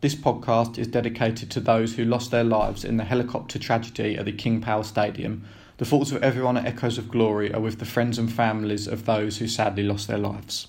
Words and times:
This 0.00 0.14
podcast 0.14 0.78
is 0.78 0.86
dedicated 0.86 1.50
to 1.50 1.58
those 1.58 1.96
who 1.96 2.04
lost 2.04 2.30
their 2.30 2.44
lives 2.44 2.84
in 2.84 2.98
the 2.98 3.04
helicopter 3.04 3.58
tragedy 3.58 4.16
at 4.16 4.26
the 4.26 4.32
King 4.32 4.60
Power 4.60 4.84
Stadium. 4.84 5.42
The 5.78 5.84
thoughts 5.84 6.12
of 6.12 6.22
everyone 6.22 6.56
at 6.56 6.66
Echoes 6.66 6.98
of 6.98 7.10
Glory 7.10 7.52
are 7.52 7.60
with 7.60 7.80
the 7.80 7.84
friends 7.84 8.16
and 8.16 8.32
families 8.32 8.86
of 8.86 9.06
those 9.06 9.38
who 9.38 9.48
sadly 9.48 9.82
lost 9.82 10.06
their 10.06 10.18
lives. 10.18 10.68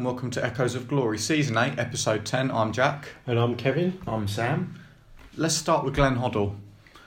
And 0.00 0.06
welcome 0.06 0.30
to 0.30 0.42
Echoes 0.42 0.74
of 0.74 0.88
Glory, 0.88 1.18
Season 1.18 1.58
8, 1.58 1.78
Episode 1.78 2.24
10. 2.24 2.50
I'm 2.52 2.72
Jack. 2.72 3.10
And 3.26 3.38
I'm 3.38 3.54
Kevin. 3.54 4.00
I'm 4.06 4.28
Sam. 4.28 4.80
Let's 5.36 5.54
start 5.54 5.84
with 5.84 5.94
Glenn 5.94 6.16
Hoddle. 6.16 6.56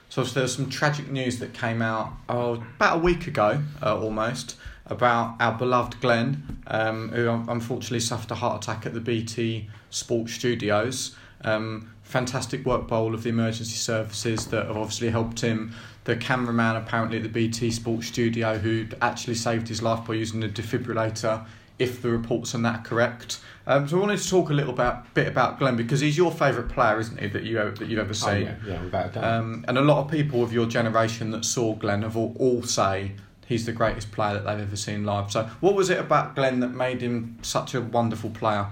So 0.10 0.24
there's 0.24 0.56
some 0.56 0.70
tragic 0.70 1.10
news 1.10 1.40
that 1.40 1.56
came 1.56 1.82
out 1.82 2.14
uh, 2.30 2.58
about 2.76 2.98
a 2.98 3.00
week 3.00 3.26
ago, 3.26 3.64
uh, 3.82 4.00
almost, 4.00 4.58
about 4.86 5.38
our 5.40 5.58
beloved 5.58 6.02
Glenn, 6.02 6.62
um, 6.68 7.10
who 7.10 7.30
unfortunately 7.30 8.00
suffered 8.00 8.30
a 8.30 8.36
heart 8.36 8.64
attack 8.64 8.86
at 8.86 8.94
the 8.94 9.02
BT 9.02 9.72
Sports 9.90 10.34
Studios. 10.34 11.16
Um, 11.42 11.92
fantastic 12.04 12.64
work 12.64 12.88
by 12.88 12.98
all 12.98 13.16
of 13.16 13.24
the 13.24 13.30
emergency 13.30 13.74
services 13.74 14.46
that 14.50 14.68
have 14.68 14.78
obviously 14.78 15.10
helped 15.10 15.42
him. 15.42 15.74
The 16.04 16.16
cameraman 16.16 16.76
apparently 16.76 17.18
at 17.18 17.24
the 17.24 17.30
BT 17.30 17.72
Sports 17.72 18.06
Studio 18.06 18.60
who 18.60 18.86
actually 19.02 19.34
saved 19.34 19.68
his 19.68 19.82
life 19.82 20.06
by 20.06 20.14
using 20.14 20.44
a 20.44 20.48
defibrillator, 20.48 21.48
if 21.80 22.02
the 22.02 22.10
reports 22.10 22.54
on 22.54 22.62
that 22.64 22.80
are 22.80 22.84
correct. 22.84 23.40
Um, 23.66 23.88
so 23.88 23.98
I 23.98 24.02
wanted 24.02 24.20
to 24.20 24.30
talk 24.30 24.50
a 24.50 24.54
little 24.54 24.74
about, 24.74 25.14
bit 25.14 25.28
about 25.28 25.60
Glenn 25.60 25.76
because 25.76 26.02
he's 26.02 26.18
your 26.18 26.32
favourite 26.32 26.70
player, 26.70 27.00
isn't 27.00 27.20
he, 27.20 27.28
that 27.28 27.44
you 27.44 27.56
that 27.56 27.88
you've 27.88 28.00
ever 28.00 28.14
seen? 28.14 28.30
Oh, 28.30 28.38
yeah, 28.38 28.56
yeah, 28.68 28.84
without 28.84 29.06
a 29.08 29.10
doubt. 29.10 29.24
Um, 29.24 29.66
and 29.68 29.78
a 29.78 29.82
lot 29.82 30.04
of 30.04 30.12
people 30.12 30.44
of 30.44 30.54
your 30.54 30.66
generation 30.66 31.32
that 31.32 31.46
saw 31.46 31.74
Glenn 31.76 32.02
have 32.02 32.18
all, 32.18 32.36
all 32.40 32.64
say 32.64 33.14
he's 33.46 33.66
the 33.66 33.72
greatest 33.72 34.12
player 34.12 34.34
that 34.34 34.46
they've 34.46 34.66
ever 34.66 34.76
seen 34.76 35.06
live. 35.06 35.32
So, 35.32 35.44
what 35.62 35.76
was 35.76 35.90
it 35.90 36.00
about 36.00 36.36
Glenn 36.36 36.60
that 36.60 36.70
made 36.70 37.02
him 37.02 37.38
such 37.42 37.74
a 37.74 37.82
wonderful 37.82 38.30
player? 38.32 38.68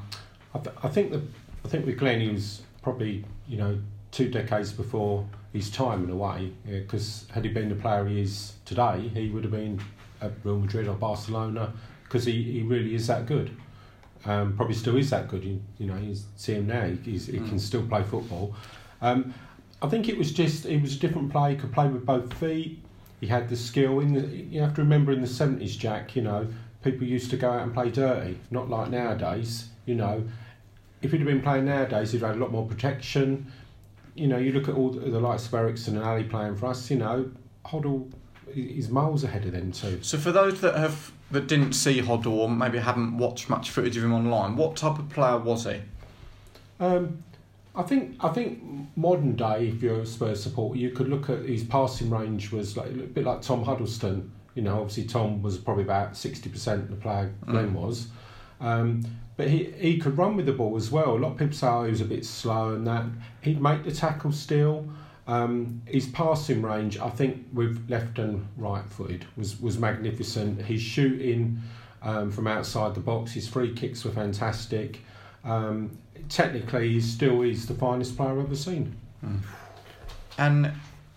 I, 0.54 0.60
th- 0.60 0.76
I 0.84 0.88
think 0.90 1.12
the 1.12 1.22
I 1.64 1.68
think 1.68 1.86
with 1.86 1.98
Glenn, 1.98 2.22
he 2.22 2.30
was 2.30 2.62
probably 2.82 3.26
you 3.48 3.58
know 3.58 3.80
two 4.12 4.30
decades 4.30 4.72
before 4.74 5.26
his 5.54 5.70
time 5.70 6.04
in 6.04 6.10
a 6.10 6.16
way. 6.16 6.52
Because 6.66 7.26
had 7.32 7.46
he 7.46 7.52
been 7.52 7.70
the 7.70 7.76
player 7.76 8.06
he 8.06 8.22
is 8.22 8.54
today, 8.66 9.10
he 9.14 9.30
would 9.30 9.44
have 9.44 9.52
been 9.52 9.82
at 10.22 10.32
Real 10.44 10.60
Madrid 10.60 10.88
or 10.88 10.96
Barcelona. 10.96 11.74
Because 12.12 12.26
he, 12.26 12.44
he 12.44 12.62
really 12.62 12.94
is 12.94 13.08
that 13.08 13.26
good. 13.26 13.56
Um, 14.26 14.58
probably 14.58 14.76
still 14.76 14.98
is 14.98 15.12
that 15.12 15.30
good. 15.30 15.46
You, 15.46 15.62
you 15.78 15.88
know, 15.88 15.96
you 15.96 16.14
see 16.36 16.56
him 16.56 16.68
now. 16.68 16.86
He, 16.86 16.96
he's, 17.12 17.28
he 17.28 17.38
can 17.38 17.58
still 17.58 17.88
play 17.88 18.04
football. 18.04 18.54
Um, 19.02 19.34
I 19.82 19.88
think 19.88 20.10
it 20.10 20.18
was 20.18 20.34
just 20.34 20.66
it 20.66 20.82
was 20.82 20.98
a 20.98 21.00
different 21.00 21.32
play. 21.32 21.52
He 21.52 21.56
could 21.56 21.72
play 21.72 21.88
with 21.88 22.06
both 22.06 22.34
feet. 22.34 22.84
He 23.22 23.28
had 23.28 23.48
the 23.48 23.56
skill. 23.56 24.02
In 24.02 24.14
the 24.14 24.28
you 24.28 24.60
have 24.60 24.76
to 24.76 24.82
remember 24.82 25.14
in 25.14 25.22
the 25.22 25.28
seventies, 25.28 25.78
Jack. 25.78 26.14
You 26.18 26.24
know, 26.24 26.48
people 26.84 27.08
used 27.08 27.30
to 27.30 27.38
go 27.38 27.50
out 27.50 27.62
and 27.62 27.74
play 27.74 27.90
dirty, 27.90 28.38
not 28.52 28.70
like 28.70 28.90
nowadays. 28.90 29.70
You 29.86 29.96
know, 29.96 30.26
if 31.02 31.12
he'd 31.12 31.20
have 31.20 31.28
been 31.28 31.42
playing 31.42 31.64
nowadays, 31.64 32.12
he'd 32.12 32.20
have 32.20 32.32
had 32.32 32.38
a 32.38 32.42
lot 32.42 32.52
more 32.52 32.68
protection. 32.68 33.50
You 34.16 34.28
know, 34.28 34.38
you 34.38 34.52
look 34.52 34.68
at 34.68 34.76
all 34.76 34.90
the, 34.90 35.10
the 35.10 35.20
likes 35.22 35.48
of 35.48 35.54
Eriksen 35.54 35.96
and 35.96 36.06
Alli 36.06 36.26
playing 36.26 36.58
for 36.58 36.66
us. 36.66 36.92
You 36.92 36.98
know, 36.98 37.32
Hoddle 37.66 38.12
is 38.54 38.90
miles 38.90 39.24
ahead 39.24 39.46
of 39.46 39.54
them 39.54 39.72
too. 39.72 40.00
So, 40.04 40.18
for 40.18 40.34
those 40.34 40.60
that 40.60 40.76
have 40.76 41.14
that 41.32 41.48
didn't 41.48 41.74
see 41.74 42.02
Hoddle 42.02 42.32
or 42.32 42.50
maybe 42.50 42.78
haven't 42.78 43.18
watched 43.18 43.50
much 43.50 43.70
footage 43.70 43.98
of 43.98 44.04
him 44.04 44.14
online, 44.14 44.56
what 44.56 44.76
type 44.76 45.00
of 45.00 45.10
player 45.10 45.38
was 45.38 45.66
he? 45.66 45.82
Um, 46.80 47.24
I 47.74 47.84
think 47.84 48.18
I 48.20 48.30
think 48.30 48.62
modern 48.96 49.36
day, 49.36 49.70
if 49.70 49.82
you're 49.82 50.02
a 50.02 50.06
Spurs 50.06 50.44
supporter, 50.44 50.78
you 50.80 50.90
could 50.90 51.08
look 51.08 51.30
at 51.30 51.46
his 51.46 51.64
passing 51.64 52.10
range 52.10 52.52
was 52.52 52.76
like 52.76 52.88
a 52.88 52.94
bit 52.94 53.24
like 53.24 53.42
Tom 53.42 53.64
Huddlestone. 53.64 54.32
You 54.56 54.64
know, 54.64 54.82
obviously 54.82 55.06
Tom 55.06 55.42
was 55.42 55.58
probably 55.58 55.84
about 55.84 56.18
sixty 56.18 56.50
percent 56.50 56.90
the 56.90 56.98
player 56.98 57.34
Glenn 57.46 57.74
was, 57.74 58.08
um, 58.60 59.06
but 59.38 59.48
he 59.48 59.72
he 59.78 59.98
could 59.98 60.18
run 60.18 60.36
with 60.36 60.48
the 60.48 60.52
ball 60.52 60.76
as 60.76 60.92
well. 60.92 61.16
A 61.16 61.18
lot 61.18 61.32
of 61.34 61.38
people 61.38 61.56
say 61.56 61.68
oh, 61.68 61.84
he 61.86 61.92
was 61.92 62.02
a 62.02 62.06
bit 62.06 62.26
slow 62.26 62.76
and 62.76 62.86
that 62.88 63.06
he'd 63.40 63.62
make 63.62 63.86
the 63.86 63.92
tackle 63.92 64.34
still. 64.34 64.86
Um, 65.28 65.82
his 65.86 66.08
passing 66.08 66.62
range, 66.62 66.98
I 66.98 67.10
think, 67.10 67.46
with 67.54 67.90
left 67.90 68.20
and 68.20 68.48
right 68.58 68.84
footed, 68.86 69.26
was 69.38 69.60
was 69.62 69.78
magnificent. 69.78 70.62
His 70.62 70.82
shooting 70.82 71.62
um, 72.02 72.32
from 72.32 72.48
outside 72.48 72.96
the 72.96 73.02
box, 73.02 73.32
his 73.34 73.48
free 73.48 73.74
kicks 73.74 74.04
were 74.04 74.12
fantastic. 74.12 75.00
Um, 75.44 75.98
technically, 76.30 76.90
he 76.90 77.02
still 77.02 77.42
is 77.44 77.68
the 77.68 77.74
finest 77.76 78.18
player 78.18 78.32
I've 78.32 78.46
ever 78.46 78.56
seen. 78.56 78.96
And 80.38 80.72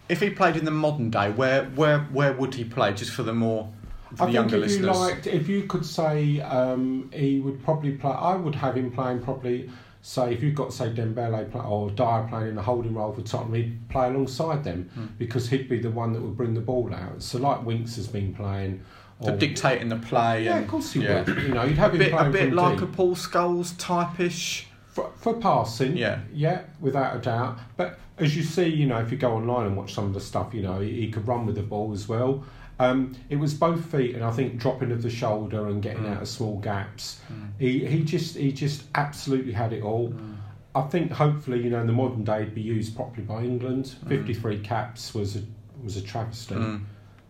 if 0.09 0.21
he 0.21 0.31
played 0.31 0.57
in 0.57 0.65
the 0.65 0.71
modern 0.71 1.11
day, 1.11 1.31
where 1.31 1.65
where 1.65 2.01
where 2.01 2.33
would 2.35 2.55
he 2.55 2.65
play? 2.65 2.93
Just 2.93 3.13
for 3.13 3.23
the 3.23 3.33
more 3.33 3.73
for 4.11 4.17
the 4.17 4.23
I 4.23 4.27
think 4.27 4.35
younger 4.35 4.57
if 4.57 4.63
listeners. 4.63 4.97
you 4.97 5.03
liked, 5.03 5.27
if 5.27 5.49
you 5.49 5.63
could 5.65 5.87
say 5.87 6.41
um, 6.41 7.11
he 7.13 7.41
would 7.41 7.65
probably 7.65 7.93
play, 7.93 8.13
I 8.13 8.37
would 8.37 8.55
have 8.55 8.77
him 8.77 8.91
playing 8.91 9.23
probably. 9.23 9.71
Say 10.07 10.35
if 10.35 10.43
you've 10.43 10.55
got 10.55 10.71
say 10.71 10.91
Dembele 10.91 11.51
play, 11.51 11.63
or 11.63 11.89
Dier 11.91 12.27
playing 12.29 12.49
in 12.49 12.59
a 12.59 12.63
holding 12.63 12.93
role 12.95 13.11
for 13.15 13.23
Tottenham, 13.23 13.55
he'd 13.55 13.89
play 13.89 14.09
alongside 14.09 14.63
them 14.63 14.91
Hmm. 14.95 15.07
because 15.17 15.49
he'd 15.49 15.67
be 15.67 15.79
the 15.79 15.91
one 15.91 16.13
that 16.13 16.21
would 16.21 16.37
bring 16.37 16.53
the 16.53 16.61
ball 16.61 16.93
out. 16.95 17.23
So 17.23 17.39
like 17.39 17.65
Winks 17.65 17.97
has 17.97 18.07
been 18.07 18.35
playing. 18.35 18.83
or- 19.21 19.35
dictating 19.37 19.89
the 19.89 19.97
play. 19.97 20.45
yeah, 20.45 20.57
and, 20.57 20.65
of 20.67 20.71
course 20.71 20.93
he 20.93 21.01
yeah. 21.05 21.23
would. 21.23 21.43
You 21.43 21.55
know, 21.55 21.63
you'd 21.65 21.79
have 21.79 21.95
A 21.95 21.99
bit, 21.99 22.13
a 22.13 22.29
bit 22.31 22.53
like 22.53 22.81
deep. 22.81 22.83
a 22.91 22.93
Paul 22.93 23.15
Scholes 23.17 23.73
type-ish. 23.79 24.67
For, 24.89 25.11
for 25.17 25.35
passing, 25.35 25.97
Yeah. 25.97 26.19
yeah, 26.35 26.63
without 26.81 27.17
a 27.17 27.21
doubt. 27.21 27.59
But 27.79 27.99
as 28.19 28.37
you 28.37 28.43
see, 28.43 28.67
you 28.69 28.87
know, 28.87 28.99
if 28.99 29.11
you 29.11 29.17
go 29.17 29.33
online 29.33 29.67
and 29.69 29.77
watch 29.77 29.95
some 29.95 30.05
of 30.05 30.13
the 30.15 30.21
stuff, 30.21 30.53
you 30.53 30.61
know, 30.63 30.81
he, 30.81 30.91
he 31.01 31.11
could 31.11 31.27
run 31.27 31.47
with 31.47 31.55
the 31.55 31.63
ball 31.63 31.93
as 31.95 32.07
well. 32.09 32.45
Um, 32.79 33.15
it 33.31 33.37
was 33.37 33.55
both 33.55 33.85
feet, 33.85 34.15
and 34.15 34.25
I 34.25 34.31
think 34.33 34.59
dropping 34.59 34.91
of 34.91 35.03
the 35.03 35.11
shoulder 35.11 35.69
and 35.69 35.83
getting 35.83 36.05
mm. 36.05 36.15
out 36.15 36.23
of 36.23 36.29
small 36.29 36.59
gaps. 36.59 37.21
Mm. 37.33 37.51
He 37.59 37.87
he 37.87 38.03
just 38.03 38.37
he 38.37 38.53
just 38.53 38.85
absolutely 38.95 39.53
had 39.53 39.73
it 39.73 39.83
all. 39.83 40.11
Mm. 40.11 40.37
I 40.75 40.83
think 40.83 41.13
hopefully, 41.13 41.63
you 41.63 41.71
know, 41.71 41.81
in 41.81 41.87
the 41.87 41.93
modern 41.93 42.25
day, 42.25 42.43
it'd 42.43 42.55
be 42.55 42.61
used 42.61 42.97
properly 42.97 43.25
by 43.25 43.43
England. 43.43 43.95
Fifty 44.09 44.35
three 44.35 44.59
caps 44.59 45.15
was 45.15 45.37
a 45.37 45.43
was 45.83 45.97
a 45.97 46.03
travesty. 46.03 46.57
Mm. 46.57 46.83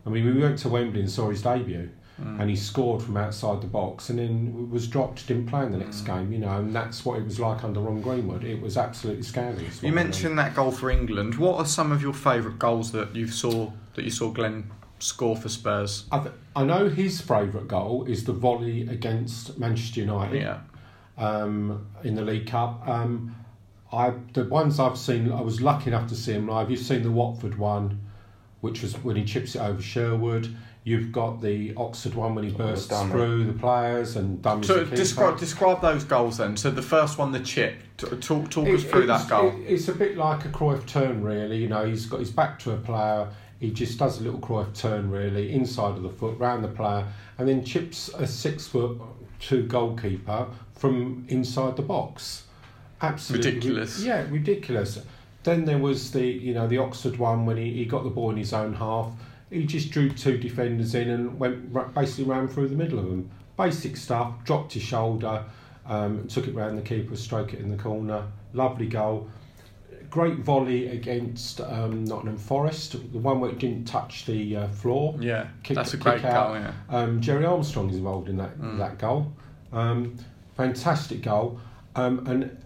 I 0.06 0.10
mean, 0.10 0.24
we 0.24 0.40
went 0.40 0.58
to 0.60 0.68
Wembley 0.68 1.00
and 1.00 1.10
saw 1.10 1.30
his 1.30 1.42
debut, 1.42 1.90
and 2.18 2.48
he 2.48 2.56
scored 2.56 3.02
from 3.02 3.16
outside 3.16 3.60
the 3.60 3.66
box, 3.66 4.10
and 4.10 4.18
then 4.18 4.70
was 4.70 4.86
dropped, 4.86 5.26
didn't 5.26 5.46
play 5.46 5.64
in 5.64 5.72
the 5.72 5.78
next 5.78 6.02
game, 6.02 6.30
you 6.30 6.38
know, 6.38 6.58
and 6.58 6.74
that's 6.74 7.04
what 7.04 7.18
it 7.18 7.24
was 7.24 7.40
like 7.40 7.64
under 7.64 7.80
Ron 7.80 8.02
Greenwood. 8.02 8.44
It 8.44 8.60
was 8.60 8.76
absolutely 8.76 9.22
scandalous. 9.22 9.82
You 9.82 9.92
mentioned 9.92 10.38
that 10.38 10.54
goal 10.54 10.70
for 10.70 10.90
England. 10.90 11.36
What 11.36 11.56
are 11.56 11.66
some 11.66 11.90
of 11.90 12.02
your 12.02 12.12
favourite 12.12 12.58
goals 12.58 12.92
that 12.92 13.16
you 13.16 13.26
saw 13.26 13.70
that 13.94 14.04
you 14.04 14.10
saw 14.10 14.30
Glenn 14.30 14.70
score 15.04 15.36
for 15.36 15.48
Spurs? 15.48 16.04
I, 16.10 16.20
th- 16.20 16.34
I 16.56 16.64
know 16.64 16.88
his 16.88 17.20
favourite 17.20 17.68
goal 17.68 18.04
is 18.08 18.24
the 18.24 18.32
volley 18.32 18.88
against 18.88 19.58
Manchester 19.58 20.00
United 20.00 20.40
Yeah. 20.42 20.58
um, 21.18 21.86
in 22.02 22.14
the 22.14 22.22
League 22.22 22.46
Cup. 22.46 22.86
Um, 22.88 23.36
I 23.92 24.12
the 24.32 24.44
ones 24.44 24.80
I've 24.80 24.98
seen, 24.98 25.30
I 25.30 25.40
was 25.40 25.60
lucky 25.60 25.88
enough 25.90 26.08
to 26.08 26.16
see 26.16 26.32
him 26.32 26.48
live. 26.48 26.70
You've 26.70 26.80
seen 26.80 27.02
the 27.02 27.12
Watford 27.12 27.58
one, 27.58 28.00
which 28.60 28.82
was 28.82 28.94
when 29.04 29.16
he 29.16 29.24
chips 29.24 29.54
it 29.54 29.60
over 29.60 29.80
Sherwood. 29.80 30.54
You've 30.86 31.12
got 31.12 31.40
the 31.40 31.72
Oxford 31.78 32.14
one 32.14 32.34
when 32.34 32.44
he 32.44 32.50
bursts 32.50 32.88
done 32.88 33.08
it. 33.08 33.12
through 33.12 33.44
the 33.44 33.54
players 33.54 34.16
and 34.16 34.42
done 34.42 34.58
with 34.58 34.66
So 34.66 34.84
the 34.84 34.96
describe 34.96 35.38
describe 35.38 35.80
those 35.80 36.04
goals 36.04 36.36
then. 36.38 36.56
So 36.58 36.70
the 36.70 36.82
first 36.82 37.16
one, 37.16 37.32
the 37.32 37.40
chip. 37.40 37.76
T- 37.96 38.06
Talk 38.08 38.50
talk 38.50 38.68
us 38.68 38.82
through 38.84 39.04
it's- 39.04 39.22
that 39.22 39.28
goal. 39.30 39.48
it- 39.48 39.60
it's 39.72 39.88
a 39.88 39.94
bit 39.94 40.18
like 40.18 40.44
a 40.44 40.48
Cruyff 40.48 40.84
turn, 40.86 41.22
really. 41.22 41.56
You 41.58 41.68
know, 41.68 41.86
he's 41.86 42.04
got 42.06 42.20
his 42.20 42.30
back 42.30 42.58
to 42.60 42.72
a 42.72 42.76
player. 42.76 43.28
He 43.64 43.70
just 43.70 43.98
does 43.98 44.20
a 44.20 44.22
little 44.22 44.40
Cruyff 44.40 44.74
turn, 44.74 45.10
really, 45.10 45.50
inside 45.50 45.96
of 45.96 46.02
the 46.02 46.10
foot, 46.10 46.38
round 46.38 46.62
the 46.62 46.68
player, 46.68 47.06
and 47.38 47.48
then 47.48 47.64
chips 47.64 48.10
a 48.10 48.26
six 48.26 48.66
foot 48.66 49.00
two 49.40 49.62
goalkeeper 49.62 50.48
from 50.74 51.24
inside 51.30 51.76
the 51.76 51.82
box. 51.82 52.44
Absolutely 53.00 53.52
Ridiculous. 53.52 54.02
Yeah, 54.02 54.26
ridiculous. 54.28 54.98
Then 55.44 55.64
there 55.64 55.78
was 55.78 56.10
the 56.10 56.26
you 56.26 56.52
know 56.52 56.68
the 56.68 56.76
Oxford 56.76 57.16
one 57.16 57.46
when 57.46 57.56
he, 57.56 57.72
he 57.72 57.86
got 57.86 58.04
the 58.04 58.10
ball 58.10 58.30
in 58.32 58.36
his 58.36 58.52
own 58.52 58.74
half. 58.74 59.10
He 59.48 59.64
just 59.64 59.90
drew 59.90 60.10
two 60.10 60.36
defenders 60.36 60.94
in 60.94 61.08
and 61.08 61.38
went 61.40 61.72
basically 61.94 62.24
ran 62.24 62.48
through 62.48 62.68
the 62.68 62.76
middle 62.76 62.98
of 62.98 63.06
them. 63.06 63.30
Basic 63.56 63.96
stuff. 63.96 64.44
Dropped 64.44 64.74
his 64.74 64.82
shoulder, 64.82 65.42
um, 65.86 66.28
took 66.28 66.46
it 66.48 66.54
round 66.54 66.76
the 66.76 66.82
keeper, 66.82 67.16
stroke 67.16 67.54
it 67.54 67.60
in 67.60 67.70
the 67.70 67.82
corner. 67.82 68.26
Lovely 68.52 68.86
goal. 68.86 69.30
Great 70.14 70.38
volley 70.38 70.86
against 70.90 71.60
um, 71.60 72.04
Nottingham 72.04 72.38
Forest, 72.38 72.92
the 73.12 73.18
one 73.18 73.40
where 73.40 73.50
it 73.50 73.58
didn't 73.58 73.84
touch 73.86 74.26
the 74.26 74.56
uh, 74.58 74.68
floor. 74.68 75.16
Yeah, 75.18 75.48
Kick- 75.64 75.74
that's 75.74 75.92
a 75.92 75.96
kick 75.96 76.04
great 76.04 76.24
out. 76.24 76.52
goal. 76.52 76.54
Yeah. 76.60 76.72
Um, 76.88 77.20
Gerry 77.20 77.44
Armstrong 77.44 77.90
is 77.90 77.96
involved 77.96 78.28
in 78.28 78.36
that 78.36 78.56
Mm. 78.56 78.78
that 78.78 78.96
goal. 79.00 79.32
Um, 79.72 80.14
fantastic 80.56 81.20
goal. 81.22 81.58
Um, 81.96 82.24
and 82.28 82.56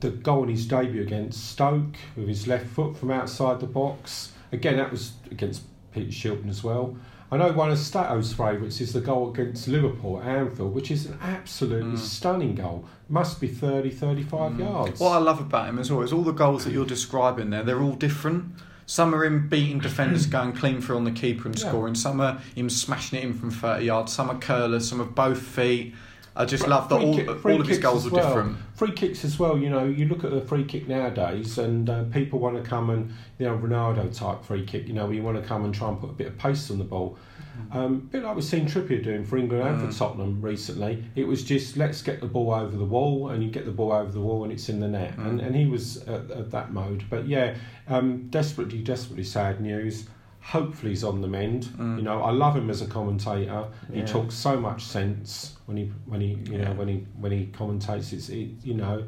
the 0.00 0.08
goal 0.12 0.44
in 0.44 0.48
his 0.48 0.66
debut 0.66 1.02
against 1.02 1.46
Stoke 1.50 1.94
with 2.16 2.26
his 2.26 2.46
left 2.46 2.68
foot 2.68 2.96
from 2.96 3.10
outside 3.10 3.60
the 3.60 3.66
box. 3.66 4.32
Again, 4.50 4.78
that 4.78 4.90
was 4.90 5.12
against 5.30 5.64
Peter 5.92 6.10
Shilton 6.10 6.48
as 6.48 6.64
well. 6.64 6.96
I 7.30 7.36
know 7.36 7.52
one 7.52 7.70
of 7.70 7.78
Stato's 7.78 8.32
favourites 8.32 8.80
is 8.80 8.92
the 8.92 9.00
goal 9.00 9.30
against 9.30 9.66
Liverpool 9.66 10.20
at 10.20 10.26
Anfield, 10.26 10.74
which 10.74 10.90
is 10.90 11.06
an 11.06 11.18
absolutely 11.20 11.92
mm. 11.92 11.98
stunning 11.98 12.54
goal. 12.54 12.84
Must 13.08 13.40
be 13.40 13.48
30, 13.48 13.90
35 13.90 14.52
mm. 14.52 14.58
yards. 14.58 15.00
What 15.00 15.10
I 15.10 15.18
love 15.18 15.40
about 15.40 15.68
him 15.68 15.78
as 15.78 15.90
well 15.90 16.02
is 16.02 16.12
all 16.12 16.22
the 16.22 16.32
goals 16.32 16.64
that 16.64 16.72
you're 16.72 16.86
describing 16.86 17.50
there, 17.50 17.62
they're 17.62 17.82
all 17.82 17.94
different. 17.94 18.52
Some 18.86 19.14
are 19.14 19.24
him 19.24 19.48
beating 19.48 19.78
defenders 19.78 20.26
going 20.26 20.52
clean 20.52 20.80
through 20.80 20.96
on 20.96 21.04
the 21.04 21.10
keeper 21.10 21.48
and 21.48 21.58
Yeah. 21.58 21.68
scoring. 21.68 21.94
Some 21.94 22.20
are 22.20 22.38
him 22.54 22.68
smashing 22.68 23.18
it 23.18 23.24
in 23.24 23.34
from 23.34 23.50
30 23.50 23.84
yards. 23.84 24.12
Some 24.12 24.30
are 24.30 24.38
curlers. 24.38 24.88
Some 24.88 25.00
are 25.00 25.06
both 25.06 25.40
feet. 25.40 25.94
I 26.36 26.44
just 26.44 26.66
love 26.66 26.88
that 26.88 27.00
all, 27.00 27.14
kick- 27.14 27.44
all 27.44 27.60
of 27.60 27.66
his 27.66 27.78
goals 27.78 28.06
are 28.06 28.10
well. 28.10 28.26
different. 28.26 28.58
Free 28.74 28.90
kicks 28.90 29.24
as 29.24 29.38
well. 29.38 29.56
You 29.56 29.70
know, 29.70 29.84
you 29.84 30.06
look 30.06 30.24
at 30.24 30.32
the 30.32 30.40
free 30.40 30.64
kick 30.64 30.88
nowadays, 30.88 31.58
and 31.58 31.88
uh, 31.88 32.04
people 32.04 32.40
want 32.40 32.56
to 32.62 32.68
come 32.68 32.90
and 32.90 33.12
you 33.38 33.46
know 33.46 33.56
Ronaldo 33.56 34.16
type 34.16 34.44
free 34.44 34.64
kick. 34.64 34.88
You 34.88 34.94
know, 34.94 35.06
where 35.06 35.14
you 35.14 35.22
want 35.22 35.40
to 35.40 35.46
come 35.46 35.64
and 35.64 35.72
try 35.72 35.88
and 35.88 36.00
put 36.00 36.10
a 36.10 36.14
bit 36.14 36.26
of 36.26 36.38
pace 36.38 36.70
on 36.70 36.78
the 36.78 36.84
ball. 36.84 37.16
Mm-hmm. 37.56 37.78
Um, 37.78 37.94
a 37.94 37.98
bit 37.98 38.24
like 38.24 38.34
we've 38.34 38.44
seen 38.44 38.66
Trippier 38.66 39.02
doing 39.02 39.24
for 39.24 39.36
England 39.38 39.62
and 39.62 39.92
for 39.92 39.96
Tottenham 39.96 40.42
recently. 40.42 41.04
It 41.14 41.24
was 41.24 41.44
just 41.44 41.76
let's 41.76 42.02
get 42.02 42.20
the 42.20 42.26
ball 42.26 42.52
over 42.52 42.76
the 42.76 42.84
wall, 42.84 43.30
and 43.30 43.42
you 43.42 43.50
get 43.50 43.64
the 43.64 43.70
ball 43.70 43.92
over 43.92 44.10
the 44.10 44.20
wall, 44.20 44.42
and 44.42 44.52
it's 44.52 44.68
in 44.68 44.80
the 44.80 44.88
net. 44.88 45.16
Mm. 45.16 45.26
And, 45.26 45.40
and 45.40 45.54
he 45.54 45.66
was 45.66 45.98
at, 46.08 46.30
at 46.32 46.50
that 46.50 46.72
mode. 46.72 47.04
But 47.08 47.28
yeah, 47.28 47.54
um, 47.86 48.26
desperately, 48.30 48.78
desperately 48.78 49.24
sad 49.24 49.60
news. 49.60 50.06
Hopefully 50.44 50.90
he's 50.92 51.04
on 51.04 51.20
the 51.22 51.28
mend. 51.28 51.64
Mm. 51.78 51.96
You 51.96 52.02
know, 52.02 52.22
I 52.22 52.30
love 52.30 52.54
him 52.56 52.68
as 52.70 52.82
a 52.82 52.86
commentator. 52.86 53.66
He 53.92 54.02
talks 54.02 54.34
so 54.34 54.60
much 54.60 54.82
sense 54.84 55.56
when 55.66 55.76
he 55.78 55.90
when 56.06 56.20
he 56.20 56.38
you 56.50 56.58
know 56.58 56.72
when 56.74 56.88
he 56.88 57.06
when 57.18 57.32
he 57.32 57.46
commentates. 57.46 58.12
It's 58.12 58.28
it, 58.28 58.48
you 58.62 58.74
know. 58.74 59.04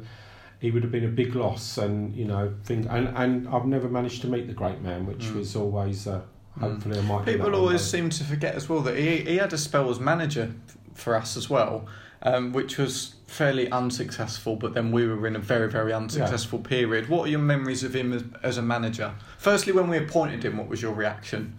He 0.59 0.71
would 0.71 0.81
have 0.81 0.91
been 0.91 1.05
a 1.05 1.09
big 1.09 1.35
loss, 1.35 1.77
and 1.77 2.15
you 2.15 2.25
know, 2.25 2.51
things, 2.63 2.87
and 2.87 3.09
and 3.09 3.47
I've 3.49 3.67
never 3.67 3.87
managed 3.87 4.21
to 4.21 4.27
meet 4.27 4.47
the 4.47 4.53
great 4.53 4.81
man, 4.81 5.05
which 5.05 5.25
Mm. 5.25 5.35
was 5.35 5.55
always 5.55 6.07
uh, 6.07 6.21
hopefully 6.59 6.97
I 6.97 7.01
might. 7.03 7.25
People 7.27 7.53
always 7.53 7.81
seem 7.83 8.09
to 8.09 8.23
forget 8.23 8.55
as 8.55 8.67
well 8.67 8.79
that 8.81 8.97
he, 8.97 9.17
he 9.17 9.37
had 9.37 9.53
a 9.53 9.57
spell 9.59 9.87
as 9.91 9.99
manager 9.99 10.51
for 10.95 11.13
us 11.15 11.37
as 11.37 11.47
well, 11.47 11.85
um, 12.23 12.53
which 12.53 12.79
was 12.79 13.13
fairly 13.27 13.69
unsuccessful. 13.71 14.55
But 14.55 14.73
then 14.73 14.91
we 14.91 15.05
were 15.07 15.27
in 15.27 15.35
a 15.35 15.39
very, 15.39 15.69
very 15.69 15.93
unsuccessful 15.93 16.59
period. 16.59 17.07
What 17.09 17.27
are 17.27 17.29
your 17.29 17.39
memories 17.39 17.83
of 17.83 17.93
him 17.95 18.13
as, 18.13 18.23
as 18.41 18.57
a 18.57 18.61
manager? 18.61 19.13
Firstly, 19.37 19.73
when 19.73 19.89
we 19.89 19.97
appointed 19.97 20.43
him, 20.43 20.57
what 20.57 20.67
was 20.67 20.81
your 20.81 20.93
reaction? 20.93 21.57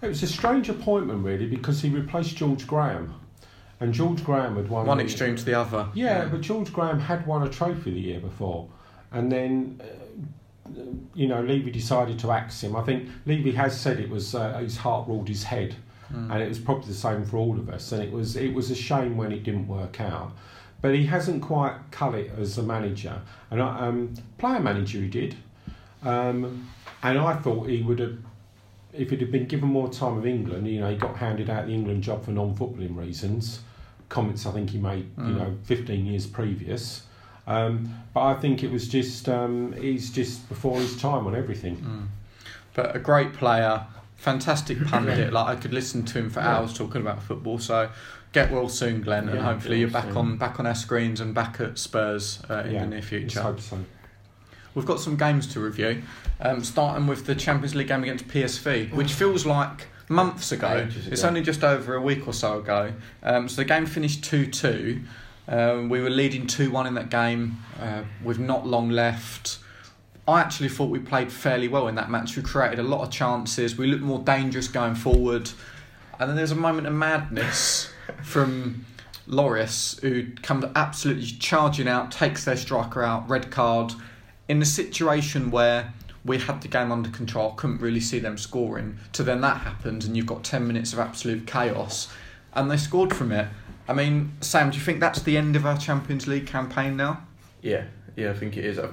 It 0.00 0.06
was 0.08 0.22
a 0.22 0.28
strange 0.28 0.68
appointment, 0.68 1.24
really, 1.24 1.46
because 1.46 1.82
he 1.82 1.88
replaced 1.88 2.36
George 2.36 2.66
Graham, 2.68 3.14
and 3.80 3.92
George 3.92 4.22
Graham 4.24 4.54
had 4.56 4.68
won 4.68 4.86
One 4.86 5.00
extreme 5.00 5.34
to 5.34 5.44
the 5.44 5.54
other. 5.54 5.88
Yeah, 5.94 6.26
but 6.26 6.40
George 6.40 6.72
Graham 6.72 7.00
had 7.00 7.26
won 7.26 7.42
a 7.44 7.50
trophy 7.50 7.90
the 7.92 8.00
year 8.00 8.20
before, 8.20 8.68
and 9.12 9.30
then. 9.32 9.80
Uh, 9.82 9.84
you 11.14 11.26
know, 11.26 11.40
Levy 11.40 11.70
decided 11.70 12.18
to 12.18 12.30
axe 12.30 12.62
him. 12.62 12.76
I 12.76 12.82
think 12.82 13.08
Levy 13.24 13.52
has 13.52 13.80
said 13.80 13.98
it 13.98 14.10
was 14.10 14.34
uh, 14.34 14.58
his 14.58 14.76
heart 14.76 15.08
ruled 15.08 15.26
his 15.26 15.42
head, 15.42 15.74
Mm. 16.12 16.30
and 16.32 16.42
it 16.42 16.48
was 16.48 16.58
probably 16.58 16.86
the 16.88 16.94
same 16.94 17.24
for 17.24 17.36
all 17.38 17.58
of 17.58 17.68
us. 17.70 17.92
And 17.92 18.02
it 18.02 18.10
was 18.12 18.36
it 18.36 18.52
was 18.54 18.70
a 18.70 18.74
shame 18.74 19.16
when 19.16 19.30
it 19.32 19.42
didn't 19.44 19.66
work 19.66 20.00
out, 20.00 20.32
but 20.80 20.94
he 20.94 21.06
hasn't 21.06 21.42
quite 21.42 21.74
cut 21.90 22.14
it 22.14 22.30
as 22.38 22.56
a 22.58 22.62
manager. 22.62 23.20
And 23.50 23.60
I, 23.62 23.86
um, 23.88 24.14
player 24.38 24.60
manager 24.60 24.98
he 24.98 25.08
did, 25.08 25.36
um, 26.04 26.68
and 27.02 27.18
I 27.18 27.34
thought 27.36 27.68
he 27.68 27.82
would 27.82 27.98
have. 27.98 28.16
If 28.92 29.12
it 29.12 29.20
had 29.20 29.30
been 29.30 29.46
given 29.46 29.68
more 29.68 29.88
time 29.90 30.16
of 30.16 30.26
England, 30.26 30.66
you 30.66 30.80
know, 30.80 30.90
he 30.90 30.96
got 30.96 31.16
handed 31.16 31.50
out 31.50 31.66
the 31.66 31.72
England 31.72 32.02
job 32.02 32.24
for 32.24 32.30
non-footballing 32.30 32.96
reasons. 32.96 33.60
Comments 34.08 34.44
I 34.46 34.50
think 34.52 34.70
he 34.70 34.78
made, 34.78 35.10
you 35.18 35.24
Mm. 35.24 35.36
know, 35.36 35.56
15 35.64 36.06
years 36.06 36.26
previous. 36.26 37.02
Um, 37.46 37.94
but 38.14 38.22
I 38.22 38.34
think 38.34 38.62
it 38.62 38.70
was 38.72 38.88
just 38.88 39.28
um, 39.28 39.72
he's 39.78 40.10
just 40.10 40.48
before 40.48 40.78
his 40.80 40.98
time 41.00 41.26
on 41.26 41.36
everything. 41.36 41.76
Mm. 41.76 42.06
But 42.74 42.96
a 42.96 42.98
great 42.98 43.34
player, 43.34 43.84
fantastic 44.16 44.82
pundit. 44.86 45.32
Like 45.38 45.46
I 45.46 45.60
could 45.60 45.74
listen 45.74 46.04
to 46.06 46.18
him 46.18 46.30
for 46.30 46.40
Yeah. 46.40 46.56
hours 46.58 46.72
talking 46.72 47.00
about 47.02 47.22
football. 47.22 47.58
So 47.58 47.90
get 48.42 48.52
well 48.52 48.68
soon, 48.68 49.02
Glenn, 49.02 49.28
and 49.28 49.40
hopefully 49.40 49.80
you're 49.80 49.90
back 49.90 50.04
soon. 50.04 50.16
on 50.16 50.36
back 50.36 50.60
on 50.60 50.66
our 50.66 50.74
screens 50.74 51.20
and 51.20 51.34
back 51.34 51.60
at 51.60 51.78
Spurs 51.78 52.40
uh, 52.48 52.62
in 52.66 52.72
Yeah, 52.72 52.80
the 52.80 52.86
near 52.90 53.02
future. 53.02 53.42
hope 53.42 53.60
so. 53.60 53.78
We've 54.74 54.86
got 54.86 55.00
some 55.00 55.16
games 55.16 55.46
to 55.54 55.60
review, 55.60 56.02
um, 56.40 56.62
starting 56.62 57.06
with 57.06 57.26
the 57.26 57.34
Champions 57.34 57.74
League 57.74 57.88
game 57.88 58.02
against 58.02 58.28
PSV, 58.28 58.92
which 58.92 59.12
feels 59.12 59.44
like 59.44 59.88
months 60.08 60.52
ago. 60.52 60.68
Ago. 60.76 60.88
It's 61.10 61.24
only 61.24 61.42
just 61.42 61.64
over 61.64 61.94
a 61.96 62.00
week 62.00 62.28
or 62.28 62.32
so 62.32 62.58
ago. 62.60 62.92
Um, 63.22 63.48
so 63.48 63.56
the 63.56 63.64
game 63.64 63.86
finished 63.86 64.22
2 64.24 64.46
2. 64.46 65.00
Um, 65.48 65.88
we 65.88 66.00
were 66.00 66.10
leading 66.10 66.46
2 66.46 66.70
1 66.70 66.86
in 66.86 66.94
that 66.94 67.10
game 67.10 67.56
uh, 67.80 68.02
with 68.22 68.38
not 68.38 68.66
long 68.66 68.90
left. 68.90 69.58
I 70.28 70.40
actually 70.40 70.68
thought 70.68 70.90
we 70.90 70.98
played 70.98 71.32
fairly 71.32 71.68
well 71.68 71.88
in 71.88 71.94
that 71.94 72.10
match. 72.10 72.36
We 72.36 72.42
created 72.42 72.78
a 72.78 72.82
lot 72.82 73.00
of 73.00 73.10
chances. 73.10 73.78
We 73.78 73.86
looked 73.86 74.02
more 74.02 74.18
dangerous 74.18 74.68
going 74.68 74.94
forward. 74.94 75.50
And 76.20 76.28
then 76.28 76.36
there's 76.36 76.50
a 76.50 76.56
moment 76.56 76.86
of 76.86 76.92
madness 76.92 77.90
from 78.22 78.84
Loris, 79.26 79.98
who 80.00 80.32
comes 80.42 80.64
absolutely 80.74 81.26
charging 81.26 81.88
out, 81.88 82.10
takes 82.10 82.44
their 82.44 82.56
striker 82.56 83.02
out, 83.02 83.28
red 83.28 83.50
card, 83.50 83.92
in 84.48 84.62
a 84.62 84.64
situation 84.64 85.50
where 85.50 85.92
we 86.24 86.38
had 86.38 86.62
the 86.62 86.68
game 86.68 86.90
under 86.90 87.10
control, 87.10 87.52
couldn't 87.52 87.80
really 87.80 88.00
see 88.00 88.18
them 88.18 88.38
scoring. 88.38 88.98
To 89.12 89.22
then 89.22 89.40
that 89.42 89.58
happens, 89.58 90.06
and 90.06 90.16
you've 90.16 90.26
got 90.26 90.44
10 90.44 90.66
minutes 90.66 90.92
of 90.92 90.98
absolute 90.98 91.46
chaos, 91.46 92.08
and 92.54 92.70
they 92.70 92.76
scored 92.76 93.14
from 93.14 93.32
it. 93.32 93.48
I 93.86 93.94
mean, 93.94 94.32
Sam, 94.40 94.70
do 94.70 94.78
you 94.78 94.84
think 94.84 95.00
that's 95.00 95.22
the 95.22 95.36
end 95.36 95.56
of 95.56 95.64
our 95.64 95.78
Champions 95.78 96.26
League 96.26 96.46
campaign 96.46 96.96
now? 96.96 97.26
Yeah, 97.62 97.84
yeah, 98.16 98.30
I 98.30 98.34
think 98.34 98.56
it 98.56 98.64
is. 98.64 98.78
Uh, 98.78 98.90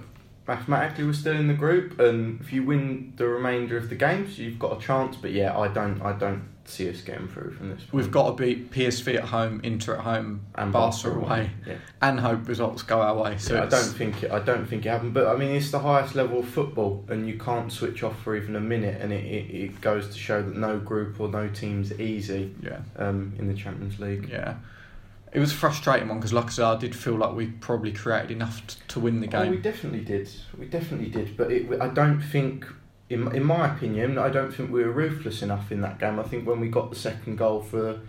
Mathematically, 0.48 1.06
we're 1.06 1.14
still 1.14 1.36
in 1.36 1.48
the 1.48 1.56
group, 1.56 2.00
and 2.00 2.40
if 2.40 2.54
you 2.54 2.64
win 2.64 3.14
the 3.16 3.28
remainder 3.28 3.78
of 3.78 3.90
the 3.90 3.96
games, 3.96 4.38
you've 4.38 4.60
got 4.60 4.78
a 4.78 4.80
chance. 4.80 5.16
But 5.16 5.32
yeah, 5.32 5.58
I 5.58 5.68
don't, 5.70 6.00
I 6.04 6.14
don't 6.14 6.44
see 6.68 6.90
us 6.90 7.02
getting 7.02 7.28
through 7.28 7.52
from 7.52 7.70
this. 7.70 7.80
Point. 7.82 7.94
We've 7.94 8.12
got 8.12 8.38
to 8.38 8.44
beat 8.44 8.72
PSV 8.72 9.16
at 9.16 9.26
home, 9.26 9.62
Inter 9.64 9.96
at 9.96 10.02
home, 10.02 10.42
and 10.56 10.72
Barca 10.74 11.12
away, 11.12 11.52
Yeah, 11.66 11.76
and 12.02 12.20
hope 12.20 12.48
results 12.48 12.82
go 12.84 13.02
our 13.02 13.16
way. 13.16 13.38
So 13.38 13.56
yeah 13.56 13.64
I 13.64 13.66
don't 13.68 13.84
think 13.94 14.24
it, 14.24 14.32
I 14.32 14.40
don't 14.40 14.66
think 14.66 14.86
it 14.86 14.90
happened. 14.90 15.14
But 15.14 15.28
I 15.28 15.36
mean, 15.38 15.52
it's 15.52 15.72
the 15.72 15.80
highest 15.80 16.16
level 16.16 16.40
of 16.40 16.48
football, 16.48 17.06
and 17.10 17.28
you 17.28 17.38
can't 17.38 17.72
switch 17.72 18.04
off 18.04 18.20
for 18.24 18.36
even 18.36 18.56
a 18.56 18.60
minute. 18.62 19.00
And 19.02 19.14
it, 19.14 19.24
it, 19.26 19.56
it 19.56 19.82
goes 19.82 20.08
to 20.10 20.18
show 20.18 20.42
that 20.42 20.56
no 20.56 20.80
group 20.80 21.20
or 21.20 21.28
no 21.28 21.48
team's 21.50 21.92
easy 22.00 22.54
Yeah. 22.62 22.80
um, 22.98 23.34
in 23.38 23.48
the 23.48 23.54
Champions 23.54 24.00
League. 24.00 24.30
Yeah. 24.30 24.56
It 25.34 25.40
was 25.40 25.52
a 25.52 25.56
frustrating 25.56 26.08
one 26.08 26.18
because, 26.20 26.32
like 26.32 26.46
I 26.46 26.50
said, 26.50 26.64
I 26.66 26.78
did 26.78 26.96
feel 26.96 27.16
like 27.16 27.36
we 27.36 27.48
probably 27.48 27.92
created 27.92 28.32
enough 28.32 28.66
t- 28.68 28.78
to 28.88 29.02
win 29.02 29.20
the 29.20 29.28
Oh, 29.36 29.50
we 29.50 29.58
definitely 29.58 30.00
did. 30.00 30.30
We 30.58 30.66
definitely 30.66 31.10
did. 31.10 31.36
But 31.36 31.52
it, 31.52 31.82
I 31.82 31.90
don't 31.90 32.22
think, 32.22 32.66
in, 33.10 33.34
in 33.36 33.44
my 33.44 33.74
opinion, 33.76 34.18
I 34.18 34.30
don't 34.30 34.52
think 34.54 34.72
we 34.72 34.84
were 34.84 34.92
ruthless 34.92 35.42
enough 35.42 35.72
in 35.72 35.82
that 35.82 36.00
game. 36.00 36.20
I 36.20 36.24
think 36.24 36.48
when 36.48 36.60
we 36.60 36.68
got 36.70 36.90
the 36.90 36.96
second 36.96 37.38
goal 37.38 37.62
for 37.62 38.00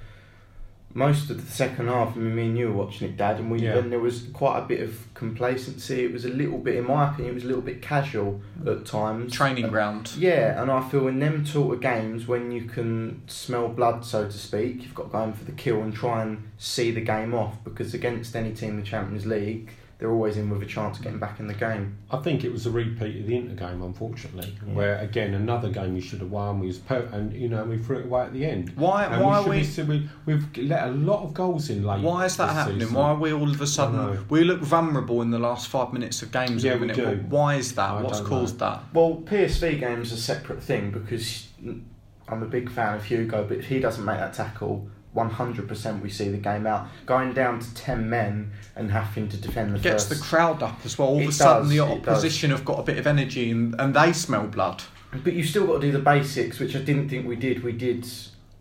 most 0.94 1.28
of 1.28 1.44
the 1.44 1.52
second 1.52 1.88
half, 1.88 2.16
I 2.16 2.20
mean, 2.20 2.34
me 2.34 2.46
and 2.46 2.56
you 2.58 2.68
were 2.68 2.84
watching 2.84 3.06
it, 3.10 3.18
Dad, 3.18 3.38
and 3.38 3.50
we 3.50 3.58
Yeah. 3.60 3.76
and 3.76 3.92
there 3.92 3.98
was 4.00 4.28
quite 4.32 4.58
a 4.58 4.62
bit 4.64 4.80
of 4.80 5.06
complacency. 5.12 6.04
It 6.06 6.12
was 6.12 6.24
a 6.24 6.30
little 6.30 6.56
bit, 6.56 6.76
in 6.76 6.86
my 6.86 7.10
opinion, 7.10 7.32
it 7.32 7.34
was 7.34 7.44
a 7.44 7.48
little 7.48 7.60
bit 7.62 7.82
casual 7.82 8.40
at 8.66 8.86
times. 8.86 9.34
Training 9.34 9.68
ground. 9.68 10.12
Yeah, 10.16 10.60
and 10.62 10.70
I 10.70 10.80
feel 10.88 11.06
in 11.08 11.18
them 11.18 11.44
sort 11.44 11.74
of 11.74 11.82
games 11.82 12.26
when 12.26 12.50
you 12.50 12.62
can 12.62 13.20
smell 13.26 13.68
blood, 13.68 14.06
so 14.06 14.24
to 14.24 14.32
speak, 14.32 14.84
you've 14.84 14.94
got 14.94 15.04
to 15.04 15.08
go 15.10 15.22
in 15.24 15.32
for 15.34 15.44
the 15.44 15.52
kill 15.52 15.82
and 15.82 15.92
try 15.94 16.22
and 16.22 16.44
see 16.56 16.90
the 16.90 17.02
game 17.02 17.34
off 17.34 17.62
because 17.62 17.92
against 17.92 18.34
any 18.34 18.52
team 18.54 18.70
in 18.70 18.76
the 18.80 18.82
Champions 18.86 19.26
League, 19.26 19.68
they're 19.98 20.10
always 20.12 20.36
in 20.36 20.50
with 20.50 20.62
a 20.62 20.66
chance 20.66 20.98
of 20.98 21.04
getting 21.04 21.18
back 21.18 21.40
in 21.40 21.46
the 21.46 21.54
game. 21.54 21.96
I 22.10 22.18
think 22.18 22.44
it 22.44 22.52
was 22.52 22.66
a 22.66 22.70
repeat 22.70 23.18
of 23.20 23.26
the 23.26 23.34
Inter 23.36 23.54
game, 23.54 23.80
unfortunately, 23.80 24.54
Yeah. 24.66 24.74
where 24.74 24.98
again 24.98 25.32
another 25.32 25.70
game 25.70 25.94
we 25.94 26.02
should 26.02 26.20
have 26.20 26.30
won. 26.30 26.60
We 26.60 26.66
was 26.66 26.78
per- 26.78 27.08
and 27.12 27.32
you 27.32 27.48
know 27.48 27.64
we 27.64 27.78
threw 27.78 28.00
it 28.00 28.04
away 28.06 28.24
at 28.24 28.32
the 28.34 28.44
end. 28.44 28.72
Why? 28.76 29.04
And 29.06 29.24
why 29.24 29.40
should 29.42 29.50
we? 29.50 29.58
be- 29.58 29.64
so 29.64 29.84
we? 29.84 30.08
We've 30.26 30.46
let 30.58 30.88
a 30.88 30.90
lot 30.92 31.22
of 31.24 31.32
goals 31.32 31.70
in 31.70 31.82
late. 31.82 32.02
Why 32.02 32.26
is 32.26 32.36
that 32.36 32.48
this 32.48 32.54
happening? 32.56 32.80
season. 32.80 32.94
Why 32.94 33.08
are 33.10 33.16
we 33.18 33.32
all 33.32 33.48
of 33.50 33.60
a 33.60 33.66
sudden 33.66 34.18
we 34.28 34.44
look 34.44 34.60
vulnerable 34.60 35.22
in 35.22 35.30
the 35.30 35.38
last 35.38 35.68
five 35.68 35.92
minutes 35.94 36.20
of 36.22 36.30
games? 36.30 36.62
Yeah, 36.62 36.72
at 36.74 36.80
the 36.80 36.86
we 36.88 36.92
do. 36.92 37.24
Why 37.28 37.54
is 37.54 37.74
that? 37.76 37.90
I 37.90 38.02
What's 38.02 38.18
don't 38.20 38.28
caused 38.28 38.58
that? 38.58 38.82
Well, 38.92 39.22
PSV 39.24 39.80
game's 39.80 40.12
are 40.12 40.16
a 40.16 40.18
separate 40.18 40.62
thing 40.62 40.90
because 40.90 41.48
mm, 41.64 41.80
I'm 42.28 42.42
a 42.42 42.46
big 42.46 42.70
fan 42.70 42.96
of 42.96 43.04
Hugo, 43.04 43.44
but 43.48 43.56
if 43.58 43.66
he 43.66 43.80
doesn't 43.80 44.04
make 44.04 44.18
that 44.18 44.34
tackle, 44.34 44.88
100% 45.16 46.02
we 46.02 46.10
see 46.10 46.28
the 46.28 46.36
game 46.36 46.66
out. 46.66 46.86
Going 47.06 47.32
down 47.32 47.58
to 47.58 47.74
10 47.74 48.08
men 48.08 48.52
and 48.76 48.92
having 48.92 49.28
to 49.30 49.36
defend 49.36 49.72
the 49.72 49.78
It 49.78 49.82
gets 49.82 50.04
first. 50.04 50.20
the 50.20 50.24
crowd 50.24 50.62
up 50.62 50.78
as 50.84 50.98
well. 50.98 51.08
All 51.08 51.20
of 51.20 51.28
a 51.28 51.32
sudden, 51.32 51.62
does, 51.64 51.70
the 51.70 51.80
opposition 51.80 52.50
have 52.50 52.64
got 52.64 52.78
a 52.78 52.82
bit 52.82 52.98
of 52.98 53.06
energy 53.06 53.50
and, 53.50 53.74
and 53.80 53.94
they 53.94 54.12
smell 54.12 54.46
blood. 54.46 54.82
But 55.24 55.32
you've 55.32 55.48
still 55.48 55.66
got 55.66 55.80
to 55.80 55.86
do 55.86 55.92
the 55.92 55.98
basics, 55.98 56.58
which 56.58 56.76
I 56.76 56.80
didn't 56.80 57.08
think 57.08 57.26
we 57.26 57.36
did. 57.36 57.64
We 57.64 57.72
did 57.72 58.06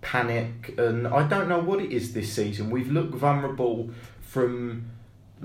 panic, 0.01 0.74
and 0.77 1.07
I 1.07 1.27
don't 1.27 1.50
know 1.50 1.59
what 1.59 1.81
it 1.81 1.91
is 1.91 2.13
this 2.13 2.31
season. 2.31 2.69
We've 2.69 2.91
looked 2.91 3.15
vulnerable 3.15 3.89
from 4.21 4.85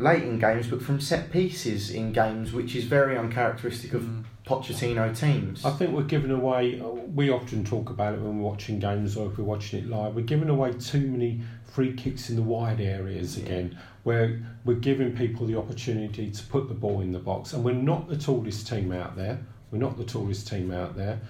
late 0.00 0.22
in 0.22 0.38
games, 0.38 0.66
but 0.68 0.82
from 0.82 1.00
set 1.00 1.30
pieces 1.30 1.90
in 1.90 2.12
games, 2.12 2.52
which 2.52 2.74
is 2.74 2.84
very 2.84 3.16
uncharacteristic 3.16 3.94
of 3.94 4.02
Mm. 4.02 4.24
Pochettino 4.46 5.16
teams. 5.16 5.64
I 5.64 5.70
think 5.70 5.92
we're 5.94 6.02
giving 6.02 6.32
away. 6.32 6.80
We 7.14 7.30
often 7.30 7.62
talk 7.64 7.88
about 7.90 8.14
it 8.14 8.20
when 8.20 8.38
we're 8.40 8.48
watching 8.50 8.80
games 8.80 9.16
or 9.16 9.30
if 9.30 9.38
we're 9.38 9.44
watching 9.44 9.78
it 9.78 9.88
live. 9.88 10.16
We're 10.16 10.24
giving 10.24 10.48
away 10.48 10.72
too 10.72 11.06
many 11.06 11.42
free 11.64 11.92
kicks 11.92 12.30
in 12.30 12.36
the 12.36 12.42
wide 12.42 12.80
areas 12.80 13.38
Yeah. 13.38 13.44
again. 13.44 13.78
where 14.02 14.40
we're 14.64 14.74
giving 14.76 15.14
people 15.14 15.46
the 15.46 15.54
opportunity 15.58 16.30
to 16.30 16.42
put 16.46 16.68
the 16.68 16.74
ball 16.74 17.02
in 17.02 17.12
the 17.12 17.18
box, 17.18 17.52
and 17.52 17.62
we're 17.62 17.74
not 17.74 18.08
the 18.08 18.16
tallest 18.16 18.66
team 18.66 18.90
out 18.92 19.14
there. 19.14 19.38
We're 19.70 19.78
not 19.78 19.98
the 19.98 20.04
tallest 20.04 20.48
team 20.48 20.72
out 20.72 20.96
there. 20.96 21.20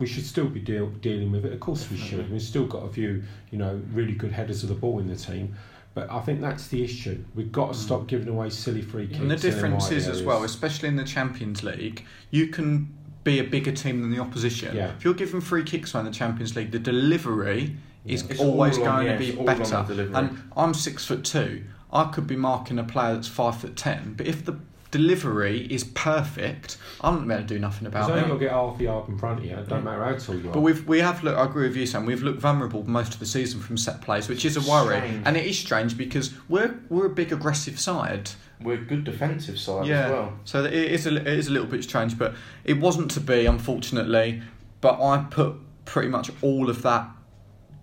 We 0.00 0.06
should 0.08 0.26
still 0.26 0.48
be 0.48 0.58
deal, 0.58 0.88
dealing 1.00 1.30
with 1.30 1.44
it. 1.46 1.52
Of 1.52 1.60
course, 1.60 1.88
we 1.88 1.96
should. 1.96 2.28
We've 2.28 2.42
still 2.42 2.66
got 2.66 2.84
a 2.84 2.88
few, 2.88 3.22
you 3.52 3.58
know, 3.58 3.80
really 3.94 4.14
good 4.14 4.32
headers 4.32 4.64
of 4.64 4.68
the 4.68 4.74
ball 4.74 4.98
in 4.98 5.06
the 5.06 5.14
team. 5.14 5.54
But 5.98 6.12
I 6.12 6.20
think 6.20 6.40
that's 6.40 6.68
the 6.68 6.84
issue. 6.84 7.24
We've 7.34 7.50
got 7.50 7.72
to 7.72 7.78
mm. 7.78 7.82
stop 7.82 8.06
giving 8.06 8.28
away 8.28 8.50
silly 8.50 8.82
free 8.82 9.08
kicks. 9.08 9.18
And 9.18 9.28
the 9.28 9.36
difference 9.36 9.90
is 9.90 10.06
as 10.06 10.22
well, 10.22 10.44
especially 10.44 10.88
in 10.88 10.94
the 10.94 11.02
Champions 11.02 11.64
League, 11.64 12.04
you 12.30 12.46
can 12.46 12.96
be 13.24 13.40
a 13.40 13.42
bigger 13.42 13.72
team 13.72 14.00
than 14.02 14.12
the 14.12 14.20
opposition. 14.20 14.76
Yeah. 14.76 14.92
If 14.96 15.04
you're 15.04 15.14
giving 15.14 15.40
free 15.40 15.64
kicks 15.64 15.94
away 15.94 16.02
in 16.02 16.06
the 16.06 16.12
Champions 16.12 16.54
League, 16.54 16.70
the 16.70 16.78
delivery 16.78 17.76
is 18.04 18.22
It's 18.30 18.38
always 18.38 18.78
going 18.78 19.08
yeah, 19.08 19.14
to 19.14 19.18
be 19.18 19.30
it's 19.30 19.38
all 19.38 19.50
on 19.50 19.86
the 19.88 19.94
better. 19.94 20.16
And 20.16 20.42
I'm 20.56 20.72
six 20.72 21.04
foot 21.04 21.24
two. 21.24 21.64
I 21.92 22.04
could 22.04 22.28
be 22.28 22.36
marking 22.36 22.78
a 22.78 22.84
player 22.84 23.14
that's 23.14 23.26
five 23.26 23.56
foot 23.56 23.74
ten, 23.74 24.14
but 24.16 24.28
if 24.28 24.44
the 24.44 24.56
delivery 24.90 25.66
is 25.70 25.84
perfect, 25.84 26.78
I'm 27.00 27.16
not 27.16 27.28
going 27.28 27.46
to 27.46 27.54
do 27.54 27.58
nothing 27.58 27.86
about 27.86 28.10
it. 28.10 28.28
to 28.28 28.38
get 28.38 28.50
half 28.50 28.80
a 28.80 28.82
yard 28.82 29.08
in 29.08 29.18
front 29.18 29.40
of 29.40 29.44
you. 29.44 29.56
It 29.56 29.68
don't 29.68 29.84
matter 29.84 30.04
how 30.04 30.16
tall 30.16 30.36
you 30.36 30.50
are. 30.50 30.52
But 30.52 30.60
we've 30.60 30.86
we 30.86 31.00
have 31.00 31.22
looked. 31.22 31.38
I 31.38 31.44
agree 31.44 31.68
with 31.68 31.76
you, 31.76 31.86
Sam. 31.86 32.06
We've 32.06 32.22
looked 32.22 32.40
vulnerable 32.40 32.88
most 32.88 33.14
of 33.14 33.20
the 33.20 33.26
season 33.26 33.60
from 33.60 33.76
set 33.76 34.00
plays, 34.00 34.28
which 34.28 34.44
is 34.44 34.56
a 34.56 34.70
worry, 34.70 34.98
Strange. 34.98 35.22
and 35.26 35.36
it 35.36 35.46
is 35.46 35.58
strange 35.58 35.96
because 35.96 36.34
we're 36.48 36.78
we're 36.88 37.06
a 37.06 37.10
big 37.10 37.32
aggressive 37.32 37.78
side. 37.78 38.30
We're 38.60 38.74
a 38.74 38.84
good 38.84 39.04
defensive 39.04 39.58
side 39.58 39.86
yeah. 39.86 40.06
as 40.06 40.10
well. 40.10 40.32
So 40.44 40.64
it 40.64 40.72
is 40.72 41.06
a, 41.06 41.16
it 41.16 41.26
is 41.26 41.46
a 41.46 41.52
little 41.52 41.68
bit 41.68 41.84
strange, 41.84 42.18
but 42.18 42.34
it 42.64 42.80
wasn't 42.80 43.10
to 43.12 43.20
be, 43.20 43.46
unfortunately. 43.46 44.42
But 44.80 45.00
I 45.00 45.24
put 45.30 45.56
pretty 45.84 46.08
much 46.08 46.30
all 46.42 46.68
of 46.68 46.82
that 46.82 47.08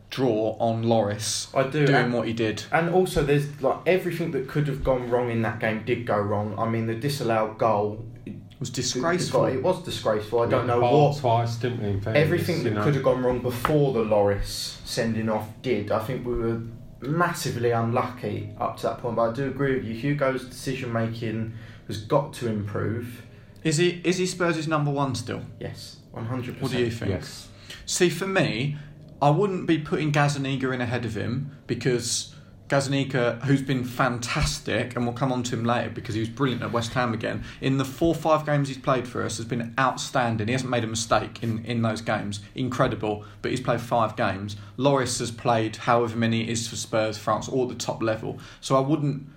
draw 0.10 0.56
on 0.60 0.84
Loris 0.84 1.48
I 1.54 1.64
do. 1.64 1.86
doing 1.86 1.96
and, 2.06 2.14
what 2.14 2.28
he 2.28 2.34
did. 2.34 2.64
and 2.72 2.90
also, 2.90 3.24
there's 3.24 3.62
like 3.62 3.80
everything 3.86 4.32
that 4.32 4.48
could 4.48 4.68
have 4.68 4.84
gone 4.84 5.10
wrong 5.10 5.30
in 5.30 5.42
that 5.42 5.60
game 5.60 5.84
did 5.86 6.06
go 6.06 6.18
wrong. 6.18 6.56
I 6.58 6.68
mean, 6.70 6.88
the 6.88 6.96
disallowed 6.96 7.58
goal 7.58 8.06
It 8.26 8.34
was 8.60 8.70
disgraceful. 8.70 9.46
It 9.46 9.62
was 9.62 9.84
disgraceful. 9.84 10.42
I 10.42 10.48
don't 10.50 10.68
know 10.68 10.80
Ball 10.80 11.10
what. 11.10 11.18
twice, 11.20 11.56
didn't 11.56 11.82
we? 11.84 11.90
In 11.90 12.02
fairness, 12.02 12.22
Everything 12.24 12.58
you 12.60 12.64
that 12.66 12.74
know. 12.76 12.84
could 12.84 12.96
have 12.96 13.04
gone 13.04 13.22
wrong 13.24 13.42
before 13.42 13.92
the 13.94 14.00
Loris 14.02 14.80
sending 14.86 15.28
off 15.30 15.48
did. 15.62 15.92
I 15.92 16.00
think 16.00 16.26
we 16.26 16.36
were 16.36 16.62
massively 17.02 17.72
unlucky 17.72 18.52
up 18.60 18.78
to 18.78 18.84
that 18.84 19.00
point. 19.00 19.16
But 19.18 19.32
I 19.32 19.34
do 19.34 19.48
agree 19.48 19.76
with 19.76 19.86
you. 19.86 19.94
Hugo's 19.96 20.46
decision 20.46 20.94
making 20.94 21.54
has 21.88 21.98
got 21.98 22.34
to 22.34 22.48
improve. 22.48 23.22
Is 23.64 23.78
he 23.78 24.02
is 24.04 24.18
he 24.18 24.26
Spurs' 24.28 24.68
number 24.68 24.92
one 24.92 25.16
still? 25.16 25.42
Yes, 25.60 25.98
one 26.12 26.26
hundred 26.26 26.58
percent. 26.60 26.62
What 26.62 26.72
do 26.72 26.80
you 26.80 26.92
think? 26.92 27.12
Yes. 27.12 27.50
See, 27.88 28.10
for 28.10 28.28
me, 28.28 28.78
I 29.22 29.30
wouldn't 29.30 29.66
be 29.66 29.78
putting 29.78 30.12
Gazaniga 30.12 30.74
in 30.74 30.82
ahead 30.82 31.06
of 31.06 31.16
him 31.16 31.58
because 31.68 32.36
Gazaniga, 32.68 33.42
who's 33.44 33.62
been 33.62 33.84
fantastic, 33.84 34.96
and 34.96 35.06
we'll 35.06 35.14
come 35.14 35.32
on 35.32 35.44
to 35.44 35.56
him 35.56 35.64
later 35.64 35.90
because 35.90 36.16
he 36.16 36.20
was 36.20 36.30
brilliant 36.30 36.64
at 36.64 36.72
West 36.72 36.94
Ham 36.94 37.14
again. 37.14 37.44
In 37.62 37.78
the 37.78 37.86
four 37.86 38.10
or 38.10 38.16
five 38.16 38.46
games 38.46 38.68
he's 38.68 38.78
played 38.78 39.08
for 39.08 39.24
us, 39.24 39.38
has 39.38 39.46
been 39.46 39.74
outstanding. 39.80 40.48
He 40.48 40.54
hasn't 40.54 40.72
made 40.72 40.84
a 40.84 40.88
mistake 40.88 41.44
in, 41.44 41.64
in 41.64 41.84
those 41.84 42.02
games. 42.02 42.40
Incredible. 42.56 43.24
But 43.42 43.52
he's 43.52 43.62
played 43.62 43.82
five 43.82 44.16
games. 44.16 44.58
Loris 44.78 45.20
has 45.20 45.30
played 45.30 45.76
however 45.76 46.18
many 46.18 46.42
it 46.42 46.50
is 46.50 46.68
for 46.68 46.76
Spurs, 46.76 47.18
France, 47.18 47.48
at 47.48 47.54
the 47.54 47.76
top 47.76 48.02
level. 48.02 48.40
So 48.62 48.76
I 48.76 48.80
wouldn't 48.80 49.28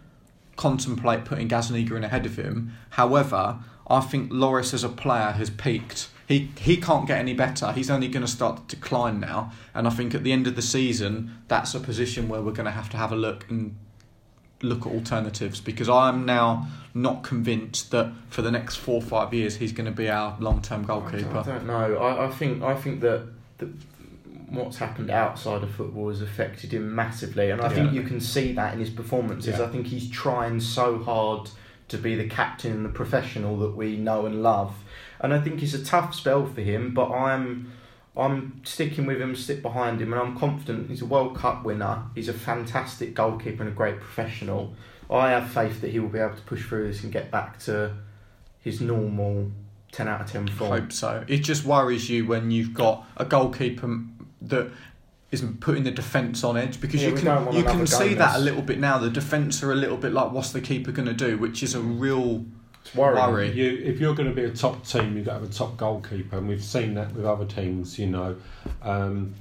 contemplate 0.56 1.25
putting 1.26 1.49
Gazaniga 1.49 1.92
in 1.92 2.04
ahead 2.04 2.25
of 2.25 2.37
him. 2.37 2.73
However, 2.90 3.58
I 3.87 4.00
think 4.00 4.32
Loris 4.32 4.73
as 4.73 4.85
a 4.85 4.88
player 4.88 5.32
has 5.32 5.50
peaked. 5.50 6.08
He 6.28 6.50
he 6.58 6.76
can't 6.76 7.06
get 7.06 7.18
any 7.18 7.32
better. 7.32 7.73
He's 7.73 7.90
only 7.90 8.06
going 8.06 8.25
to 8.25 8.30
start 8.30 8.68
to 8.68 8.76
decline 8.76 9.18
now, 9.18 9.50
and 9.75 9.88
I 9.88 9.90
think 9.90 10.14
at 10.14 10.23
the 10.25 10.32
end 10.32 10.47
of 10.47 10.56
the 10.56 10.62
season, 10.62 11.38
that's 11.49 11.75
a 11.75 11.80
position 11.80 12.28
where 12.28 12.42
we're 12.42 12.52
going 12.52 12.66
to 12.66 12.70
have 12.70 12.90
to 12.90 12.99
have 12.99 13.12
a 13.12 13.16
look 13.16 13.47
and 13.49 13.75
look 14.61 14.87
at 14.87 14.92
alternatives 14.92 15.61
because 15.61 15.88
I'm 15.88 16.26
now 16.26 16.66
not 16.92 17.23
convinced 17.23 17.92
that 17.92 18.12
for 18.28 18.42
the 18.42 18.50
next 18.50 18.76
four 18.76 18.97
or 18.97 19.02
five 19.02 19.32
years 19.32 19.56
he's 19.56 19.73
going 19.73 19.87
to 19.87 19.92
be 19.92 20.11
our 20.11 20.37
long 20.40 20.61
term 20.61 20.85
I 20.85 20.87
don't, 20.88 21.06
I 21.06 21.11
goalkeeper. 21.11 21.42
don't 21.47 21.66
know. 21.66 21.97
I, 21.97 22.26
I 22.26 22.30
think 22.30 22.62
I 22.62 22.75
think 22.75 23.00
that, 23.00 23.26
that 23.58 23.68
what's 24.50 24.78
happened 24.78 25.11
outside 25.11 25.62
of 25.62 25.70
football 25.70 26.08
has 26.08 26.20
affected 26.20 26.73
him 26.73 26.94
massively, 26.94 27.50
and 27.50 27.61
I 27.61 27.68
think 27.68 27.92
you 27.92 28.02
can 28.02 28.20
see 28.20 28.52
that 28.52 28.75
in 28.75 28.80
his 28.80 28.90
performances. 28.90 29.58
Yeah. 29.58 29.64
I 29.64 29.68
think 29.68 29.87
he's 29.87 30.11
trying 30.11 30.61
so 30.61 30.99
hard 30.99 31.50
to 31.88 31.97
be 31.97 32.14
the 32.14 32.28
captain 32.28 32.73
and 32.73 32.85
the 32.85 32.90
professional 32.90 33.56
that 33.61 33.75
we 33.75 33.97
know 33.97 34.26
and 34.26 34.42
love, 34.42 34.75
and 35.20 35.34
I 35.34 35.40
think 35.40 35.62
it's 35.62 35.75
a 35.75 35.84
tough 35.84 36.14
spell 36.14 36.46
for 36.46 36.60
him. 36.60 36.94
But 36.94 37.10
I'm. 37.10 37.72
I'm 38.16 38.62
sticking 38.64 39.06
with 39.06 39.20
him, 39.20 39.37
stick 39.37 39.62
behind 39.62 40.02
him, 40.02 40.12
and 40.12 40.20
I'm 40.20 40.37
confident 40.37 40.90
he's 40.90 41.02
a 41.02 41.06
World 41.06 41.37
Cup 41.37 41.64
winner. 41.64 42.02
He's 42.16 42.28
a 42.28 42.32
fantastic 42.32 43.14
goalkeeper 43.14 43.62
and 43.62 43.70
a 43.70 43.75
great 43.75 44.00
professional. 44.00 44.75
I 45.08 45.30
have 45.30 45.50
faith 45.50 45.80
that 45.82 45.92
he 45.92 46.00
will 46.00 46.08
be 46.08 46.18
able 46.18 46.34
to 46.34 46.42
push 46.42 46.66
through 46.66 46.88
this 46.88 47.04
and 47.04 47.12
get 47.12 47.30
back 47.30 47.60
to 47.60 47.94
his 48.60 48.80
normal 48.80 49.52
10 49.92 50.08
out 50.08 50.20
of 50.22 50.30
10 50.30 50.48
form. 50.48 50.70
hope 50.70 50.92
so. 50.92 51.25
It 51.28 51.38
just 51.38 51.64
worries 51.64 52.10
you 52.10 52.26
when 52.26 52.50
you've 52.50 52.75
got 52.75 53.06
a 53.16 53.25
goalkeeper 53.25 54.00
that 54.42 54.70
isn't 55.30 55.60
putting 55.60 55.84
the 55.84 55.90
defence 55.90 56.42
on 56.42 56.56
edge 56.56 56.80
because 56.80 57.02
Yeah, 57.02 57.10
you 57.10 57.16
can 57.16 57.52
you 57.52 57.62
can 57.62 57.87
see 57.87 58.14
that 58.14 58.37
a 58.37 58.38
little 58.38 58.62
bit 58.62 58.78
now. 58.78 58.98
The 58.98 59.10
defence 59.10 59.62
are 59.62 59.72
a 59.72 59.75
little 59.75 59.96
bit 59.96 60.12
like 60.12 60.32
what's 60.32 60.52
the 60.52 60.60
keeper 60.60 60.92
going 60.92 61.08
to 61.08 61.14
do, 61.14 61.38
which 61.38 61.62
is 61.62 61.75
a 61.75 61.80
real 61.80 62.44
It's 62.88 62.97
worrying. 62.97 63.30
worry. 63.33 63.52
You, 63.52 63.83
if 63.85 64.00
you're 64.00 64.14
going 64.14 64.28
to 64.28 64.35
be 64.35 64.45
a 64.45 64.50
top 64.50 64.87
team, 64.87 65.16
you've 65.16 65.26
got 65.26 65.35
to 65.35 65.40
have 65.40 65.50
a 65.50 65.52
top 65.52 65.76
goalkeeper, 65.76 66.38
and 66.38 66.49
we've 66.49 66.64
seen 66.64 66.95
that 66.95 67.12
with 67.14 67.25
other 67.26 67.45
teams. 67.45 67.99
You 67.99 68.07
know, 68.07 68.37
um, 68.83 69.35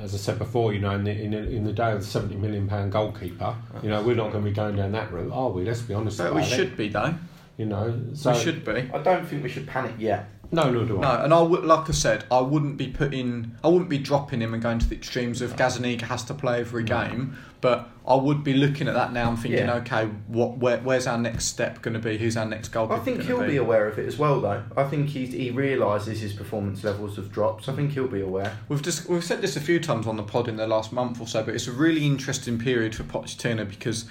as 0.00 0.14
I 0.14 0.18
said 0.18 0.38
before, 0.38 0.72
you 0.72 0.78
know, 0.80 0.92
in 0.92 1.04
the, 1.04 1.10
in 1.10 1.30
the, 1.32 1.38
in 1.50 1.64
the 1.64 1.72
day 1.72 1.92
of 1.92 2.00
the 2.00 2.06
seventy 2.06 2.36
million 2.36 2.68
pound 2.68 2.92
goalkeeper, 2.92 3.56
you 3.82 3.90
know, 3.90 4.02
we're 4.02 4.14
not 4.16 4.30
going 4.30 4.44
to 4.44 4.50
be 4.50 4.54
going 4.54 4.76
down 4.76 4.92
that 4.92 5.12
route, 5.12 5.32
are 5.32 5.50
we? 5.50 5.64
Let's 5.64 5.82
be 5.82 5.94
honest 5.94 6.18
But 6.18 6.28
about 6.28 6.36
we 6.36 6.42
it. 6.42 6.46
should 6.46 6.76
be 6.76 6.88
though. 6.88 7.14
You 7.56 7.66
know, 7.66 8.02
so 8.14 8.32
we 8.32 8.38
should 8.38 8.64
be. 8.64 8.90
I 8.92 8.98
don't 9.02 9.26
think 9.26 9.42
we 9.42 9.48
should 9.48 9.66
panic 9.66 9.94
yet. 9.98 10.28
No, 10.54 10.70
no, 10.70 10.84
do 10.84 10.98
No, 10.98 11.22
and 11.22 11.34
I 11.34 11.42
would, 11.42 11.64
like 11.64 11.88
I 11.88 11.92
said, 11.92 12.24
I 12.30 12.40
wouldn't 12.40 12.76
be 12.76 12.88
putting, 12.88 13.56
I 13.64 13.68
wouldn't 13.68 13.90
be 13.90 13.98
dropping 13.98 14.40
him 14.40 14.54
and 14.54 14.62
going 14.62 14.78
to 14.78 14.88
the 14.88 14.94
extremes 14.94 15.42
of 15.42 15.56
Gazaniga 15.56 16.02
has 16.02 16.22
to 16.24 16.34
play 16.34 16.60
every 16.60 16.84
game. 16.84 17.36
But 17.60 17.88
I 18.06 18.14
would 18.14 18.44
be 18.44 18.52
looking 18.52 18.88
at 18.88 18.94
that 18.94 19.12
now 19.14 19.30
and 19.30 19.38
thinking, 19.38 19.66
Yeah. 19.66 19.76
okay, 19.76 20.04
what, 20.28 20.58
where, 20.58 20.78
where's 20.78 21.06
our 21.06 21.16
next 21.16 21.46
step 21.46 21.80
going 21.80 21.94
to 21.94 22.00
be? 22.00 22.18
Who's 22.18 22.36
our 22.36 22.44
next 22.44 22.68
goalkeeper? 22.68 23.00
I 23.00 23.04
think 23.04 23.22
he'll 23.22 23.40
be? 23.40 23.46
be 23.48 23.56
aware 23.56 23.88
of 23.88 23.98
it 23.98 24.06
as 24.06 24.18
well, 24.18 24.40
though. 24.40 24.62
I 24.76 24.84
think 24.84 25.08
he's, 25.08 25.32
he 25.32 25.50
realises 25.50 26.20
his 26.20 26.34
performance 26.34 26.84
levels 26.84 27.16
have 27.16 27.32
dropped. 27.32 27.64
So 27.64 27.72
I 27.72 27.76
think 27.76 27.92
he'll 27.92 28.06
be 28.06 28.20
aware. 28.20 28.56
We've 28.68 28.82
just 28.82 29.08
we've 29.08 29.24
said 29.24 29.40
this 29.40 29.56
a 29.56 29.60
few 29.60 29.80
times 29.80 30.06
on 30.06 30.16
the 30.16 30.22
pod 30.22 30.46
in 30.46 30.56
the 30.56 30.66
last 30.66 30.92
month 30.92 31.20
or 31.20 31.26
so, 31.26 31.42
but 31.42 31.54
it's 31.54 31.66
a 31.66 31.72
really 31.72 32.04
interesting 32.04 32.58
period 32.58 32.94
for 32.94 33.02
Pochettino 33.04 33.66
because 33.68 34.04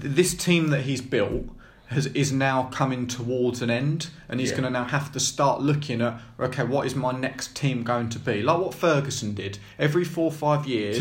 th- 0.00 0.14
this 0.14 0.34
team 0.34 0.68
that 0.68 0.82
he's 0.82 1.00
built 1.00 1.46
has 1.90 2.06
is 2.06 2.32
now 2.32 2.64
coming 2.72 3.06
towards 3.06 3.62
an 3.62 3.70
end, 3.70 4.08
and 4.28 4.40
he's 4.40 4.50
Yeah. 4.50 4.56
going 4.58 4.64
to 4.64 4.70
now 4.80 4.84
have 4.84 5.12
to 5.12 5.20
start 5.20 5.60
looking 5.60 6.00
at 6.00 6.20
okay, 6.38 6.64
what 6.64 6.86
is 6.86 6.94
my 6.96 7.12
next 7.12 7.54
team 7.54 7.82
going 7.82 8.08
to 8.10 8.18
be? 8.18 8.42
Like 8.42 8.58
what 8.58 8.74
Ferguson 8.74 9.34
did 9.34 9.58
every 9.78 10.04
four 10.04 10.26
or 10.26 10.32
five 10.32 10.66
years, 10.66 10.98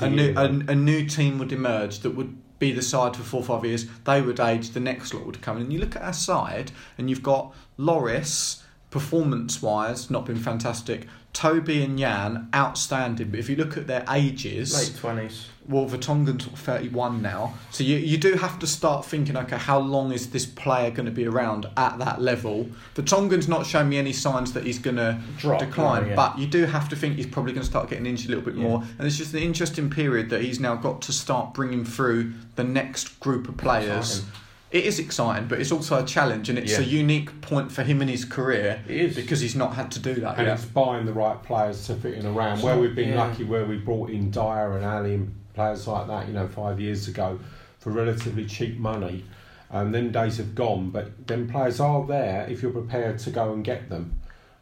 a 0.00 0.10
new 0.10 0.22
year, 0.22 0.34
a, 0.36 0.72
a 0.72 0.74
new 0.74 1.06
team 1.06 1.38
would 1.38 1.52
emerge 1.52 2.00
that 2.00 2.10
would. 2.10 2.36
Be 2.62 2.70
the 2.70 2.80
side 2.80 3.16
for 3.16 3.24
four 3.24 3.40
or 3.40 3.44
five 3.44 3.64
years. 3.64 3.86
They 4.04 4.22
would 4.22 4.38
age. 4.38 4.70
The 4.70 4.78
next 4.78 5.12
lot 5.12 5.26
would 5.26 5.42
come 5.42 5.56
in. 5.56 5.64
And 5.64 5.72
you 5.72 5.80
look 5.80 5.96
at 5.96 6.02
our 6.02 6.12
side, 6.12 6.70
and 6.96 7.10
you've 7.10 7.20
got 7.20 7.52
Loris, 7.76 8.62
performance-wise, 8.88 10.10
not 10.10 10.26
been 10.26 10.38
fantastic. 10.38 11.06
Toby 11.32 11.82
and 11.82 11.98
Jan, 11.98 12.48
outstanding. 12.54 13.30
But 13.30 13.40
if 13.40 13.48
you 13.48 13.56
look 13.56 13.76
at 13.76 13.86
their 13.86 14.04
ages, 14.10 14.74
Late 15.02 15.16
20s. 15.28 15.46
well, 15.66 15.86
Vertonghen's 15.86 16.44
31 16.44 17.22
now. 17.22 17.54
So 17.70 17.84
you, 17.84 17.96
you 17.96 18.18
do 18.18 18.34
have 18.34 18.58
to 18.58 18.66
start 18.66 19.04
thinking, 19.06 19.36
okay, 19.36 19.56
how 19.56 19.78
long 19.78 20.12
is 20.12 20.30
this 20.30 20.44
player 20.44 20.90
going 20.90 21.06
to 21.06 21.12
be 21.12 21.26
around 21.26 21.66
at 21.76 21.98
that 21.98 22.20
level? 22.20 22.68
Vertonghen's 22.94 23.48
not 23.48 23.64
showing 23.64 23.88
me 23.88 23.96
any 23.98 24.12
signs 24.12 24.52
that 24.52 24.64
he's 24.64 24.78
going 24.78 24.96
to 24.96 25.18
decline, 25.58 26.08
yeah. 26.08 26.14
but 26.14 26.38
you 26.38 26.46
do 26.46 26.66
have 26.66 26.88
to 26.90 26.96
think 26.96 27.16
he's 27.16 27.26
probably 27.26 27.52
going 27.52 27.64
to 27.64 27.70
start 27.70 27.88
getting 27.88 28.06
injured 28.06 28.26
a 28.30 28.36
little 28.36 28.44
bit 28.52 28.60
Yeah. 28.60 28.68
more. 28.68 28.84
And 28.98 29.06
it's 29.06 29.16
just 29.16 29.32
an 29.32 29.40
interesting 29.40 29.88
period 29.88 30.28
that 30.30 30.42
he's 30.42 30.60
now 30.60 30.74
got 30.74 31.00
to 31.02 31.12
start 31.12 31.54
bringing 31.54 31.84
through 31.84 32.32
the 32.56 32.64
next 32.64 33.18
group 33.20 33.48
of 33.48 33.56
players. 33.56 34.24
Exciting. 34.72 34.84
It 34.84 34.88
is 34.88 34.98
exciting, 34.98 35.48
but 35.48 35.60
it's 35.60 35.70
also 35.72 36.02
a 36.02 36.06
challenge, 36.06 36.48
and 36.48 36.58
it's 36.58 36.72
Yeah. 36.72 36.80
a 36.80 36.88
unique 36.88 37.40
point 37.42 37.70
for 37.70 37.82
him 37.82 38.00
in 38.02 38.08
his 38.08 38.24
career 38.24 38.80
It 38.88 38.96
is. 38.96 39.16
because 39.16 39.40
he's 39.40 39.54
not 39.54 39.74
had 39.74 39.90
to 39.92 39.98
do 40.00 40.14
that 40.14 40.38
and 40.38 40.46
yet. 40.46 40.54
it's 40.54 40.64
buying 40.64 41.04
the 41.06 41.12
right 41.12 41.42
players 41.42 41.86
to 41.86 41.94
fit 41.94 42.14
in 42.14 42.26
around. 42.26 42.54
It's 42.54 42.62
Where 42.62 42.78
we've 42.78 42.94
been 42.94 43.10
yeah. 43.10 43.24
lucky, 43.24 43.44
where 43.44 43.64
we 43.66 43.76
brought 43.76 44.10
in 44.10 44.30
Dier 44.30 44.72
and 44.72 44.84
Alli 44.84 45.14
and 45.14 45.34
players 45.54 45.86
like 45.86 46.06
that, 46.08 46.26
you 46.26 46.32
know, 46.34 46.48
five 46.48 46.80
years 46.80 47.06
ago 47.08 47.38
for 47.78 47.90
relatively 47.90 48.46
cheap 48.46 48.78
money. 48.78 49.24
And 49.70 49.94
then 49.94 50.12
days 50.12 50.36
have 50.38 50.54
gone, 50.54 50.90
but 50.90 51.26
then 51.26 51.48
players 51.48 51.80
are 51.80 52.06
there 52.06 52.46
if 52.48 52.60
you're 52.62 52.72
prepared 52.72 53.18
to 53.20 53.30
go 53.30 53.52
and 53.52 53.64
get 53.64 53.88
them. 53.88 54.14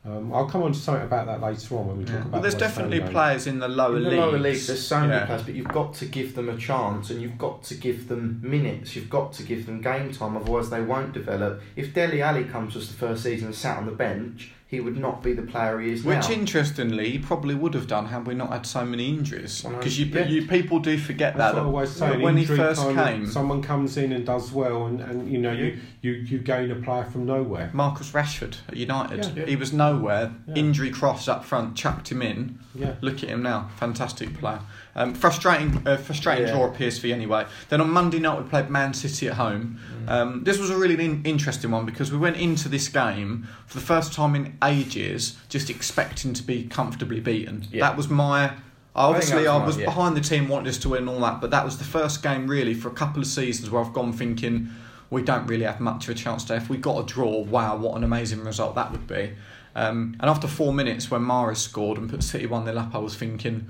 Um, 0.03 0.33
I'll 0.33 0.49
come 0.49 0.63
on 0.63 0.73
to 0.73 0.79
something 0.79 1.05
about 1.05 1.27
that 1.27 1.43
later 1.43 1.77
on 1.77 1.87
when 1.89 1.99
we 1.99 2.05
talk 2.05 2.15
Yeah. 2.15 2.21
about. 2.21 2.33
Well, 2.33 2.41
there's 2.43 2.55
West 2.55 2.65
definitely 2.77 3.01
game. 3.01 3.09
players 3.11 3.47
in 3.47 3.59
the 3.59 3.69
lower 3.69 3.99
in 3.99 4.05
the 4.05 4.11
leagues. 4.11 4.19
lower 4.21 4.39
leagues, 4.39 4.67
there's 4.67 4.87
so 4.87 5.01
many 5.01 5.13
Yeah. 5.13 5.27
players, 5.27 5.43
but 5.43 5.55
you've 5.55 5.69
got 5.69 5.93
to 5.95 6.07
give 6.07 6.35
them 6.35 6.49
a 6.49 6.57
chance 6.57 7.11
and 7.11 7.21
you've 7.21 7.37
got 7.37 7.63
to 7.65 7.75
give 7.75 8.09
them 8.09 8.41
minutes. 8.43 8.97
You've 8.97 9.11
got 9.11 9.35
to 9.35 9.43
give 9.43 9.67
them 9.67 9.83
game 9.83 10.11
time, 10.11 10.39
otherwise 10.39 10.71
they 10.71 10.81
won't 10.81 11.13
develop. 11.13 11.61
If 11.77 11.93
Dele 11.93 12.23
Alli 12.23 12.45
comes 12.45 12.73
to 12.73 12.79
us 12.79 12.89
the 12.89 12.95
first 12.95 13.23
season 13.25 13.49
and 13.49 13.55
sat 13.55 13.77
on 13.77 13.85
the 13.85 13.93
bench, 13.93 14.53
he 14.71 14.79
would 14.79 14.97
not 14.97 15.21
be 15.21 15.33
the 15.33 15.43
player 15.43 15.81
he 15.81 15.91
is 15.91 16.05
now. 16.05 16.17
Which, 16.17 16.31
interestingly, 16.31 17.11
he 17.11 17.19
probably 17.19 17.57
would 17.57 17.75
have 17.75 17.89
done 17.89 18.07
had 18.07 18.25
we 18.25 18.35
not 18.35 18.51
had 18.51 18.65
so 18.65 18.85
many 18.85 19.09
injuries. 19.09 19.63
Because 19.63 19.99
you, 19.99 20.07
yeah. 20.07 20.27
you 20.27 20.47
people 20.47 20.79
do 20.79 20.97
forget 20.97 21.37
That's 21.37 21.57
that. 21.57 21.61
that 21.61 21.67
always 21.67 21.91
say. 21.91 22.15
an 22.15 22.23
when 22.23 22.37
he 22.37 22.45
first 22.45 22.81
kind 22.81 22.97
came, 22.97 23.27
someone 23.27 23.63
comes 23.63 23.97
in 23.97 24.13
and 24.13 24.25
does 24.25 24.53
well, 24.53 24.87
and, 24.87 25.01
and 25.01 25.29
you 25.29 25.39
know 25.39 25.51
you, 25.51 25.77
you, 26.03 26.13
you 26.13 26.39
gain 26.39 26.71
a 26.71 26.77
player 26.77 27.05
from 27.05 27.27
nowhere. 27.27 27.71
Marcus 27.73 28.13
Rashford 28.13 28.59
at 28.69 28.77
United, 28.77 29.37
Yeah. 29.37 29.47
he 29.47 29.57
was 29.57 29.73
nowhere. 29.73 30.35
Yeah. 30.47 30.55
Injury 30.55 30.91
cross 30.91 31.27
up 31.27 31.45
front, 31.45 31.75
chucked 31.75 32.13
him 32.13 32.23
in. 32.23 32.61
Yeah. 32.73 32.95
Look 33.01 33.25
at 33.25 33.29
him 33.29 33.43
now, 33.43 33.71
fantastic 33.77 34.39
player. 34.39 34.61
Um, 34.95 35.15
frustrating, 35.15 35.83
uh, 35.85 35.97
frustrating 35.97 36.47
Yeah. 36.47 36.53
draw 36.53 36.67
at 36.69 36.75
PSV 36.75 37.13
anyway. 37.13 37.47
Then 37.71 37.81
on 37.81 37.91
Monday 37.91 38.21
night 38.21 38.41
we 38.41 38.49
played 38.49 38.71
Man 38.71 38.95
City 38.95 39.27
at 39.27 39.35
home. 39.35 39.81
Mm. 40.00 40.00
Um, 40.11 40.43
this 40.43 40.59
was 40.59 40.71
a 40.71 40.77
really 40.77 41.03
in- 41.03 41.23
interesting 41.25 41.71
one 41.71 41.87
because 41.87 42.11
we 42.11 42.19
went 42.19 42.37
into 42.37 42.69
this 42.69 42.89
game 42.89 43.47
for 43.67 43.79
the 43.79 43.85
first 43.85 44.13
time 44.13 44.35
in 44.35 44.59
ages, 44.65 45.37
just 45.49 45.71
expecting 45.71 46.35
to 46.35 46.43
be 46.43 46.65
comfortably 46.65 47.21
beaten. 47.21 47.67
Yeah. 47.71 47.89
That 47.89 47.97
was 47.97 48.09
my. 48.09 48.53
Obviously, 48.97 49.45
that 49.45 49.51
I 49.51 49.65
was 49.65 49.79
yeah. 49.79 49.85
behind 49.85 50.17
the 50.17 50.21
team, 50.21 50.49
wanted 50.49 50.69
us 50.69 50.79
to 50.79 50.89
win 50.89 51.03
and 51.03 51.11
all 51.11 51.21
that, 51.21 51.41
but 51.41 51.53
that 51.53 51.65
was 51.65 51.79
the 51.79 51.85
first 51.85 52.25
game 52.25 52.49
really 52.49 52.75
for 52.75 52.89
a 52.89 52.93
couple 52.93 53.23
of 53.23 53.29
seasons 53.29 53.71
where 53.71 53.81
I've 53.81 53.93
gone 53.93 54.13
thinking 54.13 54.69
we 55.11 55.23
don't 55.23 55.47
really 55.47 55.65
have 55.65 55.79
much 55.79 56.09
of 56.09 56.11
a 56.11 56.19
chance 56.19 56.43
today. 56.43 56.57
If 56.57 56.69
we 56.69 56.77
got 56.77 56.99
a 57.01 57.07
draw, 57.07 57.39
wow, 57.43 57.77
what 57.77 57.97
an 57.97 58.03
amazing 58.03 58.43
result 58.45 58.75
that 58.75 58.91
would 58.91 59.07
be. 59.07 59.33
Um, 59.77 60.17
and 60.21 60.29
after 60.29 60.49
four 60.49 60.73
minutes, 60.73 61.11
when 61.11 61.23
Mahrez 61.23 61.59
scored 61.59 61.99
and 61.99 62.11
put 62.11 62.25
City 62.25 62.47
1 62.47 62.65
0 62.65 62.77
up, 62.77 62.95
I 62.95 62.99
was 62.99 63.15
thinking, 63.15 63.69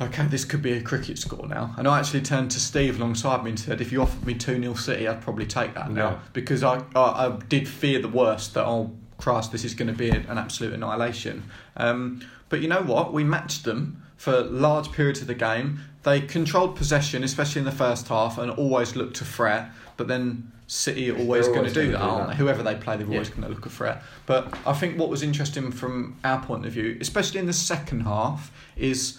okay, 0.00 0.26
this 0.26 0.44
could 0.44 0.62
be 0.62 0.72
a 0.72 0.82
cricket 0.82 1.18
score 1.18 1.46
now. 1.46 1.74
And 1.78 1.86
I 1.86 1.98
actually 1.98 2.22
turned 2.22 2.50
to 2.52 2.60
Steve 2.60 2.98
alongside 2.98 3.44
me 3.44 3.50
and 3.50 3.60
said, 3.60 3.80
if 3.80 3.92
you 3.92 4.02
offered 4.02 4.26
me 4.26 4.34
2 4.34 4.60
0 4.60 4.74
City, 4.74 5.06
I'd 5.08 5.20
probably 5.20 5.46
take 5.46 5.74
that 5.74 5.90
now. 5.90 6.10
Yeah. 6.10 6.18
Because 6.32 6.62
I, 6.62 6.82
I, 6.94 7.26
I 7.26 7.36
did 7.48 7.68
fear 7.68 8.00
the 8.00 8.08
worst 8.08 8.54
that, 8.54 8.64
oh, 8.66 8.92
Christ, 9.18 9.52
this 9.52 9.64
is 9.64 9.74
going 9.74 9.88
to 9.88 9.94
be 9.96 10.10
an 10.10 10.26
absolute 10.38 10.72
annihilation. 10.74 11.44
Um, 11.76 12.20
but 12.48 12.60
you 12.60 12.68
know 12.68 12.82
what? 12.82 13.12
We 13.12 13.24
matched 13.24 13.64
them 13.64 14.02
for 14.16 14.42
large 14.42 14.90
periods 14.92 15.20
of 15.20 15.26
the 15.26 15.34
game. 15.34 15.80
They 16.02 16.20
controlled 16.20 16.76
possession, 16.76 17.24
especially 17.24 17.60
in 17.60 17.64
the 17.64 17.72
first 17.72 18.08
half, 18.08 18.36
and 18.38 18.50
always 18.50 18.96
looked 18.96 19.16
to 19.16 19.24
threat. 19.24 19.70
But 19.96 20.08
then 20.08 20.50
City 20.66 21.10
are 21.10 21.16
always 21.16 21.46
going 21.46 21.64
to 21.64 21.70
always 21.70 21.72
do 21.74 21.92
that, 21.92 22.00
aren't 22.00 22.30
they? 22.30 22.36
Whoever 22.36 22.62
they 22.62 22.74
play, 22.74 22.96
they're 22.96 23.06
always 23.06 23.28
Yeah. 23.28 23.36
going 23.36 23.48
to 23.48 23.54
look 23.54 23.64
a 23.66 23.70
threat. 23.70 24.02
But 24.26 24.56
I 24.66 24.72
think 24.72 24.98
what 24.98 25.08
was 25.08 25.22
interesting 25.22 25.70
from 25.70 26.16
our 26.24 26.40
point 26.42 26.66
of 26.66 26.72
view, 26.72 26.98
especially 27.00 27.40
in 27.40 27.46
the 27.46 27.52
second 27.52 28.00
half, 28.00 28.50
is 28.76 29.18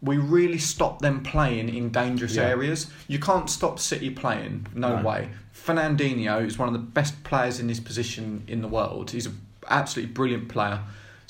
we 0.00 0.16
really 0.16 0.58
stop 0.58 1.00
them 1.00 1.22
playing 1.22 1.68
in 1.74 1.90
dangerous 1.90 2.36
Yeah. 2.36 2.42
areas. 2.44 2.86
You 3.08 3.18
can't 3.18 3.50
stop 3.50 3.78
City 3.80 4.10
playing, 4.10 4.66
no, 4.74 4.96
No. 4.96 5.02
way. 5.08 5.30
Fernandinho 5.52 6.44
is 6.46 6.58
one 6.58 6.68
of 6.68 6.72
the 6.72 6.78
best 6.78 7.24
players 7.24 7.58
in 7.60 7.68
his 7.68 7.80
position 7.80 8.44
in 8.46 8.62
the 8.62 8.68
world. 8.68 9.10
He's 9.10 9.26
an 9.26 9.40
absolutely 9.68 10.12
brilliant 10.12 10.48
player. 10.48 10.80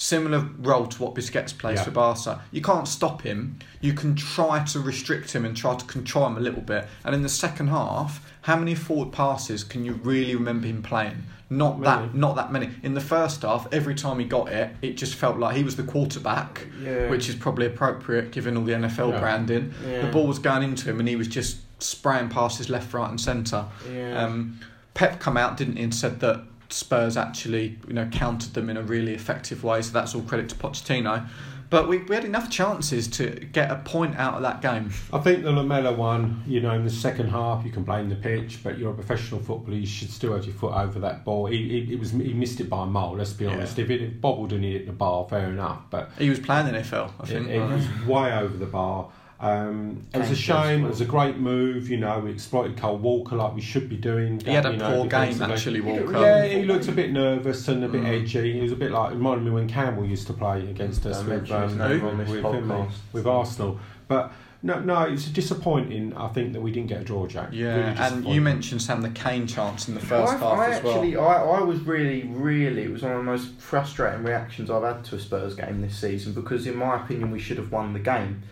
Similar 0.01 0.49
role 0.61 0.87
to 0.87 1.03
what 1.03 1.15
Busquets 1.17 1.53
plays 1.59 1.79
Yeah. 1.79 1.83
for 1.85 1.91
Barca. 1.91 2.41
You 2.53 2.63
can't 2.63 2.87
stop 2.87 3.23
him. 3.23 3.59
You 3.81 3.93
can 3.95 4.15
try 4.15 4.63
to 4.63 4.79
restrict 4.79 5.33
him 5.33 5.45
and 5.45 5.57
try 5.57 5.75
to 5.75 5.85
control 5.87 6.29
him 6.29 6.37
a 6.37 6.41
little 6.41 6.61
bit. 6.63 6.87
And 7.05 7.17
in 7.17 7.23
the 7.23 7.29
second 7.29 7.67
half, 7.69 8.25
how 8.43 8.57
many 8.57 8.77
forward 8.77 9.11
passes 9.13 9.65
can 9.65 9.85
you 9.85 9.95
really 10.05 10.37
remember 10.37 10.69
him 10.69 10.83
playing? 10.85 11.25
Not 11.51 11.81
Not 11.81 12.03
that, 12.13 12.15
not 12.15 12.37
that 12.37 12.53
many. 12.53 12.71
In 12.85 12.95
the 12.95 13.01
first 13.01 13.43
half, 13.43 13.67
every 13.73 13.97
time 13.97 14.21
he 14.21 14.25
got 14.25 14.51
it, 14.51 14.77
it 14.83 14.97
just 14.97 15.17
felt 15.17 15.37
like 15.39 15.57
he 15.57 15.65
was 15.65 15.75
the 15.75 15.83
quarterback, 15.83 16.69
Yeah. 16.81 17.09
which 17.11 17.29
is 17.29 17.35
probably 17.35 17.67
appropriate 17.67 18.31
given 18.31 18.57
all 18.57 18.63
the 18.65 18.75
NFL 18.75 19.11
Yeah. 19.11 19.19
branding. 19.21 19.75
The 19.83 20.11
ball 20.13 20.29
was 20.29 20.39
going 20.39 20.63
into 20.63 20.89
him, 20.89 21.01
and 21.01 21.09
he 21.09 21.17
was 21.17 21.27
just 21.27 21.57
spraying 21.83 22.29
passes 22.29 22.71
left, 22.71 22.95
right, 22.95 23.11
and 23.11 23.21
centre. 23.21 23.65
Yeah. 23.93 24.23
Um, 24.25 24.61
Pep 24.95 25.19
come 25.21 25.37
out, 25.37 25.57
didn't 25.57 25.77
he, 25.77 25.83
and 25.85 25.95
said 25.95 26.21
that 26.21 26.43
Spurs 26.71 27.17
actually, 27.17 27.79
you 27.87 27.95
know, 27.95 28.07
countered 28.07 28.55
them 28.55 28.69
in 28.71 28.77
a 28.77 28.83
really 28.83 29.15
effective 29.15 29.65
way. 29.65 29.83
So 29.83 29.93
that's 29.93 30.15
all 30.15 30.23
credit 30.23 30.49
to 30.51 30.55
Pochettino. 30.55 31.27
But 31.71 31.87
we, 31.87 31.99
we 31.99 32.15
had 32.15 32.25
enough 32.25 32.49
chances 32.49 33.07
to 33.09 33.29
get 33.53 33.71
a 33.71 33.77
point 33.77 34.17
out 34.17 34.33
of 34.35 34.41
that 34.43 34.63
game. 34.63 34.91
I 35.13 35.19
think 35.19 35.45
the 35.45 35.53
Lamela 35.53 35.93
one, 35.93 36.43
you 36.47 36.61
know, 36.63 36.73
in 36.73 36.83
the 36.85 36.91
second 36.91 37.29
half, 37.29 37.63
you 37.63 37.71
can 37.71 37.83
blame 37.85 38.09
the 38.09 38.15
pitch, 38.17 38.61
but 38.65 38.79
you're 38.79 38.93
a 38.93 38.95
professional 38.95 39.39
footballer. 39.43 39.77
You 39.77 39.87
should 39.87 40.09
still 40.09 40.33
have 40.35 40.47
your 40.47 40.55
foot 40.55 40.73
over 40.73 40.99
that 41.01 41.27
ball. 41.27 41.45
He, 41.45 41.69
he, 41.85 41.93
it 41.93 41.99
was 42.01 42.13
he 42.13 42.33
missed 42.33 42.61
it 42.61 42.71
by 42.71 42.85
a 42.85 42.87
mile. 42.87 43.13
Let's 43.17 43.35
be 43.35 43.45
Yeah. 43.45 43.51
honest. 43.51 43.79
If 43.79 43.91
it 43.91 44.19
bobbled 44.19 44.55
and 44.55 44.65
hit 44.65 44.87
the 44.87 44.93
bar, 44.93 45.27
fair 45.29 45.51
enough. 45.51 45.83
But 45.91 46.11
He 46.19 46.31
was 46.31 46.41
playing 46.41 46.69
in 46.69 46.75
NFL, 46.75 47.13
I 47.21 47.25
it, 47.25 47.29
think. 47.29 47.49
it 47.49 47.61
was 47.61 48.07
way 48.07 48.33
over 48.33 48.57
the 48.57 48.65
bar. 48.65 49.11
Um, 49.41 50.07
it 50.13 50.19
was 50.19 50.31
a 50.31 50.37
shame. 50.37 50.85
It 50.85 50.89
was 50.89 51.01
a 51.01 51.05
great 51.05 51.37
move. 51.39 51.89
You 51.89 51.99
know, 51.99 52.19
we 52.19 52.33
exploited 52.33 52.77
Kyle 52.77 52.99
Walker 52.99 53.37
like 53.37 53.55
we 53.55 53.61
should 53.61 53.89
be 53.89 53.97
doing. 53.97 54.41
he 54.41 54.51
had 54.51 54.67
a 54.67 54.73
you 54.73 54.77
know, 54.79 54.97
poor 54.97 55.07
game, 55.07 55.41
actually, 55.41 55.81
Walker. 55.81 56.21
Yeah, 56.21 56.45
he 56.47 56.65
looked 56.65 56.89
a 56.89 56.93
bit 56.93 57.13
nervous 57.13 57.69
and 57.69 57.85
a 57.85 57.89
bit 57.89 58.03
Mm. 58.03 58.23
edgy. 58.23 58.55
He 58.55 58.61
was 58.61 58.73
a 58.73 58.77
bit 58.77 58.91
like 58.91 59.13
reminded 59.13 59.45
me 59.45 59.51
when 59.53 59.69
Campbell 59.69 60.05
used 60.05 60.27
to 60.27 60.33
play 60.33 60.69
against 60.69 61.07
us 61.07 61.19
Don't 61.23 61.29
with 61.43 61.51
um, 61.53 61.79
name 61.79 62.03
with, 62.03 62.05
on 62.05 62.19
with, 62.19 62.43
podcast. 62.43 62.93
with 63.13 63.27
Arsenal. 63.27 63.79
But 64.09 64.33
no, 64.61 64.81
no, 64.81 65.03
it's 65.03 65.27
disappointing. 65.27 66.17
I 66.17 66.27
think 66.29 66.53
that 66.53 66.61
we 66.61 66.73
didn't 66.73 66.89
get 66.89 67.03
a 67.03 67.05
draw, 67.05 67.29
Jack. 67.29 67.51
Yeah, 67.53 67.77
Really 67.77 67.99
and 67.99 68.25
you 68.27 68.41
mentioned 68.41 68.83
Sam 68.83 69.03
the 69.03 69.11
Kane 69.11 69.47
chance 69.47 69.87
in 69.87 69.95
the 69.95 70.01
first 70.01 70.33
I, 70.33 70.37
half 70.39 70.59
I 70.59 70.71
as 70.71 70.83
well. 70.83 70.95
actually, 70.95 71.17
I, 71.17 71.45
I 71.45 71.61
was 71.61 71.79
really, 71.83 72.25
really, 72.25 72.83
it 72.83 72.91
was 72.91 73.03
one 73.03 73.13
of 73.13 73.19
the 73.19 73.25
most 73.25 73.53
frustrating 73.61 74.25
reactions 74.25 74.69
I've 74.69 74.83
had 74.83 75.05
to 75.05 75.15
a 75.15 75.21
Spurs 75.21 75.55
game 75.55 75.81
this 75.81 75.97
season 75.97 76.33
because, 76.33 76.67
in 76.67 76.75
my 76.75 76.97
opinion, 76.97 77.31
we 77.31 77.39
should 77.39 77.59
have 77.59 77.71
won 77.71 77.93
the 77.93 78.01
game. 78.01 78.43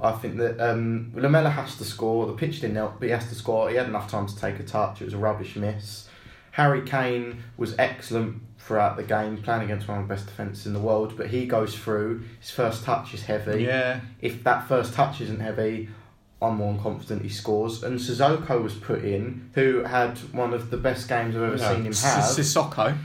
I 0.00 0.12
think 0.12 0.36
that 0.36 0.60
um, 0.60 1.12
Lamela 1.14 1.50
has 1.50 1.76
to 1.78 1.84
score. 1.84 2.26
The 2.26 2.34
pitch 2.34 2.60
didn't 2.60 2.76
help, 2.76 3.00
but 3.00 3.06
he 3.06 3.12
has 3.12 3.28
to 3.28 3.34
score. 3.34 3.70
He 3.70 3.76
had 3.76 3.86
enough 3.86 4.10
time 4.10 4.26
to 4.26 4.36
take 4.36 4.58
a 4.60 4.62
touch. 4.62 5.00
It 5.00 5.04
was 5.04 5.14
a 5.14 5.18
rubbish 5.18 5.56
miss. 5.56 6.08
Harry 6.52 6.82
Kane 6.82 7.42
was 7.56 7.74
excellent 7.78 8.42
throughout 8.58 8.96
the 8.96 9.02
game, 9.02 9.36
playing 9.42 9.62
against 9.62 9.88
one 9.88 10.00
of 10.00 10.08
the 10.08 10.14
best 10.14 10.26
defences 10.26 10.66
in 10.66 10.72
the 10.72 10.80
world, 10.80 11.14
but 11.16 11.28
he 11.28 11.46
goes 11.46 11.74
through. 11.74 12.24
His 12.40 12.50
first 12.50 12.82
touch 12.84 13.14
is 13.14 13.22
heavy 13.22 13.64
Yeah, 13.64 14.00
if 14.20 14.42
that 14.44 14.66
first 14.66 14.92
touch 14.94 15.20
isn't 15.20 15.40
heavy, 15.40 15.88
I'm 16.46 16.56
more 16.56 16.78
confident 16.82 17.22
he 17.22 17.28
scores. 17.28 17.82
And 17.82 17.98
Sissoko 17.98 18.62
was 18.62 18.74
put 18.74 19.04
in, 19.04 19.50
who 19.54 19.82
had 19.84 20.18
one 20.32 20.52
of 20.54 20.70
the 20.70 20.76
best 20.76 21.08
games 21.08 21.36
I've 21.36 21.42
ever 21.42 21.56
Yeah. 21.56 21.68
seen 21.72 21.80
him 21.86 21.92
have. 21.92 22.24
Sissoko. 22.24 22.96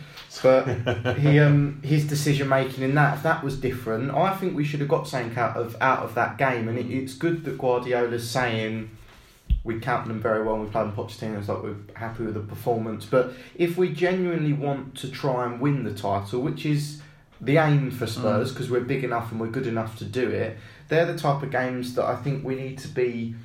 But 0.42 1.18
he, 1.18 1.40
um, 1.46 1.82
his 1.84 2.08
decision 2.08 2.48
making 2.48 2.84
in 2.84 2.96
that, 2.96 3.18
if 3.18 3.24
that 3.24 3.44
was 3.44 3.58
different, 3.58 4.12
I 4.12 4.34
think 4.36 4.56
we 4.56 4.64
should 4.64 4.80
have 4.80 4.88
got 4.90 5.08
something 5.08 5.38
out 5.38 5.58
of 5.58 5.76
out 5.82 6.00
of 6.04 6.16
that 6.16 6.38
game. 6.38 6.70
And 6.70 6.78
it, 6.80 6.90
it's 6.90 7.14
good 7.14 7.44
that 7.46 7.58
Guardiola's 7.58 8.30
saying 8.30 8.90
we 9.64 9.80
count 9.80 10.08
them 10.08 10.20
very 10.22 10.44
well. 10.44 10.58
We 10.58 10.68
played 10.68 10.84
them 10.88 10.94
Pochettino's 10.94 11.50
like 11.50 11.62
we're 11.62 11.76
happy 11.96 12.24
with 12.24 12.36
the 12.36 12.40
performance. 12.40 13.06
But 13.06 13.34
if 13.56 13.78
we 13.78 13.90
genuinely 13.90 14.54
want 14.54 14.96
to 15.00 15.10
try 15.10 15.46
and 15.46 15.60
win 15.60 15.84
the 15.84 15.94
title, 15.94 16.42
which 16.42 16.66
is 16.66 17.02
the 17.42 17.58
aim 17.58 17.92
for 17.92 18.06
Spurs, 18.08 18.50
mm. 18.52 18.54
because 18.54 18.70
we're 18.70 18.82
big 18.82 19.04
enough 19.04 19.32
and 19.32 19.42
we're 19.42 19.48
good 19.48 19.68
enough 19.68 19.98
to 19.98 20.06
do 20.06 20.30
it, 20.30 20.58
they're 20.88 21.06
the 21.06 21.18
type 21.18 21.42
of 21.42 21.52
games 21.52 21.96
that 21.96 22.06
I 22.06 22.16
think 22.16 22.46
we 22.46 22.56
need 22.56 22.78
to 22.80 22.88
be 22.88 23.36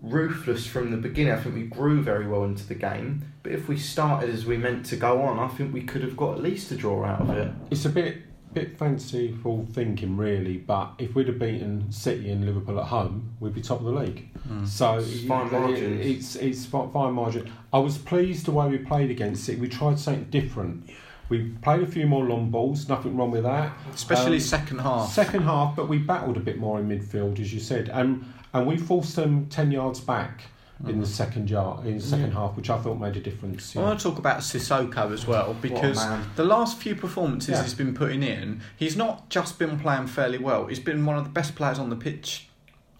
ruthless 0.00 0.66
from 0.66 0.90
the 0.90 0.96
beginning. 0.96 1.32
I 1.32 1.40
think 1.40 1.54
we 1.54 1.64
grew 1.64 2.02
very 2.02 2.26
well 2.26 2.44
into 2.44 2.66
the 2.66 2.74
game, 2.74 3.32
but 3.42 3.52
if 3.52 3.68
we 3.68 3.76
started 3.76 4.30
as 4.30 4.46
we 4.46 4.56
meant 4.56 4.86
to 4.86 4.96
go 4.96 5.22
on, 5.22 5.38
I 5.38 5.48
think 5.48 5.72
we 5.72 5.82
could 5.82 6.02
have 6.02 6.16
got 6.16 6.34
at 6.36 6.42
least 6.42 6.70
a 6.70 6.76
draw 6.76 7.04
out 7.04 7.22
of 7.22 7.30
it. 7.30 7.52
It's 7.70 7.84
a 7.84 7.90
bit 7.90 8.18
bit 8.54 8.78
fanciful 8.78 9.66
thinking, 9.72 10.16
really. 10.16 10.56
But 10.56 10.92
if 10.98 11.14
we'd 11.14 11.26
have 11.26 11.40
beaten 11.40 11.90
City 11.90 12.30
and 12.30 12.46
Liverpool 12.46 12.78
at 12.78 12.86
home, 12.86 13.34
we'd 13.40 13.52
be 13.52 13.60
top 13.60 13.80
of 13.80 13.86
the 13.86 13.92
league. 13.92 14.28
Mm. 14.48 14.66
So 14.66 14.98
It's 14.98 15.24
fine 15.24 15.52
it- 15.52 16.06
It's 16.06 16.36
it's 16.36 16.64
fine 16.64 17.12
margin. 17.12 17.50
I 17.72 17.78
was 17.78 17.98
pleased 17.98 18.46
the 18.46 18.52
way 18.52 18.68
we 18.68 18.78
played 18.78 19.10
against 19.10 19.44
City. 19.44 19.60
We 19.60 19.68
tried 19.68 19.98
something 19.98 20.28
different. 20.30 20.88
We 21.34 21.48
played 21.62 21.82
a 21.82 21.86
few 21.86 22.06
more 22.06 22.24
long 22.24 22.50
balls. 22.50 22.88
Nothing 22.88 23.16
wrong 23.16 23.30
with 23.32 23.42
that. 23.42 23.72
Especially 23.92 24.36
Um, 24.36 24.40
second 24.40 24.78
half. 24.80 25.12
Second 25.12 25.42
half, 25.42 25.74
but 25.74 25.88
we 25.88 25.98
battled 25.98 26.36
a 26.36 26.40
bit 26.40 26.58
more 26.58 26.78
in 26.78 26.88
midfield, 26.88 27.40
as 27.40 27.52
you 27.52 27.60
said, 27.60 27.88
and 27.88 28.24
and 28.52 28.66
we 28.66 28.76
forced 28.76 29.16
them 29.16 29.46
ten 29.46 29.72
yards 29.72 30.00
back 30.00 30.42
in 30.86 31.00
the 31.00 31.06
second 31.06 31.48
yard 31.50 31.86
in 31.86 31.94
the 31.96 32.02
second 32.02 32.32
half, 32.32 32.56
which 32.56 32.68
I 32.70 32.78
thought 32.78 33.00
made 33.00 33.16
a 33.16 33.20
difference. 33.20 33.74
I 33.76 33.80
want 33.80 33.98
to 33.98 34.04
talk 34.08 34.18
about 34.18 34.40
Sissoko 34.40 35.12
as 35.12 35.26
well 35.26 35.56
because 35.60 36.00
the 36.36 36.44
last 36.44 36.78
few 36.78 36.94
performances 36.94 37.50
Yeah. 37.50 37.62
he's 37.62 37.74
been 37.74 37.94
putting 37.94 38.22
in, 38.22 38.60
he's 38.76 38.96
not 38.96 39.28
just 39.30 39.58
been 39.58 39.78
playing 39.78 40.06
fairly 40.08 40.38
well. 40.38 40.66
He's 40.66 40.80
been 40.80 41.04
one 41.06 41.16
of 41.16 41.24
the 41.24 41.30
best 41.30 41.54
players 41.56 41.78
on 41.78 41.90
the 41.90 41.96
pitch. 41.96 42.48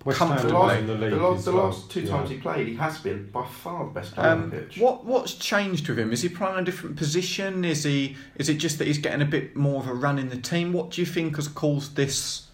West 0.04 0.18
comfortably. 0.18 0.50
The 0.50 0.56
in 0.56 0.60
last, 0.60 0.86
the 0.86 0.94
league 0.94 1.10
the 1.10 1.16
last, 1.16 1.38
as 1.38 1.44
the 1.46 1.52
well, 1.52 1.64
last 1.66 1.90
two 1.90 2.00
yeah. 2.02 2.10
times 2.10 2.30
he 2.30 2.36
played, 2.36 2.68
he 2.68 2.76
has 2.76 2.98
been 2.98 3.30
by 3.30 3.46
far 3.46 3.84
the 3.86 3.90
best 3.90 4.14
player 4.14 4.28
on 4.28 4.42
Um, 4.44 4.50
the 4.50 4.56
pitch. 4.58 4.78
what 4.78 5.04
what's 5.04 5.34
changed 5.34 5.88
with 5.88 5.98
him? 5.98 6.12
Is 6.12 6.22
he 6.22 6.28
playing 6.28 6.58
a 6.58 6.62
different 6.62 6.96
position? 6.96 7.64
Is 7.64 7.84
he? 7.84 8.16
Is 8.36 8.48
it 8.48 8.54
just 8.54 8.78
that 8.78 8.86
he's 8.86 8.98
getting 8.98 9.22
a 9.22 9.26
bit 9.26 9.56
more 9.56 9.80
of 9.80 9.88
a 9.88 9.94
run 9.94 10.18
in 10.18 10.28
the 10.28 10.36
team? 10.36 10.72
What 10.72 10.90
do 10.90 11.00
you 11.00 11.06
think 11.06 11.36
has 11.36 11.48
caused 11.48 11.96
this? 11.96 12.48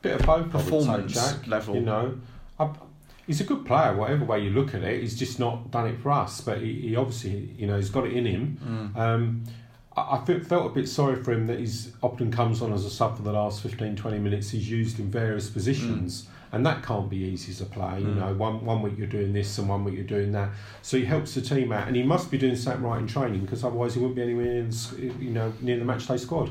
bit 0.00 0.20
of 0.20 0.28
I 0.28 0.36
would 0.36 0.44
say, 0.46 0.50
Performance 0.52 1.12
Jack, 1.14 1.46
level. 1.48 1.74
You 1.74 1.80
know, 1.80 2.18
I, 2.60 2.70
he's 3.26 3.40
a 3.40 3.44
good 3.44 3.66
player, 3.66 3.94
whatever 3.96 4.24
way 4.24 4.38
you 4.40 4.50
look 4.50 4.72
at 4.72 4.82
it. 4.84 5.00
He's 5.00 5.18
just 5.18 5.40
not 5.40 5.72
done 5.72 5.88
it 5.88 5.98
for 6.00 6.12
us, 6.12 6.40
but 6.40 6.58
he, 6.60 6.72
he 6.74 6.96
obviously, 6.96 7.50
you 7.58 7.66
know, 7.66 7.74
he's 7.76 7.90
got 7.90 8.06
it 8.06 8.12
in 8.12 8.24
him. 8.24 8.92
Um, 8.96 9.42
I, 9.98 10.16
I 10.16 10.24
felt 10.24 10.66
a 10.66 10.74
bit 10.74 10.88
sorry 10.88 11.16
for 11.22 11.32
him 11.32 11.46
that 11.46 11.58
he's 11.58 11.92
often 12.02 12.30
comes 12.30 12.62
on 12.62 12.72
as 12.72 12.84
a 12.84 12.90
sub 12.90 13.16
for 13.16 13.22
the 13.22 13.32
last 13.32 13.62
15, 13.62 13.96
20 13.96 14.18
minutes. 14.18 14.50
He's 14.50 14.70
used 14.70 14.98
in 14.98 15.10
various 15.10 15.50
positions. 15.50 16.22
Mm. 16.22 16.28
And 16.50 16.64
that 16.64 16.82
can't 16.82 17.10
be 17.10 17.18
easy 17.18 17.52
to 17.52 17.66
play. 17.66 18.00
You 18.00 18.06
mm. 18.06 18.16
know, 18.16 18.32
one 18.32 18.64
one 18.64 18.80
week 18.80 18.94
you're 18.96 19.06
doing 19.06 19.34
this 19.34 19.58
and 19.58 19.68
one 19.68 19.84
week 19.84 19.96
you're 19.96 20.04
doing 20.04 20.32
that. 20.32 20.48
So 20.80 20.96
he 20.96 21.04
helps 21.04 21.34
the 21.34 21.42
team 21.42 21.72
out, 21.72 21.86
and 21.88 21.94
he 21.94 22.02
must 22.02 22.30
be 22.30 22.38
doing 22.38 22.56
something 22.56 22.82
right 22.82 22.98
in 22.98 23.06
training 23.06 23.42
because 23.42 23.64
otherwise 23.64 23.92
he 23.94 24.00
wouldn't 24.00 24.16
be 24.16 24.22
anywhere 24.22 24.46
near, 24.46 24.62
the, 24.62 25.12
you 25.22 25.30
know, 25.30 25.52
near 25.60 25.78
the 25.78 25.84
match 25.84 26.06
day 26.06 26.16
squad. 26.16 26.50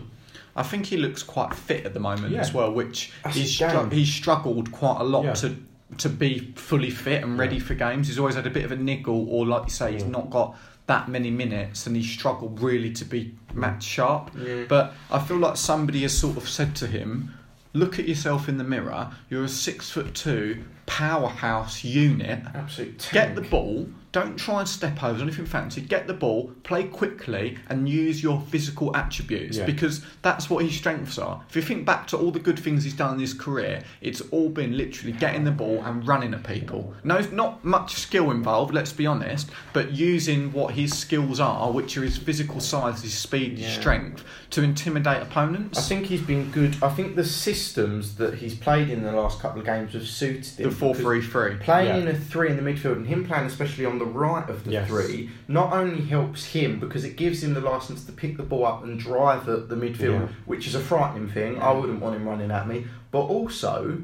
I 0.55 0.61
think 0.61 0.85
he 0.85 0.97
looks 0.97 1.23
quite 1.23 1.53
fit 1.55 1.83
at 1.85 1.95
the 1.95 1.99
moment 1.99 2.33
Yeah. 2.33 2.41
as 2.41 2.53
well, 2.53 2.71
which 2.71 3.11
he's 3.31 3.59
a 3.59 3.65
stru- 3.65 3.71
game. 3.71 3.91
he's 3.91 4.13
struggled 4.13 4.71
quite 4.71 5.01
a 5.01 5.03
lot 5.03 5.23
Yeah. 5.23 5.33
to 5.33 5.55
to 5.97 6.09
be 6.09 6.51
fully 6.55 6.89
fit 6.89 7.23
and 7.23 7.39
ready 7.39 7.55
Yeah. 7.55 7.63
for 7.63 7.73
games. 7.73 8.07
He's 8.07 8.19
always 8.19 8.35
had 8.35 8.45
a 8.45 8.49
bit 8.51 8.65
of 8.65 8.71
a 8.71 8.75
niggle, 8.75 9.27
or 9.29 9.47
like 9.47 9.63
you 9.63 9.69
say, 9.71 9.93
he's 9.93 10.03
not 10.05 10.29
got 10.29 10.55
that 10.87 11.07
many 11.09 11.29
minutes, 11.29 11.85
and 11.85 11.95
he 11.95 12.03
struggled 12.03 12.59
really 12.61 12.91
to 12.93 13.05
be 13.05 13.35
match 13.53 13.83
sharp. 13.83 14.31
Yeah. 14.37 14.63
But 14.67 14.93
I 15.11 15.19
feel 15.19 15.37
like 15.37 15.57
somebody 15.57 16.01
has 16.01 16.17
sort 16.17 16.37
of 16.37 16.49
said 16.49 16.75
to 16.77 16.87
him, 16.87 17.33
"Look 17.73 17.99
at 17.99 18.07
yourself 18.07 18.49
in 18.49 18.57
the 18.57 18.63
mirror. 18.63 19.11
You're 19.29 19.43
a 19.43 19.49
six 19.49 19.89
foot 19.89 20.15
two 20.15 20.63
powerhouse 20.85 21.83
unit. 21.83 22.39
Absolute 22.53 23.09
Get 23.11 23.35
the 23.35 23.41
ball. 23.41 23.89
Don't 24.17 24.35
try 24.35 24.61
and 24.61 24.67
step 24.67 25.03
over 25.03 25.21
anything 25.21 25.45
fancy. 25.45 25.79
Get 25.79 26.07
the 26.07 26.13
ball, 26.15 26.51
play 26.63 26.85
quickly, 26.85 27.55
and 27.69 27.87
use 27.87 28.23
your 28.23 28.41
physical 28.49 28.95
attributes 28.97 29.57
Yeah. 29.57 29.67
because 29.67 30.01
that's 30.23 30.49
what 30.49 30.65
his 30.65 30.73
strengths 30.75 31.19
are. 31.19 31.43
If 31.47 31.55
you 31.55 31.61
think 31.61 31.85
back 31.85 32.07
to 32.07 32.17
all 32.17 32.31
the 32.31 32.39
good 32.39 32.57
things 32.57 32.83
he's 32.83 32.95
done 32.95 33.13
in 33.13 33.19
his 33.19 33.35
career, 33.35 33.83
it's 34.01 34.21
all 34.31 34.49
been 34.49 34.75
literally 34.75 35.11
getting 35.11 35.43
the 35.43 35.51
ball 35.51 35.83
and 35.85 36.07
running 36.07 36.33
at 36.33 36.43
people. 36.43 36.95
No, 37.03 37.19
not 37.31 37.63
much 37.63 37.93
skill 37.93 38.31
involved. 38.31 38.73
Let's 38.73 38.91
be 38.91 39.05
honest, 39.05 39.51
but 39.71 39.91
using 39.91 40.51
what 40.51 40.73
his 40.73 40.97
skills 40.97 41.39
are, 41.39 41.71
which 41.71 41.95
are 41.95 42.01
his 42.01 42.17
physical 42.17 42.59
size, 42.59 43.03
his 43.03 43.13
speed, 43.13 43.59
his 43.59 43.67
Yeah. 43.67 43.79
strength, 43.79 44.23
to 44.49 44.63
intimidate 44.63 45.21
opponents. 45.21 45.77
I 45.77 45.81
think 45.83 46.07
he's 46.07 46.21
been 46.23 46.49
good. 46.49 46.75
I 46.81 46.89
think 46.89 47.15
the 47.15 47.23
systems 47.23 48.15
that 48.15 48.33
he's 48.39 48.55
played 48.55 48.89
in 48.89 49.03
the 49.03 49.11
last 49.11 49.39
couple 49.39 49.59
of 49.59 49.65
games 49.67 49.93
have 49.93 50.07
suited 50.07 50.45
him. 50.59 50.69
the 50.71 50.75
four 50.75 50.95
three 50.95 51.21
three. 51.21 51.57
Playing 51.57 51.87
Yeah. 51.97 52.01
in 52.01 52.07
a 52.07 52.15
three 52.15 52.49
in 52.49 52.55
the 52.55 52.63
midfield 52.63 52.93
and 52.95 53.05
him 53.05 53.23
playing 53.23 53.45
especially 53.45 53.85
on 53.85 53.99
the 53.99 54.06
right 54.13 54.47
of 54.49 54.63
the 54.63 54.71
Yes. 54.71 54.87
three 54.87 55.29
not 55.47 55.73
only 55.73 56.01
helps 56.01 56.45
him 56.45 56.79
because 56.79 57.03
it 57.03 57.15
gives 57.17 57.43
him 57.43 57.53
the 57.53 57.61
license 57.61 58.03
to 58.05 58.11
pick 58.11 58.37
the 58.37 58.43
ball 58.43 58.65
up 58.65 58.83
and 58.83 58.99
drive 58.99 59.47
at 59.49 59.69
the 59.69 59.75
midfield, 59.75 60.21
Yeah. 60.21 60.27
which 60.45 60.67
is 60.67 60.75
a 60.75 60.79
frightening 60.79 61.29
thing. 61.29 61.59
I 61.61 61.71
wouldn't 61.71 61.99
want 62.01 62.15
him 62.15 62.27
running 62.27 62.51
at 62.51 62.67
me. 62.67 62.85
But 63.11 63.21
also, 63.21 64.01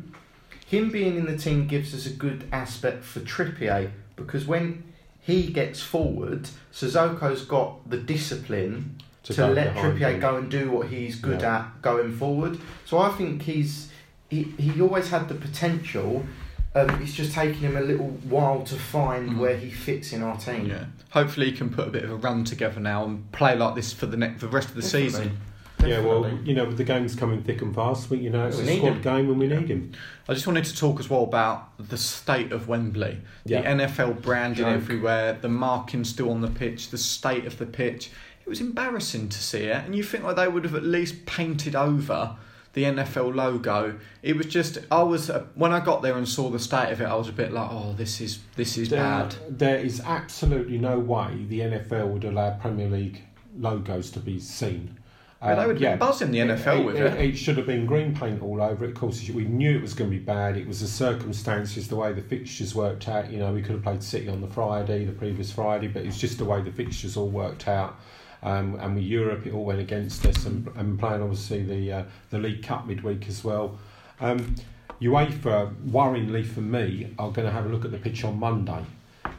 him 0.67 0.89
being 0.91 1.15
in 1.17 1.25
the 1.25 1.37
team 1.37 1.67
gives 1.67 1.93
us 1.93 2.05
a 2.05 2.09
good 2.11 2.45
aspect 2.51 3.03
for 3.03 3.19
Trippier 3.21 3.91
because 4.15 4.45
when 4.45 4.83
he 5.19 5.47
gets 5.47 5.81
forward, 5.81 6.49
Sissoko's 6.73 7.43
got 7.45 7.89
the 7.89 7.97
discipline 7.97 8.97
To 9.23 9.33
to, 9.33 9.47
let 9.47 9.75
Trippier 9.75 10.15
him. 10.15 10.19
go 10.19 10.35
and 10.35 10.49
do 10.51 10.69
what 10.71 10.87
he's 10.87 11.15
good 11.15 11.41
Yeah. 11.41 11.57
at 11.59 11.81
going 11.81 12.11
forward. 12.15 12.57
So 12.85 12.97
I 12.99 13.09
think 13.09 13.43
he's 13.43 13.89
he, 14.29 14.43
he 14.57 14.81
always 14.81 15.09
had 15.11 15.29
the 15.29 15.35
potential. 15.35 16.25
Um, 16.75 16.89
it's 17.01 17.13
just 17.13 17.33
taken 17.33 17.59
him 17.59 17.77
a 17.77 17.81
little 17.81 18.07
while 18.29 18.63
to 18.63 18.75
find 18.75 19.31
Mm. 19.33 19.37
where 19.37 19.55
he 19.57 19.69
fits 19.69 20.11
in 20.11 20.23
our 20.23 20.37
team. 20.37 20.65
Yeah. 20.67 20.85
Hopefully, 21.11 21.51
he 21.51 21.51
can 21.57 21.69
put 21.69 21.87
a 21.87 21.91
bit 21.91 22.03
of 22.03 22.09
a 22.11 22.15
run 22.15 22.43
together 22.43 22.79
now 22.79 23.03
and 23.05 23.31
play 23.31 23.55
like 23.55 23.75
this 23.75 23.93
for 23.93 24.07
the 24.07 24.17
next, 24.17 24.39
for 24.39 24.47
the 24.47 24.51
rest 24.51 24.69
of 24.69 24.75
the 24.75 24.81
Definitely. 24.81 25.09
season. 25.09 25.37
Yeah, 25.85 25.99
well, 25.99 26.27
you 26.45 26.53
know, 26.53 26.63
with 26.65 26.77
the 26.77 26.83
games 26.85 27.13
coming 27.13 27.43
thick 27.43 27.61
and 27.61 27.75
fast, 27.75 28.09
we, 28.09 28.17
you 28.19 28.29
know, 28.29 28.47
it's 28.47 28.55
We 28.57 28.63
a 28.63 28.65
need 28.67 28.77
squad 28.77 28.93
him. 28.93 29.01
game 29.01 29.27
when 29.27 29.37
we 29.37 29.47
need 29.47 29.67
him. 29.67 29.91
I 30.29 30.33
just 30.33 30.47
wanted 30.47 30.63
to 30.63 30.75
talk 30.77 30.97
as 31.01 31.09
well 31.09 31.23
about 31.23 31.77
the 31.77 31.97
state 31.97 32.53
of 32.53 32.69
Wembley. 32.69 33.19
Yeah. 33.45 33.61
The 33.75 33.83
NFL 33.83 34.13
branding 34.21 34.63
Joke. 34.63 34.73
everywhere, 34.75 35.37
the 35.41 35.49
marking 35.49 36.05
still 36.05 36.29
on 36.31 36.39
the 36.39 36.47
pitch, 36.47 36.89
the 36.89 36.97
state 36.97 37.45
of 37.45 37.57
the 37.57 37.65
pitch. 37.65 38.11
It 38.45 38.49
was 38.49 38.61
embarrassing 38.61 39.27
to 39.29 39.37
see 39.37 39.65
it, 39.65 39.83
and 39.85 39.93
you 39.93 40.03
think 40.03 40.23
like 40.23 40.37
they 40.37 40.47
would 40.47 40.63
have 40.63 40.75
at 40.75 40.83
least 40.83 41.25
painted 41.25 41.75
over 41.75 42.37
the 42.73 42.83
NFL 42.83 43.35
logo. 43.35 43.99
It 44.21 44.35
was 44.35 44.47
just 44.47 44.79
I 44.91 45.03
was 45.03 45.29
uh, 45.29 45.45
when 45.55 45.71
I 45.71 45.79
got 45.79 46.01
there 46.01 46.17
and 46.17 46.27
saw 46.27 46.49
the 46.49 46.59
state 46.59 46.91
of 46.91 47.01
it, 47.01 47.05
I 47.05 47.15
was 47.15 47.29
a 47.29 47.33
bit 47.33 47.51
like, 47.53 47.69
oh, 47.71 47.93
this 47.93 48.19
is 48.21 48.39
this 48.55 48.77
is 48.77 48.89
There, 48.89 48.99
bad. 48.99 49.35
there 49.49 49.77
is 49.77 50.01
absolutely 50.01 50.77
no 50.77 50.99
way 50.99 51.45
the 51.47 51.59
NFL 51.61 52.07
would 52.09 52.23
allow 52.23 52.51
Premier 52.51 52.89
League 52.89 53.21
logos 53.57 54.09
to 54.11 54.19
be 54.19 54.39
seen. 54.39 54.97
Yeah, 55.41 55.55
they 55.55 55.61
Um, 55.63 55.67
would 55.67 55.79
be 55.79 55.95
buzzing 55.97 56.31
the 56.31 56.39
NFL 56.39 56.85
with 56.85 56.95
it. 56.95 57.19
It 57.19 57.35
should 57.35 57.57
have 57.57 57.67
been 57.67 57.85
green 57.85 58.15
paint 58.15 58.41
all 58.41 58.61
over 58.61 58.85
it. 58.85 58.91
Of 58.91 58.95
course, 58.95 59.29
we 59.29 59.43
knew 59.43 59.75
it 59.75 59.81
was 59.81 59.93
going 59.93 60.09
to 60.09 60.17
be 60.17 60.23
bad. 60.23 60.55
It 60.55 60.65
was 60.65 60.79
the 60.79 60.87
circumstances, 60.87 61.89
the 61.89 61.97
way 61.97 62.13
the 62.13 62.21
fixtures 62.21 62.73
worked 62.73 63.09
out. 63.09 63.29
You 63.29 63.39
know, 63.39 63.51
we 63.53 63.61
could 63.61 63.71
have 63.73 63.83
played 63.83 64.01
City 64.01 64.29
on 64.29 64.39
the 64.41 64.47
Friday, 64.47 65.03
the 65.03 65.11
previous 65.11 65.51
Friday, 65.51 65.87
but 65.89 66.03
it's 66.05 66.17
just 66.17 66.37
the 66.37 66.45
way 66.45 66.61
the 66.61 66.71
fixtures 66.71 67.17
all 67.17 67.27
worked 67.29 67.67
out. 67.67 67.99
Um, 68.43 68.75
and 68.81 68.95
with 68.95 69.05
Europe, 69.05 69.45
it 69.47 69.53
all 69.53 69.63
went 69.63 69.79
against 69.79 70.25
us, 70.25 70.45
and, 70.45 70.67
and 70.75 70.99
playing 70.99 71.21
obviously 71.21 71.63
the 71.63 71.91
uh, 71.91 72.03
the 72.29 72.39
League 72.39 72.61
Cup 72.63 72.85
midweek 72.85 73.27
as 73.29 73.43
well. 73.43 73.77
Um, 74.19 74.55
UEFA, 75.01 75.73
worryingly 75.89 76.45
for 76.45 76.61
me, 76.61 77.07
are 77.17 77.31
going 77.31 77.45
to 77.47 77.51
have 77.51 77.65
a 77.65 77.69
look 77.69 77.85
at 77.85 77.91
the 77.91 77.97
pitch 77.97 78.23
on 78.23 78.37
Monday, 78.39 78.83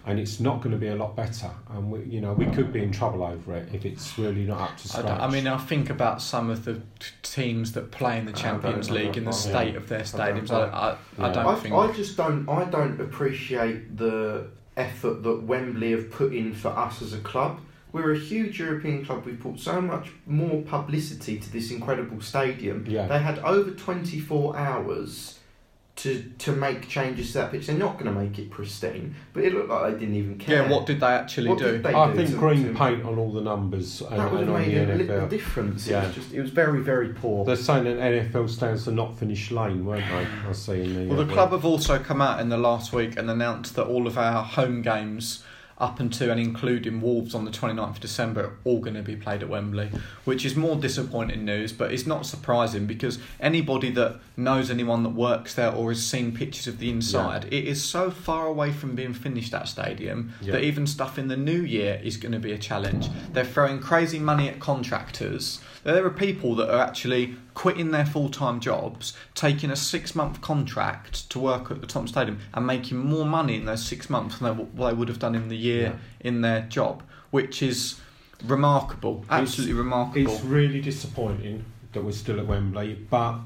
and 0.06 0.18
it's 0.18 0.40
not 0.40 0.58
going 0.62 0.72
to 0.72 0.78
be 0.78 0.88
a 0.88 0.96
lot 0.96 1.16
better. 1.16 1.50
And 1.70 1.90
we, 1.90 2.02
you 2.04 2.20
know, 2.20 2.32
we 2.32 2.46
could 2.46 2.72
be 2.72 2.82
in 2.82 2.90
trouble 2.92 3.22
over 3.22 3.54
it 3.54 3.68
if 3.74 3.84
it's 3.84 4.18
really 4.18 4.44
not 4.44 4.60
up 4.60 4.76
to 4.78 4.84
I, 4.84 4.88
scratch. 4.88 5.06
don't- 5.06 5.20
I 5.20 5.30
mean, 5.30 5.46
I 5.46 5.58
think 5.58 5.90
about 5.90 6.20
some 6.22 6.50
of 6.50 6.64
the 6.64 6.74
t- 6.74 6.80
teams 7.22 7.72
that 7.72 7.90
play 7.90 8.18
in 8.18 8.24
the 8.26 8.32
Champions 8.32 8.90
League 8.90 9.16
and 9.16 9.26
the 9.26 9.32
state 9.32 9.72
that. 9.72 9.76
of 9.82 9.88
their 9.88 10.00
I 10.00 10.02
don't 10.32 10.46
stadiums. 10.46 10.50
I, 10.50 10.58
know. 10.66 10.72
I, 10.72 11.28
I 11.28 11.32
don't 11.32 11.46
I, 11.46 11.54
think. 11.56 11.74
I 11.74 11.92
just 11.92 12.16
don't. 12.16 12.48
I 12.48 12.64
don't 12.64 13.00
appreciate 13.00 13.96
the 13.96 14.48
effort 14.76 15.22
that 15.22 15.42
Wembley 15.42 15.92
have 15.92 16.10
put 16.10 16.34
in 16.34 16.52
for 16.54 16.68
us 16.68 17.00
as 17.02 17.12
a 17.12 17.18
club. 17.20 17.60
We're 17.94 18.12
a 18.12 18.18
huge 18.18 18.58
European 18.58 19.04
club. 19.06 19.24
We've 19.24 19.38
put 19.38 19.60
so 19.60 19.80
much 19.80 20.08
more 20.26 20.60
publicity 20.62 21.38
to 21.38 21.52
this 21.52 21.70
incredible 21.70 22.20
stadium. 22.20 22.84
Yeah. 22.88 23.06
They 23.06 23.20
had 23.20 23.38
over 23.38 23.70
twenty 23.70 24.18
four 24.18 24.56
hours 24.56 25.38
to 25.96 26.24
to 26.38 26.50
make 26.50 26.88
changes 26.88 27.28
to 27.28 27.38
that 27.38 27.52
pitch. 27.52 27.68
They're 27.68 27.78
not 27.78 27.92
going 28.00 28.12
to 28.12 28.20
make 28.20 28.36
it 28.36 28.50
pristine, 28.50 29.14
but 29.32 29.44
it 29.44 29.54
looked 29.54 29.68
like 29.68 29.92
they 29.92 29.98
didn't 30.00 30.16
even 30.16 30.38
care. 30.38 30.64
yeah, 30.64 30.68
what 30.68 30.86
did 30.86 30.98
they 30.98 31.06
actually 31.06 31.50
What 31.50 31.60
do? 31.60 31.70
did 31.70 31.84
they 31.84 31.94
I 31.94 32.10
do 32.10 32.16
think 32.16 32.30
to- 32.30 32.36
green 32.36 32.64
to- 32.64 32.74
paint 32.76 33.04
on 33.04 33.16
all 33.16 33.30
the 33.32 33.40
numbers 33.42 34.00
and, 34.02 34.18
That 34.18 34.32
would 34.32 34.40
and 34.40 34.50
have 34.50 34.58
made 34.66 34.76
a 34.76 34.96
little 34.96 35.16
NFL. 35.20 35.30
difference. 35.30 35.86
It 35.86 35.92
Yeah. 35.92 36.06
was 36.06 36.14
just. 36.16 36.32
It 36.32 36.40
was 36.40 36.50
very 36.50 36.82
very 36.82 37.10
poor. 37.10 37.44
They're 37.44 37.54
saying 37.54 37.84
that 37.84 37.98
NFL 38.00 38.48
stands 38.48 38.86
for 38.86 38.90
not 38.90 39.16
finished 39.16 39.52
lane, 39.52 39.84
weren't 39.84 40.04
they? 40.10 40.26
I 40.48 40.52
see 40.52 40.82
in 40.82 40.94
the. 40.96 41.14
Well, 41.14 41.20
uh, 41.20 41.24
the 41.26 41.32
club 41.32 41.52
have 41.52 41.64
also 41.64 42.00
come 42.00 42.20
out 42.20 42.40
in 42.40 42.48
the 42.48 42.58
last 42.58 42.92
week 42.92 43.16
and 43.16 43.30
announced 43.30 43.76
that 43.76 43.84
all 43.84 44.08
of 44.08 44.18
our 44.18 44.42
home 44.42 44.82
games, 44.82 45.44
up 45.78 45.98
until 45.98 46.30
and 46.30 46.38
including 46.40 47.00
Wolves 47.00 47.34
on 47.34 47.44
the 47.44 47.50
29th 47.50 47.90
of 47.90 48.00
December, 48.00 48.52
all 48.64 48.80
going 48.80 48.94
to 48.94 49.02
be 49.02 49.16
played 49.16 49.42
at 49.42 49.48
Wembley, 49.48 49.90
which 50.24 50.44
is 50.44 50.54
more 50.54 50.76
disappointing 50.76 51.44
news, 51.44 51.72
but 51.72 51.92
it's 51.92 52.06
not 52.06 52.26
surprising 52.26 52.86
because 52.86 53.18
anybody 53.40 53.90
that 53.90 54.20
knows 54.36 54.70
anyone 54.70 55.02
that 55.02 55.10
works 55.10 55.54
there 55.54 55.72
or 55.72 55.90
has 55.90 56.04
seen 56.04 56.32
pictures 56.32 56.66
of 56.68 56.78
the 56.78 56.90
inside, 56.90 57.44
it 57.52 57.64
is 57.64 57.82
so 57.82 58.10
far 58.10 58.46
away 58.46 58.70
from 58.70 58.94
being 58.94 59.14
finished 59.14 59.50
that 59.52 59.66
stadium 59.68 60.32
Yeah. 60.40 60.52
that 60.52 60.62
even 60.62 60.86
stuff 60.86 61.18
in 61.18 61.28
the 61.28 61.36
new 61.36 61.62
year 61.62 62.00
is 62.02 62.16
going 62.16 62.32
to 62.32 62.38
be 62.38 62.52
a 62.52 62.58
challenge. 62.58 63.08
They're 63.32 63.44
throwing 63.44 63.80
crazy 63.80 64.18
money 64.20 64.48
at 64.48 64.60
contractors. 64.60 65.60
There 65.82 66.04
are 66.06 66.10
people 66.10 66.54
that 66.56 66.70
are 66.72 66.80
actually 66.80 67.36
quitting 67.54 67.90
their 67.92 68.04
full 68.04 68.28
time 68.28 68.60
jobs, 68.60 69.12
taking 69.34 69.70
a 69.70 69.76
six 69.76 70.14
month 70.14 70.40
contract 70.40 71.30
to 71.30 71.38
work 71.38 71.70
at 71.70 71.80
the 71.80 71.86
Tottenham 71.86 72.08
Stadium 72.08 72.38
and 72.52 72.66
making 72.66 72.98
more 72.98 73.24
money 73.24 73.54
in 73.56 73.64
those 73.64 73.84
six 73.84 74.10
months 74.10 74.38
than 74.38 74.56
they, 74.56 74.62
what 74.62 74.90
they 74.90 74.94
would 74.96 75.08
have 75.08 75.18
done 75.18 75.34
in 75.34 75.48
the 75.48 75.56
year 75.56 75.98
in 76.20 76.40
their 76.40 76.62
job, 76.62 77.02
which 77.30 77.62
is 77.62 78.00
remarkable. 78.44 79.24
Absolutely 79.30 79.74
remarkable. 79.74 80.32
It's 80.32 80.42
really 80.44 80.80
disappointing 80.80 81.64
that 81.92 82.04
we're 82.04 82.12
still 82.12 82.40
at 82.40 82.46
Wembley, 82.46 82.94
but 83.08 83.38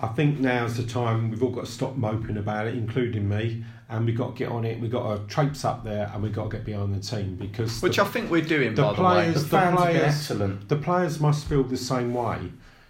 I 0.00 0.08
think 0.08 0.40
now's 0.40 0.76
the 0.76 0.82
time 0.84 1.30
we've 1.30 1.42
all 1.42 1.50
got 1.50 1.64
to 1.66 1.70
stop 1.70 1.96
moping 1.96 2.36
about 2.36 2.66
it, 2.66 2.74
including 2.74 3.28
me, 3.28 3.64
and 3.88 4.04
we've 4.04 4.16
got 4.18 4.34
to 4.34 4.38
get 4.38 4.48
on 4.50 4.64
it. 4.64 4.80
We've 4.80 4.90
got 4.90 5.16
to 5.16 5.26
traipse 5.32 5.64
up 5.64 5.84
there 5.84 6.10
and 6.12 6.22
we've 6.22 6.32
got 6.32 6.50
to 6.50 6.56
get 6.56 6.66
behind 6.66 6.94
the 6.94 7.00
team 7.00 7.36
because 7.36 7.80
which 7.80 7.96
the, 7.96 8.02
I 8.02 8.06
think 8.06 8.30
we're 8.30 8.42
doing, 8.42 8.74
the 8.74 8.82
by 8.82 8.94
players- 8.94 9.44
the 9.44 9.48
the 9.50 9.56
way. 9.56 9.62
the 9.62 9.66
fans 9.66 9.78
have 9.78 9.86
been 9.88 9.96
players- 9.96 10.14
excellent. 10.14 10.68
the 10.68 10.76
players 10.76 11.20
must 11.20 11.46
feel 11.46 11.62
the 11.62 11.76
same 11.76 12.12
way. 12.12 12.38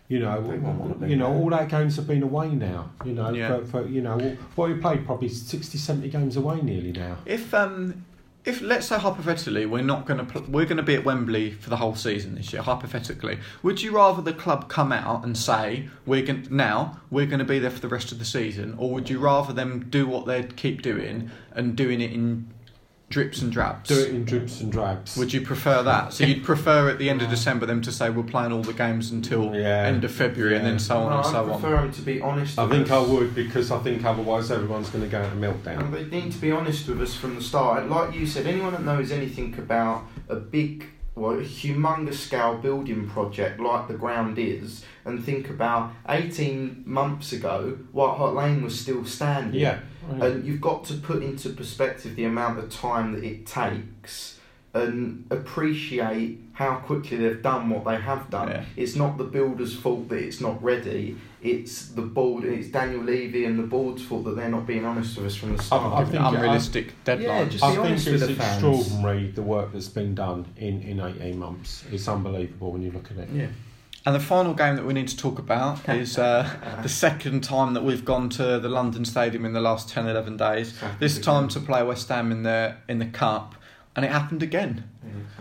You 0.09 0.19
know, 0.19 0.43
They 0.43 0.59
won't 0.59 0.79
wanna 0.79 1.07
you 1.09 1.17
know, 1.17 1.33
there. 1.33 1.43
all 1.43 1.55
our 1.55 1.64
games 1.64 1.97
have 1.97 2.07
been 2.07 2.23
away 2.23 2.49
now. 2.51 2.90
You 3.07 3.12
know, 3.12 3.31
Yeah. 3.33 3.49
for, 3.61 3.64
for 3.67 3.87
you 3.88 4.03
know, 4.03 4.19
what 4.55 4.69
we 4.69 4.75
played 4.75 5.07
probably 5.07 5.29
60, 5.31 5.79
70 5.79 6.09
games 6.11 6.37
away 6.37 6.61
nearly 6.61 6.93
now. 6.93 7.17
If 7.25 7.55
um, 7.55 8.05
if 8.45 8.61
let's 8.61 8.85
say 8.88 8.99
hypothetically 8.99 9.64
we're 9.64 9.81
not 9.83 10.05
going 10.05 10.19
to 10.19 10.25
pl- 10.27 10.45
we're 10.51 10.67
going 10.67 10.77
to 10.77 10.83
be 10.83 10.95
at 10.95 11.03
Wembley 11.07 11.53
for 11.53 11.71
the 11.71 11.77
whole 11.77 11.95
season 11.95 12.35
this 12.35 12.53
year. 12.53 12.61
Hypothetically, 12.61 13.38
would 13.62 13.81
you 13.81 13.93
rather 13.97 14.21
the 14.21 14.35
club 14.35 14.69
come 14.69 14.93
out 14.93 15.25
and 15.25 15.38
say 15.38 15.88
we're 16.05 16.21
going 16.27 16.47
now 16.51 17.01
we're 17.11 17.25
going 17.25 17.38
to 17.38 17.45
be 17.47 17.59
there 17.59 17.71
for 17.71 17.81
the 17.81 17.88
rest 17.88 18.12
of 18.12 18.19
the 18.19 18.27
season, 18.27 18.75
or 18.77 18.90
would 18.93 19.09
you 19.09 19.19
rather 19.19 19.55
them 19.55 19.87
do 19.88 20.07
what 20.07 20.27
they 20.27 20.43
keep 20.43 20.83
doing 20.83 21.31
and 21.53 21.75
doing 21.77 22.03
it 22.03 22.12
in 22.12 22.47
drips 23.14 23.40
and 23.42 23.53
drabs? 23.53 23.88
Do 23.88 23.98
it 24.00 24.11
in 24.11 24.24
drips 24.24 24.61
and 24.61 24.72
drabs. 24.72 25.16
Would 25.16 25.33
you 25.33 25.40
prefer 25.40 25.85
that? 25.85 26.12
So 26.12 26.24
you'd 26.24 26.42
prefer 26.42 26.88
at 26.90 26.98
the 26.98 27.09
end 27.09 27.22
of 27.22 27.31
December 27.37 27.64
them 27.64 27.81
to 27.83 27.92
say 27.92 28.11
we're 28.11 28.24
playing 28.24 28.50
all 28.50 28.62
the 28.62 28.72
games 28.72 29.12
until 29.12 29.55
Yeah. 29.55 29.85
end 29.85 30.03
of 30.03 30.11
February 30.11 30.57
and 30.57 30.66
then 30.66 30.81
so 30.81 30.96
on 30.98 31.11
No, 31.11 31.18
and 31.18 31.27
I 31.27 31.31
so 31.31 31.53
on. 31.53 31.61
prefer 31.61 31.77
them 31.77 31.92
to 31.92 32.03
be 32.03 32.20
honest. 32.20 32.59
I 32.59 32.64
with 32.64 32.72
think 32.72 32.90
I 32.90 32.98
would 32.98 33.35
because 33.37 33.70
I 33.70 33.79
think 33.79 34.05
otherwise 34.05 34.50
everyone's 34.50 34.90
going 34.90 35.05
to 35.05 35.11
go 35.11 35.22
into 35.22 35.37
meltdown. 35.37 35.79
And 35.81 35.94
they 35.94 36.05
need 36.20 36.33
to 36.33 36.38
be 36.38 36.50
honest 36.50 36.88
with 36.88 37.00
us 37.00 37.14
from 37.14 37.37
the 37.37 37.40
start. 37.40 37.88
Like 37.88 38.12
you 38.14 38.27
said, 38.27 38.46
anyone 38.48 38.72
that 38.72 38.83
knows 38.83 39.12
anything 39.12 39.57
about 39.57 40.03
a 40.29 40.35
big, 40.35 40.87
well, 41.14 41.38
a 41.38 41.42
humongous 41.42 42.14
scale 42.14 42.59
building 42.59 43.09
project 43.09 43.61
like 43.61 43.87
the 43.87 43.94
ground 43.94 44.40
is, 44.40 44.85
and 45.05 45.22
think 45.24 45.48
about 45.48 45.92
18 46.09 46.83
months 46.85 47.33
ago, 47.33 47.79
White 47.92 48.16
Hart 48.16 48.35
Lane 48.35 48.64
was 48.64 48.79
still 48.81 49.05
standing. 49.05 49.61
Yeah. 49.61 49.79
Oh, 50.11 50.23
and 50.23 50.45
you've 50.45 50.61
got 50.61 50.85
to 50.87 50.95
put 50.95 51.23
into 51.23 51.51
perspective 51.51 52.17
the 52.17 52.25
amount 52.25 52.59
of 52.59 52.71
time 52.71 53.12
that 53.12 53.25
it 53.25 53.47
takes 53.47 54.38
and 54.75 55.25
appreciate 55.31 56.40
how 56.53 56.75
quickly 56.77 57.17
they've 57.17 57.43
done 57.43 57.71
what 57.71 57.85
they 57.85 57.97
have 57.97 58.29
done. 58.29 58.49
Yeah. 58.49 58.64
It's 58.77 58.97
not 58.97 59.19
the 59.19 59.25
builder's 59.25 59.75
fault 59.75 60.09
that 60.09 60.19
it's 60.19 60.40
not 60.40 60.61
ready. 60.62 61.17
It's 61.43 61.88
the 61.88 62.03
board. 62.03 62.45
It's 62.45 62.69
Daniel 62.69 63.03
Levy 63.03 63.45
and 63.45 63.57
the 63.59 63.62
board's 63.64 64.03
fault 64.03 64.25
that 64.25 64.35
they're 64.37 64.49
not 64.49 64.67
being 64.67 64.85
honest 64.85 65.17
with 65.17 65.27
us 65.27 65.37
from 65.37 65.57
the 65.57 65.62
start. 65.62 65.93
I 65.93 65.99
Giving 66.05 66.21
think- 66.21 66.35
unrealistic 66.35 67.05
deadlines. 67.05 67.23
Yeah, 67.23 67.45
just 67.45 67.64
I 67.64 67.75
think 67.77 67.97
it's 67.97 68.05
the 68.05 68.33
extraordinary 68.33 69.31
the 69.31 69.43
work 69.43 69.73
that's 69.73 69.88
been 69.88 70.14
done 70.14 70.47
in, 70.57 70.83
in 70.83 71.01
18 71.01 71.38
months. 71.38 71.85
It's 71.93 72.09
unbelievable 72.09 72.73
when 72.73 72.83
you 72.83 72.90
look 72.90 73.11
at 73.11 73.19
it. 73.19 73.29
yeah. 73.33 73.47
And 74.07 74.14
the 74.14 74.21
final 74.21 74.53
game 74.53 74.77
that 74.77 74.85
we 74.85 74.93
need 74.93 75.09
to 75.09 75.17
talk 75.17 75.38
about 75.38 75.88
is 75.88 76.19
uh, 76.19 76.49
the 76.83 76.88
second 76.88 77.43
time 77.43 77.75
that 77.75 77.83
we've 77.83 78.05
gone 78.05 78.29
to 78.31 78.59
the 78.59 78.69
London 78.69 79.05
Stadium 79.05 79.45
in 79.45 79.53
the 79.55 79.61
last 79.61 79.88
10, 79.88 80.07
11 80.07 80.37
days. 80.37 80.79
This 80.99 81.19
time 81.19 81.49
to 81.49 81.61
play 81.61 81.83
West 81.83 82.09
Ham 82.09 82.31
in 82.31 82.43
the 82.43 82.77
in 82.88 82.99
the 82.99 83.07
cup, 83.07 83.55
and 83.97 84.05
it 84.05 84.11
happened 84.11 84.43
again. 84.43 84.88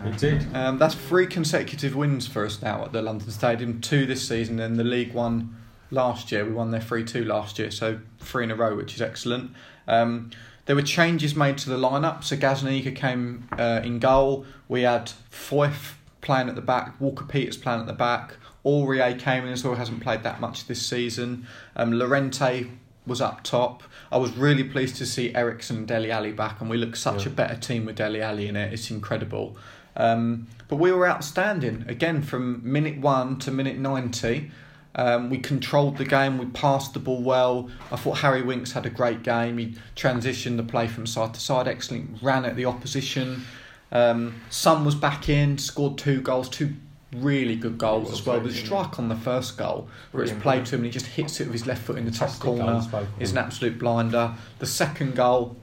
It 0.04 0.18
did. 0.18 0.46
Um, 0.54 0.78
that's 0.78 0.94
three 0.94 1.26
consecutive 1.26 1.94
wins 1.94 2.26
for 2.26 2.46
us 2.46 2.62
now 2.62 2.84
at 2.84 2.92
the 2.92 3.02
London 3.02 3.30
Stadium. 3.30 3.80
Two 3.80 4.06
this 4.06 4.26
season, 4.26 4.58
and 4.60 4.76
the 4.76 4.84
League 4.84 5.12
One 5.12 5.56
last 5.90 6.32
year. 6.32 6.44
We 6.44 6.52
won 6.52 6.70
there 6.70 6.80
three 6.80 7.04
two 7.04 7.24
last 7.24 7.58
year, 7.58 7.70
so 7.70 8.00
three 8.18 8.44
in 8.44 8.50
a 8.50 8.56
row, 8.56 8.76
which 8.76 8.94
is 8.94 9.02
excellent. 9.02 9.52
Um, 9.86 10.30
there 10.66 10.76
were 10.76 10.82
changes 10.82 11.36
made 11.36 11.58
to 11.58 11.68
the 11.68 11.76
lineup. 11.76 12.24
So 12.24 12.36
Gazaniga 12.36 12.96
came 12.96 13.48
uh, 13.58 13.82
in 13.84 13.98
goal. 13.98 14.46
We 14.68 14.82
had 14.82 15.12
Foyth 15.30 15.94
playing 16.22 16.48
at 16.48 16.54
the 16.54 16.62
back, 16.62 16.98
Walker 17.00 17.24
Peters 17.24 17.58
playing 17.58 17.80
at 17.80 17.86
the 17.86 17.92
back. 17.92 18.36
Aurier 18.64 19.18
came 19.18 19.44
in 19.44 19.52
as 19.52 19.62
well, 19.64 19.74
hasn't 19.74 20.00
played 20.02 20.22
that 20.22 20.40
much 20.40 20.66
this 20.66 20.84
season. 20.84 21.46
Um, 21.76 21.92
Llorente 21.92 22.66
was 23.06 23.20
up 23.20 23.42
top. 23.42 23.82
I 24.10 24.16
was 24.16 24.34
really 24.36 24.64
pleased 24.64 24.96
to 24.96 25.06
see 25.06 25.34
Eriksen 25.34 25.76
and 25.78 25.86
Dele 25.88 26.10
Alli 26.10 26.32
back, 26.32 26.60
and 26.60 26.70
we 26.70 26.76
look 26.78 26.96
such 26.96 27.24
Yeah. 27.26 27.32
a 27.32 27.34
better 27.34 27.56
team 27.56 27.84
with 27.84 27.96
Dele 27.96 28.22
Alli 28.22 28.48
in 28.48 28.56
it. 28.56 28.72
It's 28.72 28.90
incredible. 28.90 29.56
Um, 29.96 30.46
but 30.68 30.76
we 30.76 30.90
were 30.92 31.06
outstanding 31.08 31.84
again 31.88 32.22
from 32.22 32.60
minute 32.64 32.98
one 32.98 33.38
to 33.40 33.50
minute 33.50 33.78
90. 33.78 34.50
Um, 34.96 35.28
we 35.28 35.38
controlled 35.38 35.98
the 35.98 36.04
game, 36.04 36.38
we 36.38 36.46
passed 36.46 36.94
the 36.94 37.00
ball 37.00 37.20
well. 37.22 37.68
I 37.92 37.96
thought 37.96 38.18
Harry 38.18 38.42
Winks 38.42 38.72
had 38.72 38.86
a 38.86 38.90
great 38.90 39.22
game. 39.24 39.58
He 39.58 39.74
transitioned 39.96 40.56
the 40.56 40.62
play 40.62 40.86
from 40.86 41.04
side 41.06 41.34
to 41.34 41.40
side, 41.40 41.66
excellent, 41.68 42.22
ran 42.22 42.44
at 42.44 42.54
the 42.56 42.64
opposition. 42.64 43.44
Um, 43.92 44.40
Son 44.50 44.84
was 44.84 44.94
back 44.94 45.28
in, 45.28 45.58
scored 45.58 45.98
two 45.98 46.20
goals, 46.20 46.48
two 46.48 46.74
really 47.22 47.56
good 47.56 47.78
goals 47.78 48.12
as 48.12 48.24
well. 48.26 48.40
The 48.40 48.52
strike 48.52 48.98
on 48.98 49.08
the 49.08 49.16
first 49.16 49.56
goal, 49.56 49.88
where 50.12 50.22
it's 50.24 50.32
played 50.32 50.66
to 50.66 50.74
him 50.74 50.80
and 50.80 50.86
he 50.86 50.90
just 50.90 51.06
hits 51.06 51.40
it 51.40 51.44
with 51.44 51.52
his 51.52 51.66
left 51.66 51.82
foot 51.82 51.96
in 51.98 52.04
the 52.04 52.10
top 52.10 52.30
corner, 52.38 52.82
is 53.20 53.32
an 53.32 53.38
absolute 53.38 53.78
blinder. 53.78 54.34
The 54.58 54.66
second 54.66 55.14
goal, 55.14 55.56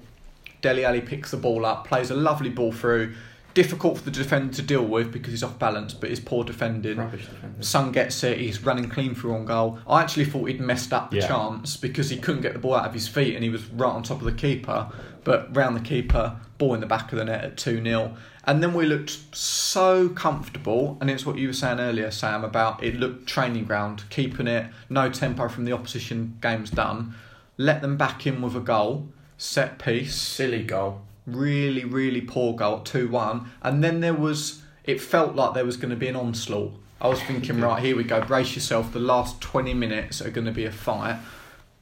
Dele 0.61 0.85
Alli 0.85 1.01
picks 1.01 1.31
the 1.31 1.37
ball 1.37 1.65
up, 1.65 1.87
plays 1.87 2.11
a 2.11 2.15
lovely 2.15 2.49
ball 2.49 2.71
through. 2.71 3.13
Difficult 3.53 3.97
for 3.97 4.05
the 4.05 4.11
defender 4.11 4.53
to 4.53 4.61
deal 4.61 4.85
with 4.85 5.11
because 5.11 5.31
he's 5.31 5.43
off 5.43 5.59
balance, 5.59 5.93
but 5.93 6.09
his 6.09 6.21
poor 6.21 6.45
defending. 6.45 6.95
Defenders. 6.95 7.91
Gets 7.91 8.23
it, 8.23 8.37
he's 8.37 8.63
running 8.63 8.87
clean 8.89 9.13
through 9.13 9.33
on 9.33 9.43
goal. 9.43 9.77
I 9.85 10.01
actually 10.01 10.23
thought 10.23 10.45
he'd 10.45 10.61
messed 10.61 10.93
up 10.93 11.11
the 11.11 11.17
Yeah. 11.17 11.27
chance 11.27 11.75
because 11.75 12.09
he 12.09 12.15
couldn't 12.17 12.43
get 12.43 12.53
the 12.53 12.59
ball 12.59 12.75
out 12.75 12.85
of 12.85 12.93
his 12.93 13.09
feet 13.09 13.35
and 13.35 13.43
he 13.43 13.49
was 13.49 13.65
right 13.71 13.89
on 13.91 14.03
top 14.03 14.19
of 14.19 14.23
the 14.23 14.31
keeper. 14.31 14.87
But 15.25 15.53
round 15.53 15.75
the 15.75 15.81
keeper, 15.81 16.37
ball 16.59 16.75
in 16.75 16.79
the 16.79 16.85
back 16.85 17.11
of 17.11 17.17
the 17.17 17.25
net 17.25 17.43
at 17.43 17.57
2 17.57 17.83
0. 17.83 18.15
And 18.43 18.63
then 18.63 18.73
we 18.73 18.85
looked 18.85 19.35
so 19.35 20.09
comfortable, 20.09 20.97
and 20.99 21.09
it's 21.11 21.25
what 21.25 21.37
you 21.37 21.47
were 21.47 21.53
saying 21.53 21.79
earlier, 21.79 22.09
Sam, 22.09 22.43
about 22.43 22.83
it 22.83 22.95
looked 22.95 23.27
training 23.27 23.65
ground, 23.65 24.03
keeping 24.09 24.47
it, 24.47 24.67
no 24.89 25.09
tempo 25.09 25.47
from 25.47 25.65
the 25.65 25.73
opposition, 25.73 26.37
game's 26.41 26.71
done. 26.71 27.13
Let 27.57 27.81
them 27.81 27.97
back 27.97 28.25
in 28.25 28.41
with 28.41 28.55
a 28.55 28.59
goal, 28.59 29.09
set 29.37 29.77
piece 29.77 30.15
Silly 30.15 30.63
goal. 30.63 31.01
really, 31.27 31.85
really 31.85 32.21
poor 32.21 32.55
goal 32.55 32.77
at 32.77 32.85
2 32.85 33.09
1. 33.09 33.49
And 33.61 33.83
then 33.83 33.99
there 33.99 34.13
was, 34.13 34.63
it 34.83 34.99
felt 34.99 35.35
like 35.35 35.53
there 35.53 35.65
was 35.65 35.77
going 35.77 35.91
to 35.91 35.95
be 35.95 36.07
an 36.07 36.15
onslaught. 36.15 36.73
I 36.99 37.09
was 37.09 37.21
thinking, 37.21 37.61
right, 37.61 37.81
here 37.83 37.95
we 37.95 38.03
go, 38.03 38.21
brace 38.21 38.55
yourself, 38.55 38.91
the 38.91 38.99
last 38.99 39.39
20 39.41 39.75
minutes 39.75 40.19
are 40.19 40.31
going 40.31 40.45
to 40.45 40.51
be 40.51 40.65
a 40.65 40.71
fight. 40.71 41.19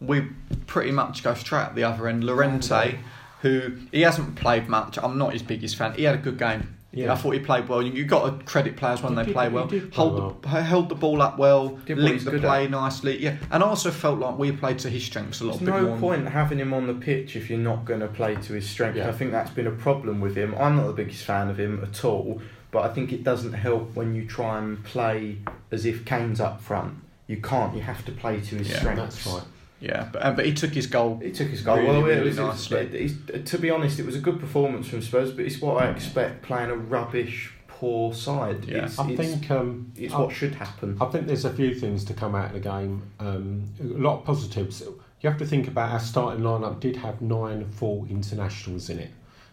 We 0.01 0.27
pretty 0.67 0.91
much 0.91 1.23
go 1.23 1.33
straight 1.33 1.63
at 1.63 1.75
the 1.75 1.83
other 1.83 2.07
end. 2.07 2.23
Llorente, 2.23 2.99
who 3.41 3.73
he 3.91 4.01
hasn't 4.01 4.35
played 4.35 4.67
much, 4.67 4.97
I'm 4.97 5.17
not 5.17 5.33
his 5.33 5.43
biggest 5.43 5.75
fan, 5.75 5.93
he 5.93 6.03
had 6.03 6.15
a 6.15 6.19
good 6.19 6.37
game. 6.37 6.75
Yeah. 6.91 7.13
I 7.13 7.15
thought 7.17 7.31
he 7.35 7.39
played 7.39 7.69
well. 7.69 7.83
You 7.83 8.03
got 8.03 8.39
to 8.39 8.43
credit 8.45 8.75
players 8.75 9.03
when 9.03 9.11
He 9.11 9.17
they 9.17 9.25
did- 9.25 9.33
play 9.33 9.47
well. 9.47 9.67
play 9.67 9.79
Hold 9.93 10.41
the, 10.41 10.49
held 10.49 10.89
the 10.89 10.95
ball 10.95 11.21
up 11.21 11.37
well, 11.37 11.69
Did 11.85 11.99
linked 11.99 12.25
the 12.25 12.39
play 12.39 12.63
at. 12.65 12.71
nicely. 12.71 13.21
Yeah, 13.21 13.37
and 13.51 13.61
I 13.63 13.67
also 13.67 13.91
felt 13.91 14.17
like 14.17 14.39
we 14.39 14.51
played 14.51 14.79
to 14.79 14.89
his 14.89 15.03
strengths 15.05 15.39
a 15.39 15.43
lot 15.45 15.59
There's 15.59 15.69
no 15.83 15.97
point 15.97 16.27
having 16.27 16.57
him 16.57 16.73
on 16.73 16.87
the 16.87 16.95
pitch 16.95 17.35
if 17.35 17.47
you're 17.47 17.59
not 17.59 17.85
going 17.85 17.99
to 17.99 18.07
play 18.07 18.35
to 18.37 18.53
his 18.53 18.67
strength. 18.67 18.95
Yeah. 18.97 19.07
I 19.07 19.11
think 19.11 19.31
that's 19.31 19.51
been 19.51 19.67
a 19.67 19.71
problem 19.71 20.19
with 20.19 20.35
him. 20.35 20.55
I'm 20.59 20.77
not 20.77 20.87
the 20.87 20.93
biggest 20.93 21.23
fan 21.25 21.47
of 21.49 21.59
him 21.59 21.79
at 21.83 22.03
all, 22.03 22.41
but 22.71 22.79
I 22.89 22.91
think 22.91 23.13
it 23.13 23.23
doesn't 23.23 23.53
help 23.53 23.93
when 23.95 24.15
you 24.15 24.25
try 24.25 24.57
and 24.57 24.83
play 24.83 25.37
as 25.71 25.85
if 25.85 26.05
Kane's 26.05 26.39
up 26.41 26.59
front. 26.59 26.95
You 27.27 27.37
can't. 27.37 27.75
You 27.75 27.81
have 27.83 28.03
to 28.05 28.11
play 28.11 28.41
to 28.41 28.55
his 28.55 28.67
Yeah, 28.67 28.79
strengths. 28.79 29.23
That's 29.23 29.27
right. 29.27 29.43
Yeah, 29.81 30.09
but, 30.11 30.25
um, 30.25 30.35
but 30.35 30.45
he 30.45 30.53
took 30.53 30.71
his 30.71 30.87
goal. 30.87 31.19
He 31.23 31.31
took 31.31 31.47
his 31.47 31.61
goal 31.61 31.77
Really, 31.77 31.87
well. 31.89 32.01
really 32.01 32.21
it 32.21 32.23
was, 32.25 32.37
it 32.37 32.41
was- 32.43 32.71
nicely. 32.71 32.79
it- 32.79 32.93
it's- 33.29 33.49
to 33.51 33.57
be 33.57 33.69
honest, 33.69 33.99
it 33.99 34.05
was 34.05 34.15
a 34.15 34.19
good 34.19 34.39
performance 34.39 34.87
from 34.87 35.01
Spurs, 35.01 35.31
but 35.31 35.45
it's 35.45 35.61
what 35.61 35.81
I 35.83 35.89
expect 35.89 36.41
playing 36.41 36.69
a 36.69 36.75
rubbish, 36.75 37.53
poor 37.67 38.13
side. 38.13 38.65
Yeah. 38.65 38.85
It's, 38.85 38.99
I 38.99 39.07
it's, 39.09 39.17
think 39.21 39.49
um, 39.51 39.91
it's 39.95 40.13
I- 40.13 40.19
what 40.19 40.33
should 40.33 40.55
happen. 40.55 40.97
I 40.99 41.05
think 41.05 41.27
there's 41.27 41.45
a 41.45 41.53
few 41.53 41.73
things 41.73 42.03
to 42.05 42.13
come 42.13 42.35
out 42.35 42.47
of 42.47 42.53
the 42.53 42.59
game. 42.59 43.03
Um, 43.21 43.69
a 43.79 43.83
lot 43.85 44.19
of 44.19 44.25
positives. 44.25 44.81
You 45.21 45.29
have 45.29 45.39
to 45.39 45.45
think 45.45 45.67
about 45.67 45.91
our 45.91 45.99
starting 45.99 46.43
lineup 46.43 46.79
did 46.79 46.97
have 46.97 47.21
nine 47.21 47.65
full 47.65 48.05
internationals 48.09 48.89
in 48.89 48.99
it, 48.99 49.11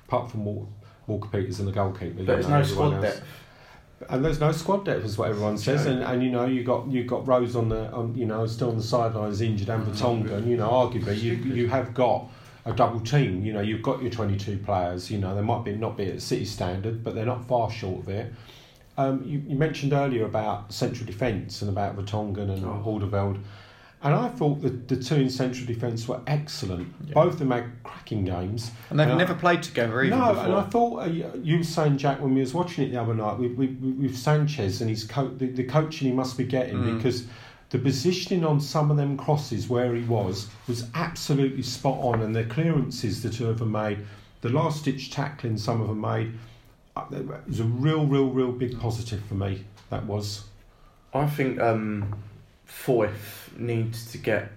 apart 0.09 0.31
from 0.31 0.45
Walker, 0.45 0.69
Walker 1.07 1.29
Peters 1.29 1.59
and 1.61 1.69
the 1.69 1.73
goalkeeper. 1.73 2.15
But 2.19 2.27
there's 2.27 2.49
know, 2.49 2.59
no 2.59 2.63
squad 2.65 3.01
depth. 3.01 3.23
And 4.11 4.25
there's 4.25 4.41
no 4.41 4.53
squad 4.53 4.85
depth, 4.85 5.05
is 5.05 5.17
what 5.17 5.31
everyone 5.31 5.57
says. 5.57 5.87
And, 5.87 6.03
and 6.03 6.23
you 6.23 6.31
know, 6.31 6.45
you 6.45 6.63
got 6.63 6.87
you 6.89 7.05
got 7.05 7.27
Rose 7.27 7.57
on 7.57 7.69
the 7.71 7.91
on, 7.93 8.15
you 8.15 8.27
know 8.27 8.47
still 8.47 8.69
on 8.69 8.77
the 8.77 8.83
sidelines 8.83 9.41
injured 9.41 9.71
and 9.71 9.87
Vertonghen. 9.87 10.33
And 10.33 10.51
you 10.51 10.57
know, 10.57 10.69
arguably 10.69 11.21
you 11.21 11.35
you 11.35 11.69
have 11.69 11.95
got 11.95 12.29
a 12.67 12.73
double 12.73 13.01
team. 13.01 13.43
You 13.45 13.55
know, 13.55 13.61
you've 13.61 13.83
got 13.83 14.03
your 14.03 14.11
22 14.11 14.59
players. 14.59 15.11
You 15.11 15.19
know, 15.19 15.35
they 15.35 15.41
might 15.41 15.65
be 15.65 15.75
not 15.75 15.97
be 15.97 16.11
at 16.11 16.21
City 16.21 16.45
standard, 16.45 17.03
but 17.03 17.15
they're 17.15 17.25
not 17.25 17.47
far 17.49 17.71
short 17.71 18.01
of 18.01 18.09
it. 18.11 18.33
Um, 18.99 19.23
you, 19.25 19.43
you 19.47 19.57
mentioned 19.57 19.93
earlier 19.93 20.25
about 20.25 20.73
central 20.73 21.07
defence 21.07 21.63
and 21.63 21.71
about 21.71 21.97
Vertonghen 21.97 22.51
and 22.51 22.65
Oh. 22.65 22.83
Alderweireld. 22.85 23.41
And 24.03 24.15
I 24.15 24.29
thought 24.29 24.61
that 24.63 24.89
the 24.89 24.97
two 24.97 25.17
in 25.17 25.31
central 25.31 25.67
defence 25.67 26.07
were 26.07 26.21
excellent. 26.27 26.93
Yeah. 27.07 27.15
Both 27.15 27.35
of 27.35 27.39
them 27.41 27.51
had 27.51 27.65
cracking 27.83 28.25
games. 28.25 28.71
And 28.91 29.01
they've 29.01 29.07
And 29.09 29.17
I- 29.17 29.19
never 29.19 29.35
played 29.35 29.63
together 29.63 30.03
either 30.05 30.15
no, 30.15 30.29
before. 30.29 30.45
and 30.45 30.55
I 30.55 30.63
thought 30.63 31.03
uh, 31.03 31.07
you 31.07 31.31
you 31.43 31.59
were 31.59 31.65
saying 31.65 31.97
Jack 31.99 32.21
when 32.21 32.35
we 32.35 32.41
was 32.41 32.53
watching 32.55 32.85
it 32.87 32.91
the 32.93 33.01
other 33.01 33.15
night 33.15 33.39
with 33.39 33.53
with, 33.57 33.77
with 34.01 34.17
Sanchez 34.17 34.81
and 34.81 34.91
his 34.91 35.05
co- 35.05 35.29
the, 35.29 35.47
the 35.47 35.65
coaching 35.65 36.09
he 36.09 36.15
must 36.15 36.37
be 36.39 36.45
getting 36.45 36.77
Mm. 36.77 36.97
because 36.97 37.25
the 37.71 37.79
positioning 37.79 38.45
on 38.45 38.61
some 38.61 38.91
of 38.93 38.97
them 38.97 39.17
crosses 39.17 39.69
where 39.69 39.95
he 39.95 40.03
was 40.05 40.49
was 40.69 40.87
absolutely 40.95 41.63
spot 41.63 41.99
on, 42.01 42.21
and 42.23 42.37
the 42.37 42.45
clearances 42.45 43.23
the 43.23 43.31
two 43.31 43.49
of 43.49 43.59
them 43.59 43.73
made, 43.73 43.99
the 44.43 44.51
last 44.51 44.85
ditch 44.85 45.11
tackling 45.11 45.57
some 45.59 45.81
of 45.81 45.89
them 45.89 46.01
made, 46.01 46.33
uh, 46.97 47.05
it 47.11 47.27
was 47.49 47.59
a 47.61 47.65
real, 47.65 48.07
real, 48.07 48.29
real 48.29 48.53
big 48.53 48.79
positive 48.79 49.21
for 49.25 49.35
me. 49.35 49.65
That 49.91 50.05
was. 50.05 50.45
I 51.13 51.27
think 51.27 51.59
um, 51.61 52.15
Foyth 52.69 53.57
needs 53.57 54.11
to 54.13 54.19
get 54.19 54.51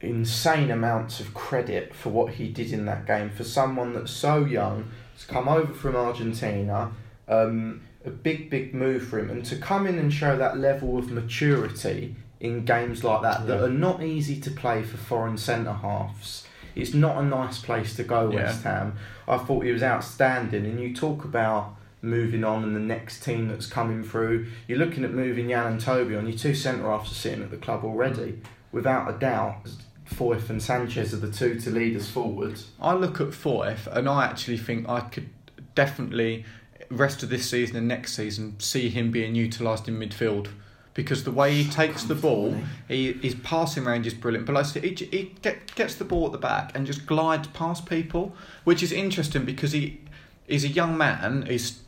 insane 0.00 0.70
amounts 0.70 1.20
of 1.20 1.34
credit 1.34 1.94
for 1.94 2.08
what 2.10 2.34
he 2.34 2.48
did 2.48 2.72
in 2.72 2.86
that 2.86 3.06
game. 3.06 3.30
For 3.30 3.44
someone 3.44 3.92
that's 3.92 4.10
so 4.10 4.44
young, 4.44 4.90
to 5.18 5.26
come 5.26 5.48
over 5.48 5.72
from 5.74 5.94
Argentina, 5.96 6.92
um, 7.28 7.82
a 8.04 8.10
big, 8.10 8.48
big 8.48 8.74
move 8.74 9.06
for 9.06 9.18
him, 9.18 9.30
and 9.30 9.44
to 9.44 9.56
come 9.56 9.86
in 9.86 9.98
and 9.98 10.12
show 10.12 10.36
that 10.36 10.58
level 10.58 10.98
of 10.98 11.10
maturity 11.10 12.16
in 12.40 12.64
games 12.64 13.04
like 13.04 13.20
that 13.20 13.46
that 13.46 13.58
Yeah. 13.58 13.66
are 13.66 13.70
not 13.70 14.02
easy 14.02 14.40
to 14.40 14.50
play 14.50 14.82
for 14.82 14.96
foreign 14.96 15.36
centre 15.36 15.74
halves. 15.74 16.46
It's 16.74 16.94
not 16.94 17.18
a 17.18 17.22
nice 17.22 17.58
place 17.58 17.94
to 17.96 18.02
go, 18.04 18.30
Yeah. 18.30 18.44
West 18.44 18.62
Ham. 18.64 18.94
I 19.28 19.36
thought 19.36 19.64
he 19.64 19.72
was 19.72 19.82
outstanding, 19.82 20.64
and 20.64 20.80
you 20.80 20.94
talk 20.94 21.24
about 21.24 21.76
moving 22.02 22.44
on 22.44 22.64
and 22.64 22.74
the 22.74 22.80
next 22.80 23.22
team 23.22 23.48
that's 23.48 23.66
coming 23.66 24.02
through. 24.02 24.46
You're 24.66 24.78
looking 24.78 25.04
at 25.04 25.12
moving 25.12 25.48
Jan 25.48 25.66
and 25.66 25.80
Toby 25.80 26.16
on. 26.16 26.26
Your 26.26 26.38
two 26.38 26.54
centre 26.54 26.88
halves 26.90 27.12
are 27.12 27.14
sitting 27.14 27.42
at 27.42 27.50
the 27.50 27.56
club 27.56 27.84
already, 27.84 28.40
without 28.72 29.08
a 29.08 29.18
doubt. 29.18 29.68
Foyth 30.08 30.50
and 30.50 30.62
Sanchez 30.62 31.14
are 31.14 31.18
the 31.18 31.30
two 31.30 31.60
to 31.60 31.70
lead 31.70 31.96
us 31.96 32.10
forward. 32.10 32.60
I 32.80 32.94
look 32.94 33.20
at 33.20 33.28
Foyth 33.28 33.86
and 33.86 34.08
I 34.08 34.24
actually 34.24 34.58
think 34.58 34.88
I 34.88 35.00
could 35.00 35.30
definitely 35.74 36.44
rest 36.90 37.22
of 37.22 37.28
this 37.28 37.48
season 37.48 37.76
and 37.76 37.86
next 37.86 38.14
season 38.14 38.58
see 38.58 38.88
him 38.88 39.12
being 39.12 39.36
utilised 39.36 39.86
in 39.86 39.98
midfield 39.98 40.48
because 40.94 41.22
the 41.22 41.30
way 41.30 41.62
he 41.62 41.70
takes 41.70 42.02
the 42.04 42.14
ball, 42.16 42.56
he, 42.88 43.12
his 43.12 43.36
passing 43.36 43.84
range 43.84 44.06
is 44.06 44.14
brilliant. 44.14 44.46
But 44.46 44.54
like 44.54 44.64
I 44.64 44.68
said, 44.68 44.84
he, 44.84 44.94
he 44.94 45.34
get, 45.40 45.74
gets 45.76 45.94
the 45.94 46.04
ball 46.04 46.26
at 46.26 46.32
the 46.32 46.38
back 46.38 46.72
and 46.74 46.86
just 46.86 47.06
glides 47.06 47.46
past 47.48 47.86
people, 47.86 48.34
which 48.64 48.82
is 48.82 48.90
interesting 48.90 49.44
because 49.44 49.72
he 49.72 50.00
is 50.48 50.64
a 50.64 50.68
young 50.68 50.98
man. 50.98 51.46
He's 51.46 51.80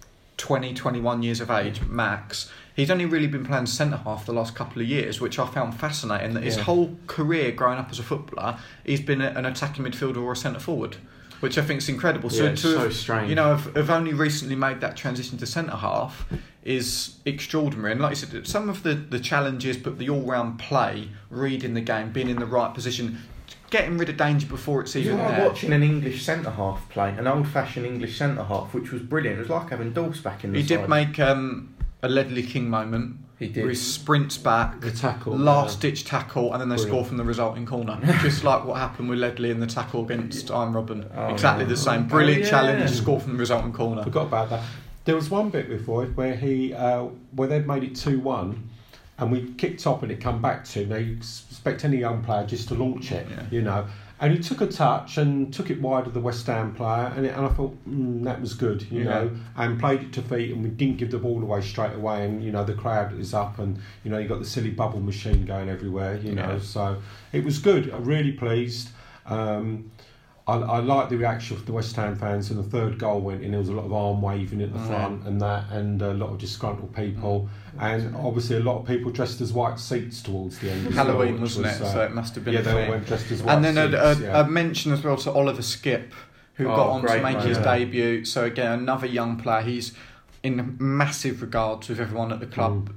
20, 0.42 0.74
21 0.74 1.22
years 1.22 1.40
of 1.40 1.52
age 1.52 1.81
max. 1.83 2.50
He's 2.74 2.90
only 2.90 3.07
really 3.07 3.28
been 3.28 3.46
playing 3.46 3.66
centre 3.66 3.98
half 3.98 4.26
the 4.26 4.33
last 4.33 4.57
couple 4.57 4.83
of 4.83 4.88
years, 4.88 5.20
which 5.20 5.38
I 5.38 5.46
found 5.46 5.78
fascinating. 5.78 6.35
That 6.35 6.42
his 6.42 6.57
Yeah. 6.57 6.64
whole 6.64 6.98
career 7.07 7.52
growing 7.52 7.78
up 7.78 7.90
as 7.92 8.00
a 8.00 8.02
footballer, 8.02 8.57
he's 8.85 9.00
been 9.00 9.20
an 9.20 9.46
attacking 9.46 9.85
midfielder 9.85 10.16
or 10.16 10.33
a 10.33 10.37
centre 10.37 10.59
forward. 10.59 10.96
which 11.40 11.59
I 11.59 11.62
think 11.62 11.78
is 11.78 11.88
incredible. 11.88 12.31
So 12.31 12.37
Yeah, 12.44 12.48
to 12.50 12.52
it's 12.52 12.62
so 12.62 12.78
have, 12.78 12.94
strange. 12.94 13.28
you 13.28 13.35
know, 13.35 13.57
have, 13.57 13.74
have 13.74 13.90
only 13.90 14.12
recently 14.14 14.55
made 14.55 14.81
that 14.81 14.96
transition 14.96 15.38
to 15.38 15.46
centre 15.46 15.74
half 15.76 16.24
is 16.64 17.16
extraordinary. 17.24 17.90
And 17.90 18.00
like 18.00 18.11
you 18.11 18.16
said, 18.16 18.46
some 18.46 18.68
of 18.68 18.85
the, 18.85 18.94
the 18.94 19.18
challenges, 19.18 19.76
but 19.76 19.98
the 19.98 20.09
all 20.09 20.22
round 20.22 20.61
play, 20.61 21.09
reading 21.31 21.74
the 21.74 21.81
game, 21.81 22.12
being 22.12 22.28
in 22.28 22.37
the 22.38 22.46
right 22.46 22.72
position, 22.72 23.18
getting 23.72 23.96
rid 23.98 24.08
of 24.11 24.16
danger 24.16 24.46
before 24.46 24.82
it's 24.82 24.94
You 24.94 25.00
even 25.00 25.18
are 25.18 25.30
there. 25.32 25.48
watching 25.48 25.72
an 25.72 25.82
English 25.82 26.22
centre 26.22 26.50
half 26.50 26.88
play, 26.90 27.08
an 27.18 27.26
old 27.26 27.48
fashioned 27.48 27.87
English 27.87 28.16
centre 28.18 28.44
half, 28.44 28.72
which 28.74 28.92
was 28.92 29.02
brilliant. 29.02 29.38
It 29.38 29.40
was 29.40 29.48
like 29.50 29.70
having 29.70 29.92
Dawes 29.92 30.20
back 30.20 30.44
in 30.44 30.52
the 30.52 30.61
He 30.61 30.66
did 30.66 30.88
make 30.88 31.18
um, 31.18 31.74
a 32.02 32.08
Ledley 32.08 32.42
King 32.44 32.68
moment. 32.70 33.16
He 33.38 33.48
did. 33.48 33.62
Where 33.62 33.70
he 33.70 33.74
sprints 33.76 34.38
back, 34.38 34.80
The 34.80 34.92
tackle, 34.92 35.37
last 35.37 35.82
yeah. 35.82 35.90
ditch 35.90 36.04
tackle, 36.04 36.52
and 36.52 36.61
then 36.61 36.68
they 36.68 36.76
Brilliant. 36.76 36.90
score 36.92 37.04
from 37.06 37.16
the 37.16 37.24
resulting 37.24 37.66
corner. 37.66 37.98
Just 38.22 38.44
like 38.44 38.64
what 38.64 38.76
happened 38.76 39.08
with 39.08 39.18
Ledley 39.18 39.50
in 39.50 39.58
the 39.58 39.66
tackle 39.66 40.04
against 40.04 40.50
Arjen 40.52 40.74
Robben. 40.74 41.11
Oh, 41.16 41.28
exactly 41.32 41.64
the 41.64 41.76
same. 41.76 42.02
Oh, 42.02 42.04
Brilliant 42.04 42.44
yeah. 42.44 42.50
challenge, 42.50 42.90
score 42.90 43.18
from 43.18 43.32
the 43.32 43.38
resulting 43.38 43.72
corner. 43.72 44.04
Forgot 44.04 44.26
about 44.26 44.50
that. 44.50 44.62
There 45.06 45.16
was 45.16 45.28
one 45.28 45.50
bit 45.50 45.68
Foyth 45.85 46.14
where 46.14 46.37
he 46.37 46.72
uh, 46.74 47.06
where 47.35 47.48
they'd 47.48 47.66
made 47.66 47.82
it 47.82 47.96
two 47.96 48.20
one, 48.20 48.68
and 49.22 49.32
we 49.32 49.52
kicked 49.54 49.87
off 49.87 50.02
and 50.02 50.11
it 50.12 50.20
come 50.20 50.42
back 50.42 50.64
to. 50.66 50.85
Now 50.87 50.96
you 50.96 51.14
expect 51.14 51.85
any 51.85 51.98
young 51.98 52.22
player 52.24 52.44
just 52.46 52.68
to 52.68 52.74
launch 52.74 53.12
it, 53.12 53.26
Yeah. 53.30 53.42
you 53.50 53.62
know. 53.62 53.87
And 54.20 54.32
he 54.32 54.38
took 54.38 54.61
a 54.61 54.68
touch 54.68 55.18
and 55.18 55.52
took 55.52 55.68
it 55.68 55.80
wide 55.80 56.06
of 56.06 56.14
the 56.14 56.20
West 56.20 56.46
Ham 56.46 56.74
player, 56.76 57.12
and, 57.16 57.26
it, 57.26 57.35
and 57.37 57.44
I 57.44 57.48
thought 57.48 57.76
mm, 57.88 58.22
that 58.22 58.40
was 58.40 58.54
good, 58.54 58.82
you 58.90 59.00
Yeah. 59.00 59.04
know. 59.11 59.30
And 59.56 59.80
played 59.80 60.02
it 60.02 60.12
to 60.12 60.22
feet, 60.22 60.52
and 60.52 60.62
we 60.62 60.70
didn't 60.70 60.98
give 60.98 61.11
the 61.11 61.18
ball 61.18 61.42
away 61.42 61.61
straight 61.61 61.94
away. 61.94 62.24
And 62.24 62.42
you 62.44 62.52
know 62.52 62.64
the 62.64 62.74
crowd 62.74 63.18
is 63.18 63.35
up, 63.35 63.58
and 63.58 63.78
you 64.04 64.11
know 64.11 64.18
you 64.18 64.28
got 64.28 64.38
the 64.38 64.44
silly 64.44 64.70
bubble 64.70 65.00
machine 65.00 65.44
going 65.44 65.68
everywhere, 65.68 66.18
you 66.18 66.35
know. 66.35 66.52
Yeah. 66.52 66.58
So 66.61 66.96
it 67.32 67.42
was 67.44 67.58
good. 67.58 67.90
I'm 67.90 68.04
really 68.04 68.32
pleased. 68.32 68.90
Um, 69.26 69.90
I, 70.46 70.55
I 70.55 70.78
like 70.81 71.09
the 71.09 71.16
reaction 71.16 71.57
of 71.57 71.66
the 71.66 71.72
West 71.72 71.94
Ham 71.96 72.16
fans, 72.16 72.50
when 72.50 72.57
the 72.59 72.68
third 72.68 72.98
goal 72.98 73.20
went 73.20 73.42
in. 73.42 73.52
There 73.52 73.61
was 73.61 73.68
a 73.68 73.72
lot 73.74 73.85
of 73.85 73.92
arm 73.92 74.20
waving 74.20 74.61
at 74.61 74.72
the 74.72 74.78
Mm. 74.81 74.87
front, 74.88 75.26
and 75.26 75.40
that, 75.40 75.70
and 75.70 76.02
a 76.02 76.14
lot 76.14 76.31
of 76.31 76.38
disgruntled 76.38 76.94
people, 76.96 77.48
and 77.78 78.16
obviously 78.16 78.57
a 78.57 78.61
lot 78.61 78.81
of 78.81 78.87
people 78.87 79.12
dressed 79.12 79.40
as 79.40 79.52
white 79.52 79.78
seats 79.78 80.20
towards 80.20 80.59
the 80.59 80.70
end. 80.72 80.88
as 80.88 80.94
well, 80.96 81.07
Halloween, 81.07 81.40
wasn't 81.40 81.66
was, 81.66 81.76
it? 81.81 81.83
uh, 81.85 81.92
so 81.92 82.00
it 82.02 82.12
must 82.12 82.35
have 82.35 82.44
been 82.44 82.55
yeah, 82.55 82.61
a 82.61 82.62
they 82.64 82.85
all 82.85 82.90
went 82.90 83.07
dressed 83.07 83.31
as 83.31 83.40
white 83.42 83.55
And 83.55 83.64
then 83.64 83.78
a, 83.78 83.90
seats. 84.14 84.20
a, 84.20 84.24
yeah. 84.24 84.40
a 84.40 84.48
mention 84.48 84.92
as 84.92 85.05
well 85.05 85.16
to 85.18 85.31
Oliver 85.33 85.62
Skipp, 85.62 86.11
who 86.55 86.68
Oh, 86.68 86.76
got 86.76 86.88
on 86.90 87.02
to 87.07 87.22
make 87.22 87.38
his 87.40 87.59
debut. 87.59 88.24
So 88.24 88.44
again, 88.44 88.81
another 88.81 89.07
young 89.07 89.37
player. 89.37 89.62
He's 89.62 89.92
in 90.42 90.76
massive 90.81 91.40
regards 91.40 91.88
with 91.88 92.00
everyone 92.00 92.33
at 92.33 92.40
the 92.40 92.46
club. 92.46 92.88
Mm. 92.88 92.94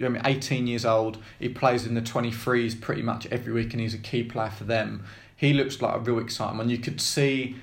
I 0.00 0.08
mean, 0.08 0.22
18 0.24 0.66
years 0.66 0.84
old. 0.84 1.18
He 1.38 1.48
plays 1.48 1.86
in 1.86 1.94
the 1.94 2.02
23s 2.02 2.80
pretty 2.80 3.02
much 3.02 3.26
every 3.26 3.52
week, 3.52 3.72
and 3.72 3.80
he's 3.80 3.94
a 3.94 3.98
key 3.98 4.22
player 4.22 4.50
for 4.50 4.64
them. 4.64 5.04
He 5.34 5.52
looks 5.52 5.80
like 5.80 5.94
a 5.94 5.98
real 5.98 6.18
excitement. 6.18 6.70
You 6.70 6.78
could 6.78 7.00
see 7.00 7.56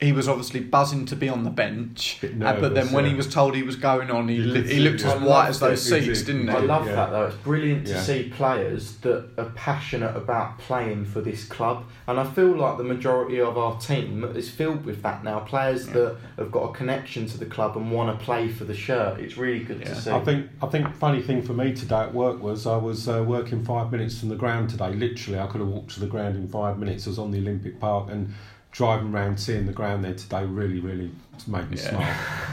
he 0.00 0.12
was 0.12 0.28
obviously 0.28 0.60
buzzing 0.60 1.04
to 1.06 1.14
be 1.14 1.28
on 1.28 1.44
the 1.44 1.50
bench, 1.50 2.18
Bit 2.22 2.42
uh, 2.42 2.54
but 2.54 2.60
then 2.60 2.84
nervous, 2.86 2.92
when 2.92 3.04
he 3.04 3.12
was 3.14 3.28
told 3.32 3.54
he 3.54 3.62
was 3.62 3.76
going 3.76 4.10
on, 4.10 4.28
he, 4.28 4.36
You 4.36 4.44
li- 4.44 4.66
he 4.74 4.80
looked 4.80 5.00
it. 5.00 5.06
as 5.06 5.20
white 5.20 5.48
as 5.48 5.60
those 5.60 5.86
it, 5.92 6.04
seats, 6.04 6.22
it, 6.22 6.24
didn't 6.24 6.48
he? 6.48 6.54
I 6.54 6.58
love 6.60 6.86
Yeah. 6.86 6.94
that 6.96 7.10
though. 7.10 7.26
It's 7.26 7.36
brilliant 7.36 7.86
to 7.88 7.92
Yeah. 7.92 8.00
see 8.00 8.32
players 8.34 8.92
that 8.98 9.28
are 9.36 9.50
passionate 9.54 10.16
about 10.16 10.58
playing 10.58 11.04
for 11.04 11.20
this 11.20 11.44
club, 11.44 11.84
and 12.08 12.18
I 12.18 12.24
feel 12.24 12.56
like 12.56 12.78
the 12.78 12.84
majority 12.84 13.40
of 13.40 13.58
our 13.58 13.78
team 13.78 14.24
is 14.34 14.48
filled 14.48 14.86
with 14.86 15.02
that 15.02 15.22
now. 15.22 15.40
Players 15.40 15.86
that 15.88 16.16
have 16.38 16.50
got 16.50 16.70
a 16.70 16.72
connection 16.72 17.26
to 17.26 17.36
the 17.38 17.46
club 17.46 17.76
and 17.76 17.92
want 17.92 18.18
to 18.18 18.24
play 18.24 18.48
for 18.48 18.64
the 18.64 18.74
shirt. 18.74 19.20
It's 19.20 19.36
really 19.36 19.60
good 19.64 19.80
Yeah. 19.80 19.88
to 19.88 19.94
see. 19.96 20.10
I 20.10 20.20
think 20.20 20.46
I 20.62 20.66
think 20.66 20.94
funny 20.94 21.20
thing 21.20 21.42
for 21.42 21.52
me 21.52 21.74
today 21.74 22.00
at 22.00 22.14
work 22.14 22.42
was 22.42 22.66
I 22.66 22.76
was 22.76 23.06
uh, 23.06 23.22
working 23.26 23.62
five 23.64 23.92
minutes 23.92 24.18
from 24.18 24.30
the 24.30 24.36
ground 24.36 24.70
today. 24.70 24.94
Literally, 24.94 25.38
I 25.38 25.46
could 25.46 25.60
have 25.60 25.68
walked 25.68 25.92
to 25.94 26.00
the 26.00 26.06
ground 26.06 26.36
in 26.36 26.48
five 26.48 26.78
minutes. 26.78 27.06
I 27.06 27.10
was 27.10 27.18
on 27.18 27.30
the 27.32 27.38
Olympic 27.38 27.78
Park 27.78 28.08
and 28.10 28.32
driving 28.72 29.12
around 29.12 29.38
seeing 29.38 29.66
the 29.66 29.72
ground 29.72 30.04
there 30.04 30.14
today 30.14 30.44
really 30.44 30.80
really 30.80 31.10
made 31.46 31.70
me 31.70 31.76
Yeah. 31.76 31.88
smile. 31.90 32.00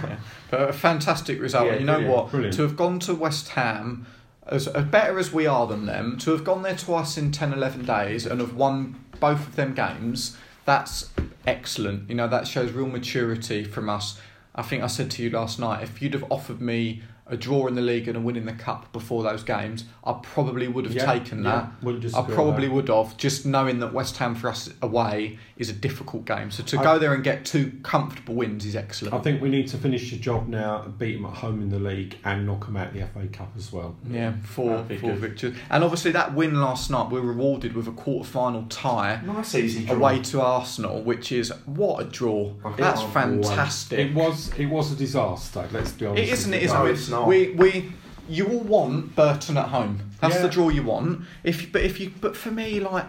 Yeah. 0.10 0.16
But 0.50 0.70
a 0.70 0.74
fantastic 0.74 1.42
result. 1.42 1.68
Yeah, 1.68 1.74
you 1.80 1.84
know 1.86 1.96
brilliant, 1.98 2.16
what? 2.16 2.32
brilliant. 2.32 2.56
To 2.56 2.62
have 2.62 2.78
gone 2.78 3.00
to 3.00 3.14
West 3.14 3.50
Ham, 3.50 4.08
as, 4.48 4.66
as 4.70 4.86
better 4.86 5.20
as 5.20 5.34
we 5.34 5.46
are 5.46 5.68
than 5.68 5.86
them, 5.86 6.18
to 6.20 6.32
have 6.32 6.46
gone 6.46 6.62
there 6.64 6.76
twice 6.78 7.18
in 7.18 7.34
10, 7.34 7.52
11 7.52 7.84
days 7.86 8.26
and 8.26 8.40
have 8.40 8.54
won 8.56 8.96
both 9.20 9.46
of 9.46 9.56
them 9.58 9.74
games, 9.74 10.38
that's 10.64 11.10
excellent. 11.46 12.08
You 12.10 12.16
know, 12.16 12.30
that 12.30 12.48
shows 12.48 12.72
real 12.72 12.88
maturity 12.88 13.66
from 13.66 13.90
us. 13.90 14.18
I 14.56 14.62
think 14.62 14.84
I 14.84 14.88
said 14.88 15.12
to 15.12 15.24
you 15.24 15.30
last 15.32 15.60
night, 15.60 15.84
if 15.84 16.02
you'd 16.02 16.14
have 16.14 16.24
offered 16.32 16.62
me 16.62 17.02
a 17.26 17.36
draw 17.36 17.68
in 17.68 17.76
the 17.76 17.82
league 17.82 18.08
and 18.08 18.16
a 18.16 18.22
win 18.22 18.38
in 18.38 18.46
the 18.46 18.54
cup 18.54 18.94
before 18.94 19.22
those 19.24 19.44
games, 19.44 19.84
I 20.06 20.14
probably 20.24 20.70
would 20.70 20.86
have 20.86 20.94
Yeah, 20.96 21.06
taken 21.12 21.44
that. 21.44 21.70
wouldn't 21.84 22.16
I 22.16 22.22
probably 22.24 22.68
that. 22.68 22.74
would 22.74 22.88
have, 22.88 23.18
just 23.18 23.46
knowing 23.46 23.80
that 23.80 23.92
West 23.92 24.16
Ham 24.18 24.34
for 24.34 24.48
us 24.48 24.70
away 24.82 25.38
is 25.60 25.70
a 25.70 25.74
difficult 25.74 26.26
game. 26.26 26.52
So 26.52 26.64
to 26.64 26.80
I- 26.80 26.84
go 26.84 27.00
there 27.00 27.14
and 27.14 27.24
get 27.24 27.46
two 27.46 27.74
comfortable 27.84 28.36
wins 28.36 28.66
is 28.66 28.76
excellent. 28.76 29.14
I 29.16 29.20
think 29.20 29.42
we 29.42 29.50
need 29.50 29.68
to 29.70 29.78
finish 29.78 30.12
the 30.12 30.18
job 30.18 30.48
now, 30.48 30.84
beat 31.00 31.16
them 31.16 31.26
at 31.26 31.34
home 31.38 31.62
in 31.62 31.70
the 31.70 31.80
league, 31.80 32.18
and 32.24 32.46
knock 32.46 32.66
them 32.66 32.78
out 32.78 32.94
the 32.94 33.02
FA 33.08 33.28
Cup 33.28 33.52
as 33.58 33.72
well. 33.72 33.96
Yeah, 34.10 34.34
four 34.44 34.78
That'd 34.84 35.00
four 35.02 35.12
good. 35.12 35.20
victories, 35.20 35.56
and 35.70 35.84
obviously 35.84 36.12
that 36.12 36.34
win 36.34 36.62
last 36.62 36.90
night 36.92 37.10
we 37.10 37.20
were 37.20 37.28
rewarded 37.28 37.74
with 37.74 37.88
a 37.88 37.92
quarter 37.92 38.30
final 38.30 38.64
tie 38.70 39.22
nice 39.26 39.56
easy 39.56 39.86
draw. 39.86 39.96
away 39.96 40.20
to 40.22 40.42
Arsenal, 40.42 41.02
which 41.02 41.32
is 41.32 41.52
what 41.66 42.02
a 42.02 42.04
draw. 42.06 42.54
I 42.64 42.74
That's 42.74 43.02
fantastic. 43.04 44.00
It 44.00 44.14
was 44.14 44.52
it 44.58 44.68
was 44.68 44.92
a 44.92 44.96
disaster. 44.96 45.68
Let's 45.72 45.92
be 45.92 46.06
honest. 46.06 46.24
It 46.24 46.30
isn't. 46.34 46.52
with 46.52 46.60
It 46.60 46.62
you. 46.62 46.66
isn't. 46.68 46.80
No, 46.80 46.86
it's 46.86 47.10
not. 47.10 47.28
We 47.28 47.52
we 47.52 47.92
you 48.30 48.46
all 48.48 48.60
want 48.60 49.16
Burton 49.16 49.58
at 49.58 49.70
home. 49.70 50.02
That's 50.20 50.36
Yeah. 50.36 50.42
the 50.44 50.50
draw 50.50 50.70
you 50.70 50.84
want. 50.84 51.22
If 51.44 51.72
but 51.72 51.82
if 51.82 52.00
you 52.00 52.12
but 52.22 52.36
for 52.36 52.52
me 52.52 52.80
like 52.80 53.06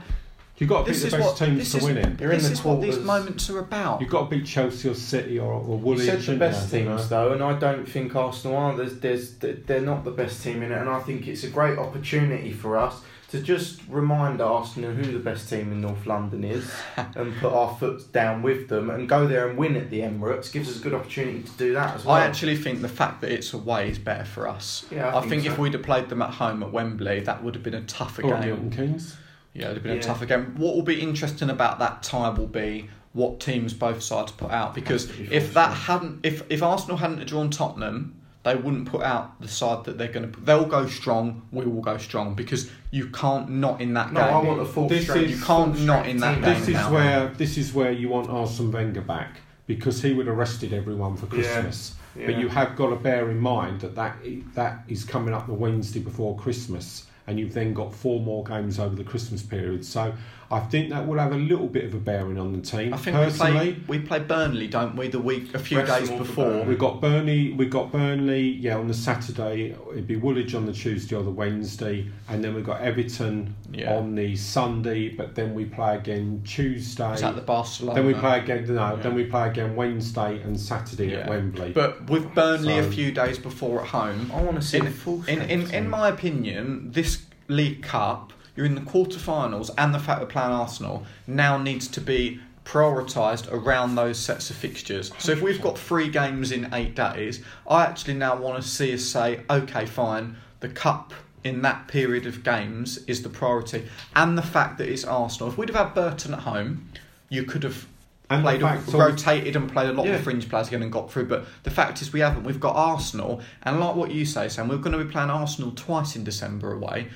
You've 0.59 0.69
got 0.69 0.87
to 0.87 0.93
beat 0.93 0.99
the 0.99 1.11
best 1.11 1.23
what 1.23 1.37
teams 1.37 1.71
to 1.73 1.79
is, 1.79 1.85
win 1.85 1.97
it. 1.99 2.21
You're 2.21 2.33
in 2.33 2.39
this 2.39 2.47
the 2.49 2.53
is 2.53 2.65
what 2.65 2.81
these 2.81 2.99
moments 2.99 3.49
are 3.51 3.61
about. 3.61 4.01
You've 4.01 4.11
got 4.11 4.29
to 4.29 4.37
beat 4.37 4.45
Chelsea 4.47 4.89
or 4.89 4.95
City 4.95 5.39
or, 5.39 5.53
or 5.53 5.61
You 5.79 5.85
Woolwich. 5.85 6.07
said 6.07 6.21
the 6.23 6.37
best 6.37 6.73
you? 6.73 6.81
You 6.81 6.85
teams 6.87 7.11
know? 7.11 7.29
though, 7.29 7.33
and 7.33 7.43
I 7.43 7.59
don't 7.59 7.89
think 7.89 8.15
Arsenal 8.17 8.57
are. 8.57 8.77
There's, 8.77 8.99
there's, 8.99 9.35
they're 9.37 9.81
not 9.81 10.05
the 10.05 10.11
best 10.11 10.43
team 10.43 10.63
in 10.63 10.73
it, 10.73 10.79
and 10.79 10.89
I 10.89 11.01
think 11.01 11.29
it's 11.29 11.45
a 11.45 11.51
great 11.51 11.79
opportunity 11.79 12.53
for 12.53 12.77
us 12.77 13.01
to 13.31 13.43
just 13.43 13.83
remind 13.91 14.41
Arsenal 14.41 14.91
who 14.91 15.13
the 15.13 15.19
best 15.19 15.51
team 15.51 15.71
in 15.71 15.83
North 15.83 16.07
London 16.07 16.43
is, 16.45 16.73
and 16.97 17.37
put 17.37 17.53
our 17.53 17.77
foot 17.77 18.11
down 18.13 18.43
with 18.43 18.69
them, 18.69 18.89
and 18.91 19.09
go 19.09 19.29
there 19.29 19.49
and 19.49 19.59
win 19.59 19.77
at 19.77 19.91
the 19.91 20.01
Emirates 20.01 20.51
gives 20.51 20.69
us 20.69 20.81
a 20.81 20.83
good 20.83 20.95
opportunity 20.95 21.43
to 21.43 21.53
do 21.53 21.75
that 21.75 21.95
as 21.97 22.05
well. 22.05 22.15
I 22.17 22.25
actually 22.25 22.57
think 22.57 22.81
the 22.81 22.89
fact 22.89 23.21
that 23.21 23.31
it's 23.31 23.53
away 23.53 23.91
is 23.91 23.99
better 23.99 24.25
for 24.25 24.49
us. 24.49 24.87
Yeah, 24.91 25.09
I 25.15 25.19
I, 25.19 25.21
think 25.21 25.31
think, 25.31 25.45
so. 25.45 25.53
if 25.53 25.59
we'd 25.59 25.75
have 25.75 25.83
played 25.83 26.09
them 26.09 26.23
at 26.23 26.31
home 26.31 26.63
at 26.63 26.73
Wembley, 26.73 27.21
that 27.21 27.45
would 27.45 27.55
have 27.55 27.63
been 27.63 27.75
a 27.75 27.83
tougher 27.83 28.23
Or 28.25 28.31
game. 28.41 28.47
Milton 28.49 28.71
Keynes. 28.71 29.17
Yeah, 29.59 29.65
it'd 29.67 29.77
have 29.79 29.83
been 29.83 29.93
Yeah. 29.95 29.99
a 29.99 30.03
tougher 30.03 30.27
game. 30.27 30.55
What 30.57 30.75
will 30.77 30.83
be 30.83 31.01
interesting 31.01 31.51
about 31.51 31.79
that 31.81 32.03
tie 32.03 32.31
will 32.31 32.47
be 32.47 32.89
what 33.13 33.41
teams 33.41 33.73
both 33.75 34.03
sides 34.03 34.33
put 34.33 34.51
out 34.51 34.75
because 34.75 35.07
Has 35.09 35.17
to 35.17 35.23
be 35.25 35.35
if 35.35 35.55
that 35.55 35.69
fortunate. 35.77 35.85
hadn't, 35.87 36.21
if 36.23 36.43
if 36.51 36.63
Arsenal 36.63 36.97
hadn't 36.99 37.27
drawn 37.27 37.51
Tottenham, 37.51 38.15
they 38.45 38.55
wouldn't 38.55 38.87
put 38.87 39.03
out 39.03 39.41
the 39.41 39.49
side 39.49 39.85
that 39.85 39.99
they're 39.99 40.13
going 40.13 40.31
to. 40.31 40.41
They'll 40.41 40.65
go 40.65 40.87
strong. 40.87 41.43
We 41.51 41.65
will 41.67 41.83
go 41.83 41.99
strong 41.99 42.35
because 42.35 42.71
you 42.91 43.09
can't 43.09 43.51
not 43.51 43.81
in 43.81 43.95
that 43.95 44.13
no, 44.13 44.21
game. 44.21 44.35
I 44.35 44.39
want 44.39 44.61
a 44.61 44.65
full 44.65 44.89
This 44.89 45.03
strength. 45.05 45.25
is- 45.31 45.41
you 45.41 45.45
can't 45.45 45.81
not 45.85 46.07
in 46.07 46.19
that 46.19 46.35
team. 46.35 46.43
game. 46.45 46.55
This 46.55 46.69
is 46.69 46.75
now. 46.75 46.93
where 46.93 47.29
this 47.37 47.59
is 47.59 47.75
where 47.75 47.93
you 47.93 48.09
want 48.11 48.29
Arsene 48.31 48.71
Wenger 48.71 49.01
back 49.03 49.41
because 49.67 50.01
he 50.03 50.13
would 50.13 50.27
have 50.29 50.39
arrested 50.39 50.73
everyone 50.73 51.17
for 51.17 51.27
Yeah. 51.27 51.43
Christmas. 51.43 51.95
But 52.15 52.39
you 52.39 52.49
have 52.49 52.75
got 52.75 52.89
to 52.91 52.97
bear 52.97 53.31
in 53.31 53.39
mind 53.39 53.81
that 53.83 53.95
that 53.97 54.17
that 54.55 54.85
is 54.89 55.05
coming 55.05 55.35
up 55.35 55.47
the 55.47 55.53
Wednesday 55.55 56.01
before 56.01 56.37
Christmas, 56.37 57.05
and 57.29 57.39
you've 57.39 57.53
then 57.53 57.75
got 57.75 57.95
four 57.95 58.21
more 58.21 58.43
games 58.43 58.79
over 58.79 58.97
the 58.97 59.05
Christmas 59.05 59.43
period. 59.43 59.85
So 59.85 60.15
I 60.51 60.61
think 60.61 60.89
that 60.91 61.07
will 61.07 61.19
have 61.19 61.33
a 61.33 61.37
little 61.37 61.67
bit 61.67 61.85
of 61.85 61.93
a 61.93 61.99
bearing 61.99 62.39
on 62.39 62.53
the 62.53 62.61
team. 62.63 62.95
I 62.95 62.97
think 62.97 63.19
we 63.19 63.25
Personally, 63.25 63.53
play 63.75 63.83
we 63.87 63.99
play 63.99 64.19
Burnley, 64.21 64.67
don't 64.67 64.97
we? 64.97 65.09
The 65.09 65.19
week 65.19 65.53
a 65.55 65.59
few 65.59 65.83
days 65.83 66.09
them 66.09 66.19
all 66.19 66.25
for 66.25 66.25
before. 66.25 66.65
We've 66.65 66.79
got 66.79 67.03
Burnley. 67.03 67.53
We've 67.53 67.69
got 67.69 67.93
Burnley. 67.93 68.41
Yeah, 68.53 68.79
on 68.79 68.89
the 68.89 68.95
Saturday 68.95 69.77
it'd 69.93 70.07
be 70.07 70.17
Woolwich 70.17 70.55
on 70.55 70.65
the 70.65 70.73
Tuesday 70.73 71.15
or 71.17 71.23
the 71.23 71.31
Wednesday, 71.31 72.09
and 72.31 72.43
then 72.43 72.55
we've 72.55 72.65
got 72.65 72.81
Everton 72.81 73.55
Yeah. 73.73 73.95
on 73.95 74.15
the 74.15 74.37
Sunday. 74.37 75.11
But 75.11 75.35
then 75.35 75.53
we 75.55 75.67
play 75.67 75.97
again 75.97 76.41
Tuesday. 76.47 77.13
Is 77.13 77.21
that 77.21 77.35
the 77.35 77.43
Barcelona? 77.43 78.01
Then 78.01 78.07
we 78.07 78.15
play 78.15 78.39
again. 78.39 78.65
No, 78.69 78.75
Yeah. 78.75 79.03
then 79.03 79.15
we 79.15 79.25
play 79.25 79.49
again 79.49 79.77
Wednesday 79.77 80.41
and 80.43 80.59
Saturday 80.59 81.15
at 81.15 81.29
Wembley. 81.29 81.73
But 81.73 82.09
with 82.09 82.35
Burnley 82.35 82.79
a 82.79 82.91
few 82.91 83.13
days 83.13 83.39
before 83.39 83.83
at 83.83 83.89
home, 83.89 84.31
I 84.35 84.41
want 84.43 84.57
to 84.57 84.67
see 84.67 84.79
in, 84.79 84.87
a 84.87 84.91
full 84.91 85.23
in, 85.29 85.43
in, 85.43 85.71
in 85.75 85.91
my 85.91 86.09
opinion, 86.09 86.91
this 86.93 87.23
League 87.49 87.83
Cup, 87.83 88.33
you're 88.59 88.67
in 88.67 88.75
the 88.75 88.81
quarterfinals, 88.81 89.71
and 89.79 89.95
the 89.95 90.01
fact 90.01 90.21
we're 90.21 90.27
playing 90.27 90.51
Arsenal 90.51 91.07
now 91.29 91.57
needs 91.57 91.87
to 91.87 92.01
be 92.01 92.41
prioritised 92.65 93.51
around 93.53 93.95
those 93.95 94.19
sets 94.19 94.51
of 94.51 94.57
fixtures. 94.57 95.13
So 95.19 95.31
if 95.31 95.41
we've 95.41 95.63
got 95.63 95.79
three 95.79 96.09
games 96.09 96.51
in 96.51 96.75
eight 96.75 96.97
days, 96.97 97.41
I 97.69 97.85
actually 97.85 98.15
now 98.15 98.35
want 98.37 98.61
to 98.61 98.69
see 98.69 98.93
us 98.93 99.05
say, 99.05 99.43
okay, 99.49 99.87
fine, 99.87 100.37
the 100.59 100.69
cup 100.69 101.15
in 101.45 101.63
that 101.63 101.87
period 101.87 102.27
of 102.27 102.43
games 102.43 102.99
is 103.07 103.23
the 103.23 103.29
priority, 103.29 103.87
and 104.17 104.37
the 104.37 104.43
fact 104.43 104.77
that 104.79 104.89
it's 104.89 105.05
Arsenal. 105.05 105.51
If 105.53 105.57
we'd 105.57 105.69
have 105.69 105.77
had 105.87 105.95
Burton 105.95 106.35
at 106.35 106.41
home, 106.41 106.89
you 107.29 107.45
could 107.45 107.63
have 107.63 107.87
And 108.29 108.43
played 108.43 108.61
fact 108.61 108.89
of- 108.89 108.95
rotated 108.95 109.55
and 109.55 109.73
played 109.73 109.89
a 109.89 109.93
lot 109.93 110.07
Yeah. 110.07 110.17
of 110.17 110.23
fringe 110.23 110.49
players 110.49 110.67
again 110.67 110.83
and 110.83 110.91
got 110.91 111.13
through. 111.13 111.27
But 111.27 111.47
the 111.63 111.71
fact 111.71 112.03
is, 112.03 112.13
we 112.13 112.21
haven't. 112.21 112.43
We've 112.43 112.59
got 112.61 112.75
Arsenal, 112.75 113.41
and 113.63 113.79
like 113.79 113.95
what 113.95 114.11
you 114.11 114.27
say, 114.27 114.49
Sam, 114.49 114.67
we're 114.69 114.79
going 114.79 114.99
to 114.99 115.03
be 115.03 115.11
playing 115.11 115.31
Arsenal 115.31 115.71
twice 115.77 116.17
in 116.17 116.25
December 116.25 116.73
away. 116.73 117.09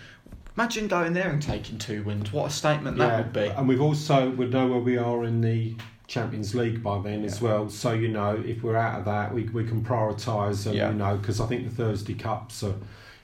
Imagine 0.56 0.86
going 0.86 1.12
there 1.14 1.30
and 1.30 1.40
taking 1.42 1.78
two 1.78 2.02
wins. 2.02 2.32
What 2.32 2.50
a 2.50 2.54
statement 2.54 2.98
that 2.98 3.16
would 3.18 3.32
be. 3.32 3.46
And 3.46 3.66
we've 3.66 3.80
also 3.80 4.30
we 4.30 4.46
know 4.46 4.66
where 4.68 4.80
we 4.80 4.98
are 4.98 5.24
in 5.24 5.40
the 5.40 5.74
Champions 6.08 6.54
League 6.54 6.82
by 6.82 7.00
then 7.00 7.24
as 7.24 7.40
well. 7.40 7.70
So 7.70 7.92
you 7.92 8.08
know, 8.08 8.42
if 8.44 8.62
we're 8.62 8.76
out 8.76 8.98
of 8.98 9.04
that, 9.06 9.32
we 9.32 9.44
we 9.44 9.64
can 9.64 9.82
prioritise. 9.82 10.66
And 10.66 10.74
Yeah. 10.74 10.90
you 10.90 10.96
know, 10.96 11.16
because 11.16 11.40
I 11.40 11.46
think 11.46 11.64
the 11.68 11.74
Thursday 11.74 12.12
cups 12.14 12.62
are, 12.62 12.74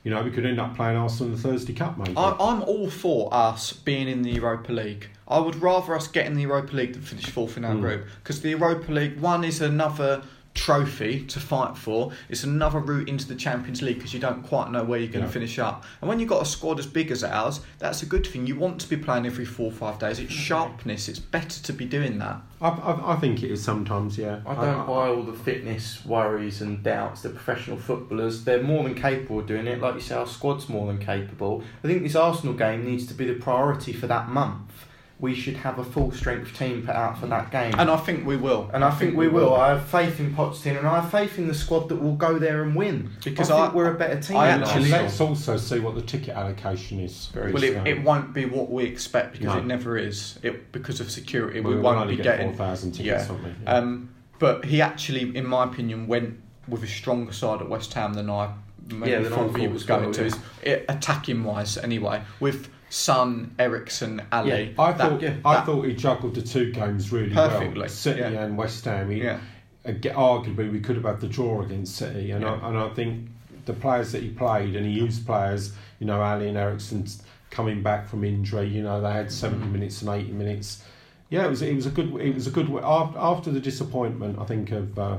you 0.05 0.11
know, 0.11 0.23
we 0.23 0.31
could 0.31 0.47
end 0.47 0.59
up 0.59 0.75
playing 0.75 0.97
Arsenal 0.97 1.35
in 1.35 1.37
the 1.37 1.49
Thursday 1.49 1.75
Cup, 1.75 1.99
maybe. 1.99 2.15
I, 2.17 2.31
I'm 2.41 2.63
all 2.63 2.89
for 2.89 3.29
us 3.35 3.75
being 3.75 4.09
in 4.09 4.23
the 4.23 4.31
Europa 4.31 4.73
League. 4.73 5.09
I 5.27 5.39
would 5.39 5.57
rather 5.57 5.95
us 5.95 6.09
get 6.09 6.25
in 6.27 6.33
the 6.35 6.43
Europa 6.43 6.75
League 6.75 6.95
than 6.95 7.03
finish 7.03 7.27
fourth 7.27 7.59
in 7.59 7.65
our 7.67 7.75
Mm. 7.75 7.81
group 7.83 8.07
because 8.23 8.41
the 8.41 8.51
Europa 8.51 8.91
League 8.91 9.21
one 9.21 9.45
is 9.45 9.61
another 9.61 10.23
trophy 10.59 11.25
to 11.25 11.39
fight 11.39 11.77
for. 11.77 12.11
It's 12.29 12.43
another 12.45 12.81
route 12.81 13.09
into 13.09 13.27
the 13.29 13.37
Champions 13.37 13.81
League 13.81 13.97
because 13.97 14.13
you 14.13 14.19
don't 14.21 14.43
quite 14.43 14.71
know 14.73 14.83
where 14.83 14.99
you're 14.99 15.09
going 15.09 15.23
to 15.25 15.29
Yeah. 15.29 15.33
finish 15.33 15.59
up. 15.59 15.85
And 16.01 16.09
when 16.09 16.19
you've 16.19 16.29
got 16.29 16.43
a 16.43 16.45
squad 16.47 16.79
as 16.81 16.87
big 16.87 17.11
as 17.13 17.23
ours, 17.23 17.61
that's 17.79 18.03
a 18.03 18.07
good 18.07 18.27
thing. 18.27 18.47
You 18.47 18.57
want 18.57 18.81
to 18.81 18.89
be 18.89 18.97
playing 18.97 19.25
every 19.25 19.45
four 19.45 19.67
or 19.67 19.73
five 19.73 19.99
days. 19.99 20.19
It's 20.19 20.33
sharpness. 20.33 21.09
It's 21.09 21.21
better 21.21 21.63
to 21.63 21.73
be 21.73 21.85
doing 21.85 22.19
that. 22.19 22.43
I, 22.61 22.69
I, 22.71 23.13
I 23.13 23.17
think 23.17 23.43
it 23.45 23.53
is 23.53 23.63
sometimes, 23.63 24.19
yeah. 24.19 24.41
I 24.45 24.55
don't 24.57 24.87
buy 24.87 25.09
all 25.09 25.23
the 25.23 25.33
fitness 25.33 26.05
worries 26.05 26.61
and 26.61 26.83
doubts. 26.83 27.23
They're 27.23 27.31
professional 27.31 27.77
footballers. 27.77 28.43
They're 28.45 28.63
more 28.63 28.83
than 28.83 28.97
capable 28.97 29.39
of 29.39 29.47
doing 29.47 29.69
it. 29.69 29.81
Like 29.81 29.95
you 29.95 30.01
say, 30.01 30.17
our 30.17 30.27
squad's 30.27 30.69
more 30.69 30.89
than 30.89 30.99
capable. 30.99 31.63
I 31.85 31.87
think 31.87 32.03
this 32.03 32.17
Arsenal 32.17 32.55
game 32.55 32.85
needs 32.85 33.07
to 33.07 33.15
be 33.15 33.27
the 33.27 33.35
priority 33.35 33.93
for 33.93 34.09
that 34.09 34.29
month. 34.29 34.87
We 35.21 35.35
should 35.35 35.57
have 35.57 35.81
a 35.81 35.85
full 35.85 36.13
strength 36.13 36.57
team 36.57 36.83
put 36.87 36.95
out 36.95 37.19
for 37.19 37.27
that 37.27 37.51
game. 37.51 37.75
And 37.77 37.91
I 37.91 37.97
think 37.97 38.25
we 38.25 38.37
will. 38.37 38.71
And 38.73 38.85
I 38.85 38.91
think 38.93 39.17
we 39.17 39.27
will. 39.27 39.53
I 39.53 39.71
have 39.71 39.85
faith 39.89 40.21
in 40.21 40.33
Pochettino, 40.33 40.79
and 40.79 40.87
I 40.87 41.01
have 41.01 41.11
faith 41.11 41.39
in 41.39 41.49
the 41.49 41.55
squad 41.55 41.89
that 41.89 41.97
will 41.97 42.15
go 42.15 42.39
there 42.39 42.63
and 42.63 42.77
win. 42.77 43.11
Because 43.25 43.51
I 43.51 43.63
think 43.63 43.73
I- 43.73 43.77
we're 43.77 43.93
a 43.93 43.99
better 43.99 44.21
team. 44.21 44.37
I 44.37 44.49
actually- 44.51 44.91
Let's 44.93 45.21
also 45.21 45.57
see 45.57 45.81
what 45.81 45.97
the 45.97 46.03
ticket 46.03 46.37
allocation 46.37 47.01
is. 47.01 47.31
Very 47.35 47.51
Well, 47.53 47.65
it, 47.65 47.85
it 47.85 48.05
won't 48.05 48.33
be 48.33 48.45
what 48.45 48.71
we 48.71 48.85
expect 48.85 49.33
because 49.33 49.47
No. 49.55 49.59
it 49.59 49.67
never 49.67 49.99
is. 49.99 50.39
It 50.45 50.71
because 50.71 51.01
of 51.01 51.11
security, 51.11 51.59
we 51.61 51.71
we 51.71 51.75
will 51.77 51.83
won't 51.83 51.99
only 51.99 52.15
be 52.15 52.23
get 52.23 52.39
getting. 52.39 52.55
4,000 52.55 52.93
tickets, 52.93 53.27
yeah. 53.27 53.33
won't 53.33 53.43
we? 53.45 53.67
Um, 53.67 54.11
but 54.39 54.67
he 54.67 54.81
actually, 54.81 55.37
in 55.37 55.47
my 55.47 55.65
opinion, 55.65 56.07
went 56.07 56.39
with 56.69 56.85
a 56.85 56.87
stronger 56.87 57.33
side 57.33 57.61
at 57.61 57.69
West 57.69 57.93
Ham 57.95 58.15
than 58.15 58.31
I 58.31 58.51
maybe 58.89 59.11
Yeah, 59.11 59.23
thought 59.25 59.51
thought 59.51 59.59
he 59.61 59.67
was 59.67 59.83
going 59.83 60.05
well, 60.05 60.13
to. 60.13 60.27
yeah. 60.29 60.35
It, 60.63 60.85
attacking 60.89 61.43
wise, 61.43 61.77
anyway, 61.77 62.23
with 62.39 62.69
Son, 62.91 63.55
Eriksen, 63.59 64.23
Alli. 64.33 64.49
Yeah, 64.77 64.83
I 64.83 64.93
that- 64.93 64.99
thought 64.99 65.23
I 65.25 65.55
that- 65.57 65.67
thought 65.67 65.83
he 65.83 65.95
juggled 65.95 66.35
the 66.35 66.43
two 66.43 66.73
games 66.73 67.13
really 67.13 67.35
Perfectly, 67.35 67.81
well. 67.81 67.89
City 67.89 68.21
yeah. 68.21 68.45
and 68.45 68.57
West 68.57 68.85
Ham. 68.85 69.11
He, 69.11 69.23
Yeah. 69.23 69.39
ag- 69.85 70.03
arguably, 70.03 70.71
we 70.73 70.81
could 70.81 70.97
have 70.97 71.05
had 71.05 71.21
the 71.21 71.29
draw 71.29 71.63
against 71.63 71.97
City, 71.97 72.31
and 72.31 72.43
Yeah. 72.43 72.59
I, 72.63 72.69
and 72.69 72.79
I 72.79 72.89
think 72.91 73.29
the 73.67 73.73
players 73.75 74.13
that 74.13 74.23
he 74.23 74.31
played 74.31 74.75
and 74.77 74.87
he 74.87 74.93
used 74.93 75.27
players, 75.27 75.73
you 75.99 76.07
know, 76.07 76.23
Alli 76.23 76.49
and 76.49 76.57
Eriksen 76.57 77.05
coming 77.51 77.83
back 77.83 78.07
from 78.07 78.25
injury. 78.25 78.67
You 78.69 78.83
know, 78.83 79.01
they 79.01 79.13
had 79.13 79.31
70 79.31 79.65
Mm-hmm. 79.65 79.73
minutes 79.73 80.03
and 80.03 80.11
eighty 80.11 80.33
minutes. 80.33 80.83
Yeah, 81.31 81.45
it 81.45 81.51
was 81.51 81.61
it 81.61 81.75
was 81.77 81.85
a 81.85 81.91
good 81.91 82.15
it 82.21 82.35
was 82.35 82.47
a 82.47 82.51
good 82.51 82.71
after 82.83 83.19
after 83.19 83.51
the 83.51 83.61
disappointment 83.61 84.39
I 84.39 84.45
think 84.45 84.71
of 84.71 84.99
uh, 84.99 85.19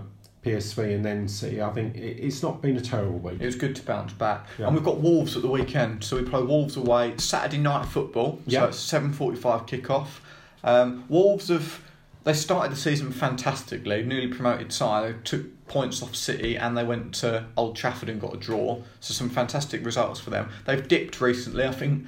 PSV 0.53 0.95
and 0.95 1.05
then 1.05 1.27
City. 1.27 1.61
I 1.61 1.69
think 1.71 1.95
it, 1.95 2.17
it's 2.25 2.41
not 2.43 2.61
been 2.61 2.77
a 2.77 2.81
terrible 2.81 3.19
week. 3.19 3.39
It 3.41 3.45
was 3.45 3.55
good 3.55 3.75
to 3.75 3.83
bounce 3.83 4.13
back, 4.13 4.47
Yeah. 4.57 4.67
and 4.67 4.75
we've 4.75 4.83
got 4.83 4.99
Wolves 4.99 5.35
at 5.35 5.41
the 5.41 5.47
weekend. 5.49 6.03
So 6.03 6.17
we 6.17 6.23
play 6.23 6.41
Wolves 6.41 6.77
away 6.77 7.13
Saturday 7.17 7.57
night 7.57 7.85
football. 7.85 8.39
Yeah. 8.45 8.61
So 8.61 8.67
it's 8.69 8.79
seven 8.79 9.13
forty-five 9.13 9.65
kick-off. 9.65 10.21
Um, 10.63 11.05
Wolves 11.09 11.47
have 11.49 11.81
they 12.25 12.33
started 12.33 12.71
the 12.71 12.75
season 12.79 13.11
fantastically, 13.11 14.03
newly 14.03 14.27
promoted 14.27 14.73
side. 14.73 15.05
They 15.15 15.17
took 15.23 15.67
points 15.67 16.01
off 16.03 16.15
City 16.15 16.57
and 16.57 16.75
they 16.77 16.83
went 16.83 17.13
to 17.15 17.45
Old 17.55 17.75
Trafford 17.75 18.09
and 18.09 18.19
got 18.19 18.33
a 18.33 18.37
draw. 18.37 18.81
So 18.99 19.13
some 19.13 19.29
fantastic 19.29 19.85
results 19.85 20.19
for 20.19 20.29
them. 20.31 20.49
They've 20.65 20.85
dipped 20.85 21.21
recently. 21.21 21.63
I 21.65 21.71
think 21.71 22.05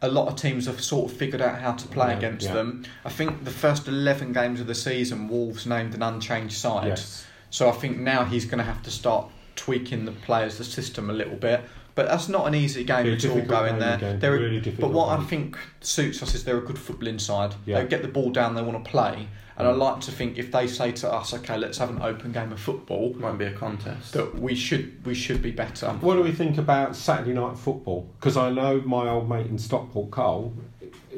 a 0.00 0.08
lot 0.08 0.28
of 0.28 0.36
teams 0.36 0.66
have 0.66 0.80
sort 0.80 1.10
of 1.10 1.16
figured 1.16 1.42
out 1.42 1.58
how 1.58 1.72
to 1.72 1.88
play 1.88 2.08
Yeah, 2.12 2.18
against 2.18 2.46
yeah. 2.46 2.52
them. 2.54 2.84
I 3.04 3.08
think 3.08 3.44
the 3.44 3.50
first 3.50 3.88
eleven 3.88 4.32
games 4.32 4.60
of 4.60 4.68
the 4.68 4.74
season, 4.76 5.26
Wolves 5.26 5.66
named 5.66 5.92
an 5.94 6.02
unchanged 6.04 6.56
side. 6.56 6.86
Yes. 6.88 7.26
So 7.50 7.68
I 7.68 7.72
think 7.72 7.98
now 7.98 8.24
he's 8.24 8.44
going 8.44 8.58
to 8.58 8.64
have 8.64 8.82
to 8.84 8.90
start 8.90 9.30
tweaking 9.56 10.04
the 10.04 10.12
players, 10.12 10.58
the 10.58 10.64
system 10.64 11.10
a 11.10 11.12
little 11.12 11.36
bit. 11.36 11.62
But 11.94 12.06
that's 12.06 12.28
not 12.28 12.46
an 12.46 12.54
easy 12.54 12.84
game 12.84 13.02
Be 13.04 13.10
a 13.10 13.14
at 13.16 13.24
all 13.26 13.40
going 13.42 13.80
there. 13.80 13.96
again, 13.96 14.20
They're 14.20 14.30
really 14.32 14.44
a- 14.44 14.48
really 14.48 14.58
but 14.60 14.64
difficult 14.64 14.92
what 14.92 15.18
I 15.18 15.24
think 15.24 15.58
suits 15.80 16.22
us 16.22 16.32
is 16.34 16.44
they're 16.44 16.58
a 16.58 16.60
good 16.64 16.76
footballing 16.76 17.20
side. 17.20 17.54
Yeah. 17.66 17.80
They 17.82 17.88
get 17.88 18.02
the 18.02 18.08
ball 18.08 18.30
down, 18.30 18.54
they 18.54 18.62
want 18.62 18.84
to 18.84 18.88
play. 18.88 19.26
And 19.56 19.66
Mm. 19.66 19.72
I 19.72 19.74
like 19.74 20.00
to 20.02 20.12
think 20.12 20.38
if 20.38 20.52
they 20.52 20.68
say 20.68 20.92
to 20.92 21.12
us, 21.12 21.34
okay, 21.34 21.58
let's 21.58 21.78
have 21.78 21.90
an 21.90 22.00
open 22.00 22.30
game 22.30 22.52
of 22.52 22.60
football, 22.60 23.10
It 23.10 23.20
won't 23.20 23.38
be 23.38 23.46
a 23.46 23.50
contest. 23.52 24.12
that 24.12 24.38
we 24.40 24.54
should 24.54 25.04
we 25.04 25.14
should 25.14 25.42
be 25.42 25.50
better. 25.50 25.88
What 26.00 26.14
do 26.14 26.22
we 26.22 26.30
think 26.30 26.56
about 26.58 26.94
Saturday 26.94 27.32
night 27.32 27.58
football? 27.58 28.08
Because 28.20 28.36
I 28.36 28.50
know 28.50 28.80
my 28.82 29.08
old 29.08 29.28
mate 29.28 29.46
in 29.46 29.58
Stockport, 29.58 30.12
Cole, 30.12 30.54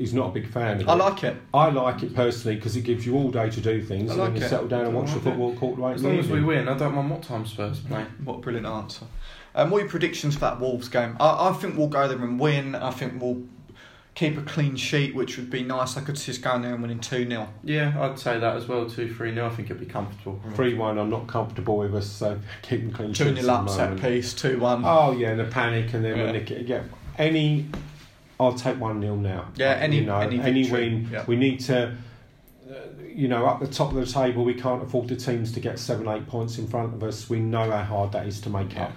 is 0.01 0.15
not 0.15 0.29
a 0.29 0.33
big 0.33 0.49
fan 0.51 0.77
of 0.77 0.81
it. 0.83 0.89
I 0.89 0.95
like 0.95 1.23
it. 1.25 1.37
I 1.53 1.69
like 1.71 2.03
it 2.03 2.15
personally 2.15 2.57
because 2.57 2.75
it 2.75 2.83
gives 2.83 3.05
you 3.05 3.15
all 3.17 3.31
day 3.31 3.51
to 3.51 3.61
do 3.61 3.83
things 3.83 4.11
I 4.11 4.15
and 4.15 4.23
like 4.23 4.33
then 4.33 4.41
you 4.41 4.47
it. 4.47 4.51
settle 4.51 4.69
down 4.69 4.87
and 4.87 4.95
watch 4.95 5.11
I 5.11 5.15
the 5.15 5.17
like 5.17 5.27
it. 5.27 5.31
football 5.31 5.57
court 5.57 5.79
right 5.79 5.95
As 5.95 6.03
long 6.03 6.19
as 6.19 6.29
we 6.29 6.43
win, 6.43 6.69
I 6.69 6.77
don't 6.77 6.95
mind 6.95 7.11
what 7.11 7.23
time 7.23 7.45
Spurs 7.47 7.81
play. 7.81 8.05
What 8.25 8.37
a 8.37 8.39
brilliant 8.41 8.67
answer. 8.67 9.05
Um, 9.55 9.71
what 9.71 9.79
are 9.79 9.81
your 9.83 9.91
predictions 9.91 10.35
for 10.35 10.41
that 10.41 10.59
Wolves 10.61 10.89
game? 10.89 11.17
I, 11.21 11.49
I 11.49 11.53
think 11.53 11.77
we'll 11.77 11.89
go 11.89 12.09
there 12.09 12.19
and 12.19 12.41
win. 12.41 12.75
I 12.75 12.91
think 12.93 13.21
we'll 13.21 13.43
keep 14.15 14.39
a 14.39 14.43
clean 14.43 14.77
sheet, 14.77 15.15
which 15.15 15.37
would 15.37 15.51
be 15.51 15.63
nice. 15.63 15.97
I 15.97 16.01
could 16.03 16.17
see 16.19 16.33
us 16.33 16.39
going 16.39 16.63
there 16.63 16.73
and 16.73 16.83
winning 16.83 17.01
2 17.01 17.27
0. 17.29 17.49
Yeah, 17.65 17.93
I'd 18.01 18.19
say 18.19 18.39
that 18.39 18.57
as 18.57 18.69
well. 18.69 18.89
Two, 18.89 19.13
three. 19.13 19.33
No, 19.33 19.47
I 19.47 19.51
think 19.51 19.71
it'd 19.71 19.81
be 19.81 19.87
comfortable. 19.87 20.41
3 20.55 20.75
1, 20.75 20.99
I'm 20.99 21.11
not 21.11 21.27
comfortable 21.27 21.77
with 21.79 21.95
us, 21.95 22.09
so 22.09 22.39
keeping 22.63 22.91
clean 22.93 23.09
sheets. 23.13 23.19
2 23.19 23.25
sheets 23.35 23.41
0 23.43 23.53
at 23.55 23.61
up, 23.61 23.67
the 23.67 23.73
set 23.73 23.91
moment. 23.91 24.03
piece, 24.03 24.33
2 24.35 24.59
1. 24.59 24.83
Oh, 24.85 25.13
yeah, 25.13 25.31
and 25.31 25.41
the 25.41 25.45
panic, 25.45 25.93
and 25.95 26.05
then 26.05 26.17
Yeah. 26.17 26.25
when 26.25 26.33
they 26.35 26.41
get, 26.41 26.67
yeah, 26.67 26.83
any. 27.19 27.67
I'll 28.41 28.55
take 28.55 28.81
1 28.81 29.01
0 29.03 29.17
now. 29.17 29.45
Yeah, 29.57 29.73
any- 29.75 29.99
you 29.99 30.07
know, 30.07 30.17
any 30.19 30.39
victory, 30.39 30.89
win. 30.89 31.09
yeah. 31.13 31.25
We 31.27 31.37
need 31.37 31.61
to. 31.61 31.89
uh, 32.69 32.75
You 33.15 33.29
know, 33.29 33.45
up 33.45 33.61
the 33.61 33.67
top 33.67 33.91
of 33.93 33.97
the 33.97 34.07
table, 34.07 34.45
we 34.45 34.55
can't 34.55 34.83
afford 34.83 35.09
the 35.09 35.17
teams 35.17 35.53
to 35.53 35.61
get 35.61 35.79
seven, 35.79 36.09
eight 36.09 36.27
points 36.29 36.57
in 36.59 36.67
front 36.69 36.95
of 36.95 37.03
us. 37.03 37.29
We 37.29 37.41
know 37.41 37.71
how 37.71 37.83
hard 37.83 38.13
that 38.13 38.27
is 38.27 38.41
to 38.43 38.51
make 38.51 38.73
Yeah. 38.75 38.85
up. 38.85 38.93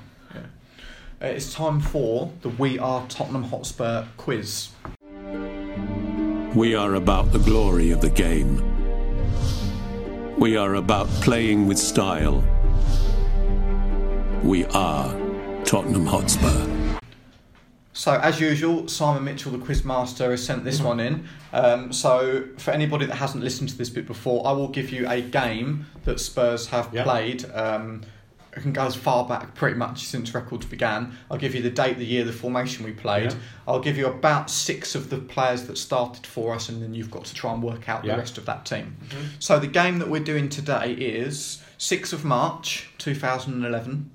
Uh, 1.22 1.26
It's 1.28 1.54
time 1.54 1.80
for 1.82 2.32
the 2.42 2.50
We 2.50 2.78
Are 2.80 3.04
Tottenham 3.10 3.44
Hotspur 3.44 4.06
quiz. 4.18 4.70
We 6.56 6.76
are 6.76 6.94
about 6.94 7.32
the 7.34 7.40
glory 7.40 7.92
of 7.92 8.02
the 8.02 8.10
game. 8.10 8.62
We 10.38 10.56
are 10.58 10.76
about 10.76 11.08
playing 11.22 11.68
with 11.68 11.78
style. 11.80 12.44
We 14.44 14.66
are 14.66 15.14
Tottenham 15.66 16.06
Hotspur. 16.06 16.68
So, 17.96 18.14
as 18.16 18.40
usual, 18.40 18.88
Simon 18.88 19.24
Mitchell, 19.24 19.52
the 19.52 19.60
quiz 19.60 19.86
master, 19.86 20.32
has 20.32 20.44
sent 20.44 20.64
this 20.64 20.82
one 20.82 21.00
in. 21.00 21.28
Um, 21.54 21.94
so, 21.94 22.46
for 22.58 22.72
anybody 22.72 23.06
that 23.06 23.16
hasn't 23.16 23.44
listened 23.44 23.70
to 23.70 23.78
this 23.78 23.92
bit 23.92 24.08
before, 24.08 24.46
I 24.48 24.52
will 24.52 24.68
give 24.70 24.90
you 24.90 25.08
a 25.08 25.22
game 25.22 25.86
that 26.06 26.20
Spurs 26.20 26.68
have 26.68 26.90
Yeah. 26.92 27.04
played. 27.04 27.46
Um, 27.54 28.02
it 28.56 28.62
can 28.62 28.74
go 28.74 28.84
as 28.86 28.96
far 28.96 29.28
back 29.28 29.54
pretty 29.56 29.76
much 29.78 30.06
since 30.06 30.34
records 30.34 30.66
began. 30.66 31.16
I'll 31.30 31.38
give 31.38 31.54
you 31.54 31.62
the 31.62 31.70
date, 31.70 31.98
the 32.00 32.06
year, 32.06 32.24
the 32.24 32.34
formation 32.34 32.84
we 32.84 32.92
played. 32.94 33.32
Yeah. 33.32 33.38
I'll 33.68 33.80
give 33.80 33.98
you 33.98 34.08
about 34.08 34.50
six 34.50 34.96
of 34.96 35.12
the 35.12 35.18
players 35.18 35.64
that 35.66 35.78
started 35.78 36.26
for 36.26 36.54
us, 36.56 36.70
and 36.70 36.82
then 36.82 36.96
you've 36.96 37.12
got 37.12 37.26
to 37.26 37.34
try 37.36 37.54
and 37.54 37.62
work 37.62 37.90
out 37.90 38.04
Yeah. 38.04 38.14
the 38.14 38.20
rest 38.20 38.40
of 38.40 38.46
that 38.48 38.66
team. 38.66 38.96
So, 39.38 39.60
the 39.60 39.68
game 39.68 40.00
that 40.00 40.10
we're 40.10 40.24
doing 40.24 40.50
today 40.50 40.94
is 40.94 41.62
6th 41.78 42.12
of 42.12 42.26
March 42.26 42.90
2011. 42.98 44.10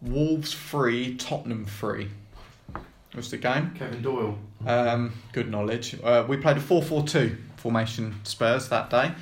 Wolves 0.00 0.54
3, 0.54 1.14
Tottenham 1.16 1.66
3 1.66 2.08
was 3.18 3.30
the 3.30 3.36
game. 3.36 3.72
Kevin 3.78 4.00
Doyle. 4.02 4.38
Um, 4.66 5.12
good 5.32 5.50
knowledge. 5.50 5.96
Uh, 6.02 6.24
we 6.28 6.36
played 6.38 6.56
a 6.56 6.60
4 6.60 6.82
4 6.82 7.04
2 7.06 7.36
formation 7.56 8.14
Spurs 8.24 8.68
that 8.70 8.88
day. 8.90 9.12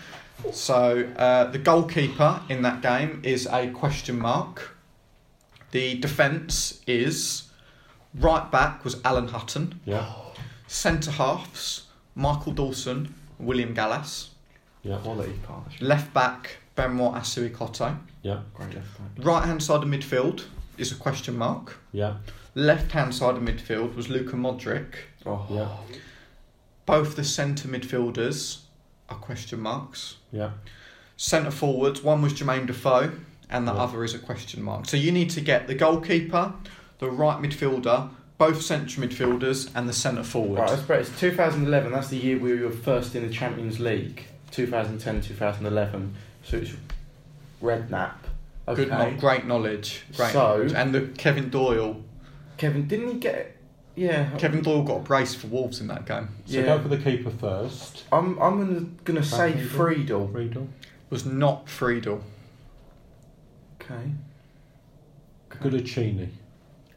So 0.53 1.09
uh, 1.17 1.45
the 1.51 1.59
goalkeeper 1.59 2.41
in 2.49 2.63
that 2.63 2.81
game 2.83 3.21
is 3.25 3.47
a 3.51 3.69
question 3.71 4.19
mark. 4.19 4.77
The 5.73 5.95
defence 5.99 6.83
is 6.87 7.51
right 8.15 8.51
back 8.51 8.85
was 8.85 9.01
Alan 9.05 9.29
Hutton. 9.29 9.81
Yeah, 9.85 10.07
Centre 10.69 11.11
halves 11.11 11.87
Michael 12.15 12.53
Dawson, 12.53 13.15
William 13.39 13.75
Gallas. 13.75 14.31
yeah, 14.83 14.99
Quality 14.99 15.33
partnership. 15.43 15.83
Left 15.83 16.13
back 16.15 16.59
Benoit 16.77 17.15
Assou-Ekotto. 17.15 17.99
yeah, 18.23 18.41
Great 18.55 18.75
left 18.75 18.99
back. 18.99 19.25
Right 19.27 19.45
hand 19.45 19.63
side 19.63 19.83
of 19.83 19.89
midfield 19.89 20.45
is 20.79 20.93
a 20.93 20.97
question 20.97 21.37
mark. 21.37 21.79
yeah, 21.93 22.15
Left 22.57 22.91
hand 22.93 23.15
side 23.15 23.37
of 23.37 23.43
midfield 23.43 23.95
was 23.95 24.09
Luka 24.09 24.35
Modric. 24.35 24.87
Oh, 25.27 25.47
yeah, 25.51 25.69
Both 26.87 27.15
the 27.15 27.23
centre 27.23 27.69
midfielders 27.69 28.61
are 29.11 29.17
question 29.19 29.61
marks. 29.61 30.17
yeah. 30.33 30.53
Centre 31.19 31.51
forwards, 31.51 32.03
one 32.03 32.23
was 32.23 32.33
Jermaine 32.33 32.67
Defoe, 32.67 33.13
and 33.51 33.69
the 33.69 33.73
Yeah. 33.75 33.83
other 33.83 34.05
is 34.05 34.15
a 34.15 34.19
question 34.19 34.63
mark. 34.63 34.87
So 34.87 34.97
you 34.97 35.13
need 35.13 35.29
to 35.31 35.43
get 35.43 35.67
the 35.67 35.75
goalkeeper, 35.75 36.55
the 36.99 37.11
right 37.11 37.39
midfielder, 37.43 38.09
both 38.39 38.63
central 38.63 39.07
midfielders, 39.07 39.69
and 39.75 39.87
the 39.87 39.93
centre 39.93 40.23
forward. 40.25 40.61
Right, 40.61 40.71
that's 40.71 40.83
great. 40.83 41.01
It's 41.01 41.21
2011. 41.21 41.93
That's 41.93 42.09
the 42.09 42.17
year 42.17 42.39
we 42.39 42.59
were 42.59 42.71
first 42.71 43.15
in 43.15 43.27
the 43.27 43.33
Champions 43.33 43.79
League. 43.81 44.25
2010, 44.51 45.21
2011. 45.21 46.15
So 46.43 46.57
it's 46.57 46.73
Redknapp. 47.63 48.13
Okay. 48.67 48.85
Good, 48.85 48.89
no- 48.91 49.13
great 49.19 49.47
knowledge. 49.47 50.05
Great 50.17 50.33
So- 50.33 50.39
knowledge. 50.39 50.73
And 50.73 50.95
the 50.95 51.03
Kevin 51.19 51.51
Doyle. 51.51 52.03
Kevin, 52.57 52.87
didn't 52.89 53.09
he 53.09 53.15
get 53.19 53.57
yeah, 53.97 54.29
Kevin 54.37 54.63
Doyle 54.63 54.83
got 54.83 54.97
a 54.99 55.01
brace 55.01 55.35
for 55.35 55.47
Wolves 55.47 55.81
in 55.81 55.87
that 55.87 56.05
game. 56.05 56.29
So 56.45 56.59
Yeah. 56.59 56.67
go 56.67 56.83
for 56.83 56.89
the 56.89 56.99
keeper 56.99 57.31
first. 57.31 58.05
I'm 58.13 58.39
I'm 58.39 58.59
gonna 58.59 58.87
gonna 59.05 59.23
say 59.23 59.53
Brad 59.53 59.69
Friedel. 59.69 60.29
Friedel. 60.29 60.69
Was 61.09 61.25
not 61.25 61.69
Friedel. 61.69 62.23
Okay. 63.81 64.13
Cudicini. 65.49 66.29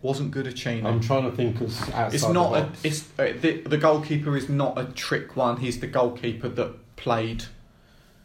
Wasn't 0.02 0.34
Cudicini. 0.34 0.84
I'm 0.84 1.00
trying 1.00 1.30
to 1.30 1.36
think 1.36 1.62
of 1.62 1.72
outside 1.94 2.14
It's 2.14 2.26
the 2.26 2.34
not 2.34 2.58
a. 2.58 2.70
It's 2.84 3.08
uh, 3.18 3.34
the 3.40 3.62
the 3.62 3.78
goalkeeper 3.78 4.36
is 4.36 4.50
not 4.50 4.78
a 4.78 4.86
trick 4.86 5.38
one. 5.38 5.58
He's 5.58 5.80
the 5.80 5.88
goalkeeper 5.88 6.50
that 6.50 6.96
played 6.98 7.46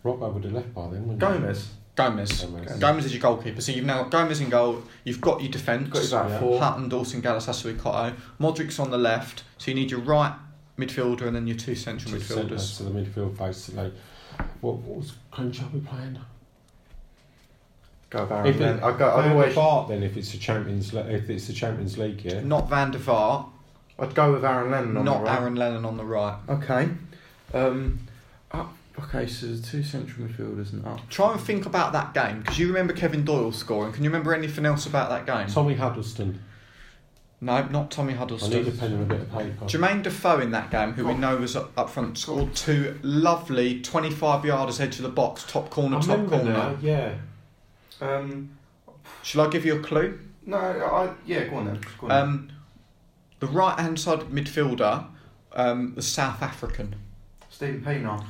Robbo 0.05 0.35
would 0.35 0.45
have 0.45 0.53
left 0.53 0.75
by 0.75 0.89
then, 0.89 1.07
wouldn't 1.07 1.57
he? 1.57 1.61
Gomes. 1.97 2.43
Gomes. 2.43 2.67
Gomes. 2.69 2.81
Gomes 2.81 3.05
is 3.05 3.13
your 3.15 3.23
goalkeeper. 3.23 3.61
So 3.61 3.71
you've 3.73 3.85
now 3.85 4.03
got 4.03 4.11
Gomes 4.11 4.41
in 4.41 4.49
goal. 4.51 4.83
You've 5.05 5.21
got 5.21 5.41
your 5.41 5.51
defence. 5.53 5.89
Got 5.91 5.99
his 6.03 6.11
back 6.13 6.29
Yeah. 6.29 6.41
four. 6.41 6.61
Hutton, 6.61 6.89
Dawson, 6.89 7.21
Gallas, 7.21 7.47
Assou-Ekotto. 7.47 8.15
Modric's 8.41 8.79
on 8.81 8.91
the 8.91 8.99
left. 8.99 9.45
So 9.59 9.71
you 9.71 9.75
need 9.77 9.91
your 9.91 10.01
right 10.01 10.35
midfielder 10.79 11.23
and 11.23 11.37
then 11.37 11.47
your 11.47 11.57
two 11.57 11.75
central 11.77 12.13
To 12.15 12.21
centre, 12.21 12.55
midfielders. 12.57 12.77
to 12.79 12.83
the 12.83 12.91
midfield 12.91 13.39
basically. 13.39 13.93
What, 14.61 14.79
what 14.79 14.99
was 14.99 15.13
Crenshaw 15.31 15.67
playing? 15.87 16.19
Go 18.11 18.27
Baron. 18.27 18.47
If 18.47 18.59
then. 18.59 18.79
it, 18.79 18.83
I 18.83 18.97
go. 18.97 19.11
I'd 19.17 19.25
I'd 19.27 19.31
always. 19.33 19.55
Bart 19.55 19.89
then 19.89 20.03
if 20.03 20.17
it's 20.17 20.33
the 20.33 20.39
Champions 20.39 20.93
Le- 20.93 21.07
if 21.09 21.29
it's 21.31 21.47
the 21.47 21.53
Champions 21.53 21.97
League, 21.99 22.25
yeah. 22.25 22.41
Not 22.41 22.69
Van 22.69 22.91
der 22.91 22.99
Vaart. 22.99 23.47
I'd 23.99 24.15
go 24.15 24.33
with 24.33 24.45
Aaron 24.45 24.71
Lennon. 24.73 24.97
On 24.97 25.05
Not 25.05 25.19
the 25.19 25.25
right. 25.31 25.41
Aaron 25.41 25.55
Lennon 25.55 25.85
on 25.85 25.97
the 25.97 26.05
right. 26.05 26.37
Okay. 26.49 26.89
Um. 27.53 28.01
Up. 28.97 29.05
Okay, 29.05 29.27
so 29.27 29.47
there's 29.47 29.63
two 29.69 29.83
central 29.83 30.27
midfielders 30.27 30.73
and 30.73 30.85
up. 30.87 31.09
Try 31.11 31.33
and 31.33 31.41
think 31.41 31.67
about 31.67 31.93
that 31.93 32.15
game 32.15 32.41
because 32.41 32.59
you 32.59 32.69
remember 32.69 32.93
Kevin 32.93 33.25
Doyle 33.25 33.53
scoring. 33.53 33.93
Can 33.93 34.05
you 34.05 34.11
remember 34.11 34.33
anything 34.35 34.65
else 34.67 34.87
about 34.87 35.11
that 35.11 35.27
game? 35.27 35.53
Tommy 35.53 35.75
Huddlestone. 35.75 36.41
No, 37.41 37.63
not 37.67 37.91
Tommy 37.91 38.15
Huddlestone. 38.15 38.53
I 38.53 38.57
need 38.63 38.69
a 38.69 38.71
Huddlestone. 38.71 38.79
pen 38.79 38.93
and 38.93 39.03
a 39.03 39.15
bit 39.15 39.21
of 39.23 39.33
paper. 39.33 39.65
Jermaine 39.67 40.03
Defoe 40.03 40.39
in 40.41 40.51
that 40.53 40.71
game, 40.71 40.93
who 40.93 41.07
we 41.07 41.15
know 41.15 41.37
was 41.37 41.57
up, 41.57 41.73
up 41.77 41.91
front, 41.91 42.17
scored 42.17 42.55
two 42.55 42.99
lovely 43.03 43.81
25 43.83 44.45
yarders 44.45 44.81
edge 44.81 44.97
of 44.97 45.03
the 45.03 45.09
box, 45.11 45.45
top 45.47 45.69
corner, 45.71 45.97
I 45.97 46.01
top 46.01 46.09
remember 46.11 46.37
corner. 46.37 46.53
now, 46.53 46.77
yeah. 46.81 47.15
Um. 48.01 48.57
Shall 49.23 49.47
I 49.47 49.51
give 49.51 49.65
you 49.67 49.77
a 49.77 49.83
clue? 49.83 50.19
No. 50.47 50.57
I. 50.57 51.13
Yeah. 51.27 51.45
Go 51.49 51.57
on 51.57 51.67
then. 51.67 51.81
Go 51.99 52.07
on 52.07 52.09
then. 52.09 52.19
Um, 52.23 52.53
the 53.41 53.47
right 53.49 53.79
hand 53.79 53.99
side 54.01 54.21
midfielder, 54.21 55.07
um, 55.53 55.95
the 55.97 56.03
South 56.03 56.41
African. 56.43 56.95
Steven 57.51 57.83
Pienaar. 57.83 58.25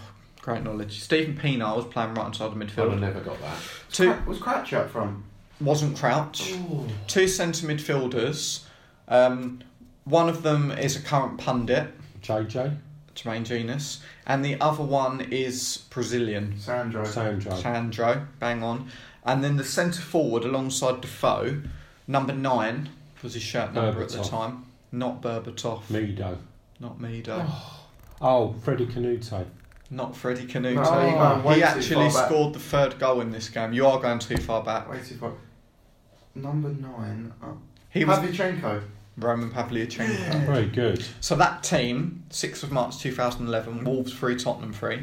Great 0.45 0.63
knowledge. 0.63 1.01
Steven 1.01 1.35
Pienaar 1.35 1.75
was 1.75 1.87
playing 1.87 2.13
right 2.13 2.25
hand 2.25 2.35
the 2.35 2.39
midfield. 2.39 2.53
I'd 2.53 2.91
have 2.91 2.99
midfield. 2.99 3.01
never 3.01 3.21
got 3.21 3.41
that. 3.41 3.57
Two 3.91 4.13
Cra- 4.13 4.25
was 4.27 4.39
Crouch 4.39 4.75
up 4.75 4.91
front? 4.91 5.25
wasn't 5.59 5.97
Crouch. 5.97 6.53
Two 7.07 7.27
centre 7.27 7.67
midfielders. 7.67 8.65
Um, 9.09 9.63
one 10.05 10.29
of 10.29 10.43
them 10.43 10.71
is 10.71 10.97
a 10.97 11.01
current 11.01 11.39
pundit, 11.39 11.95
JJ, 12.21 12.77
Jermaine 13.15 13.45
Jenas, 13.47 14.03
and 14.27 14.45
the 14.45 14.61
other 14.61 14.85
one 14.85 15.23
is 15.31 15.87
Brazilian, 15.89 16.59
Sandro. 16.59 17.05
Sandro. 17.05 17.57
Sandro. 17.57 18.27
Bang 18.39 18.63
on. 18.63 18.91
And 19.25 19.43
then 19.43 19.57
the 19.57 19.65
centre 19.65 20.03
forward 20.03 20.45
alongside 20.45 21.01
Defoe, 21.01 21.63
number 22.07 22.35
nine 22.35 22.91
was 23.23 23.33
his 23.33 23.43
shirt 23.43 23.73
number 23.73 24.03
at 24.03 24.11
the 24.11 24.23
time. 24.23 24.67
Not 24.93 25.23
Berbatov. 25.23 25.85
Mido. 25.85 26.37
Not 26.81 26.99
Mido. 26.99 27.51
Oh, 28.21 28.53
Freddie 28.63 28.87
Kanoute. 28.87 29.47
Not 29.91 30.16
Freddie 30.16 30.47
Kanoute. 30.47 30.74
No, 30.74 31.01
you're 31.07 31.12
going 31.12 31.45
way 31.45 31.55
he 31.55 31.61
too 31.61 31.66
actually 31.66 32.11
far 32.11 32.22
back. 32.22 32.26
scored 32.30 32.53
the 32.55 32.59
third 32.59 32.99
goal 32.99 33.20
in 33.20 33.30
this 33.30 33.49
game. 33.49 33.72
You 33.72 33.87
are 33.87 34.01
going 34.01 34.18
too 34.18 34.39
far 34.39 34.62
back. 34.62 34.91
Wait 34.91 35.11
if 35.11 35.22
I. 35.22 35.30
Number 36.35 36.70
nine. 36.70 37.32
Up. 37.43 37.59
He 37.91 38.05
was 38.05 38.18
Pavlyuchenko. 38.18 38.82
Roman 39.16 39.51
Pavlyuchenko. 39.51 40.47
Very 40.47 40.66
good. 40.66 41.05
So 41.20 41.37
that 41.37 41.62
team, 41.62 42.24
6th 42.30 42.64
of 42.64 42.72
March 42.72 42.99
2011, 42.99 43.85
Wolves 43.85 44.12
3, 44.12 44.37
Tottenham 44.37 44.72
3. 44.72 45.01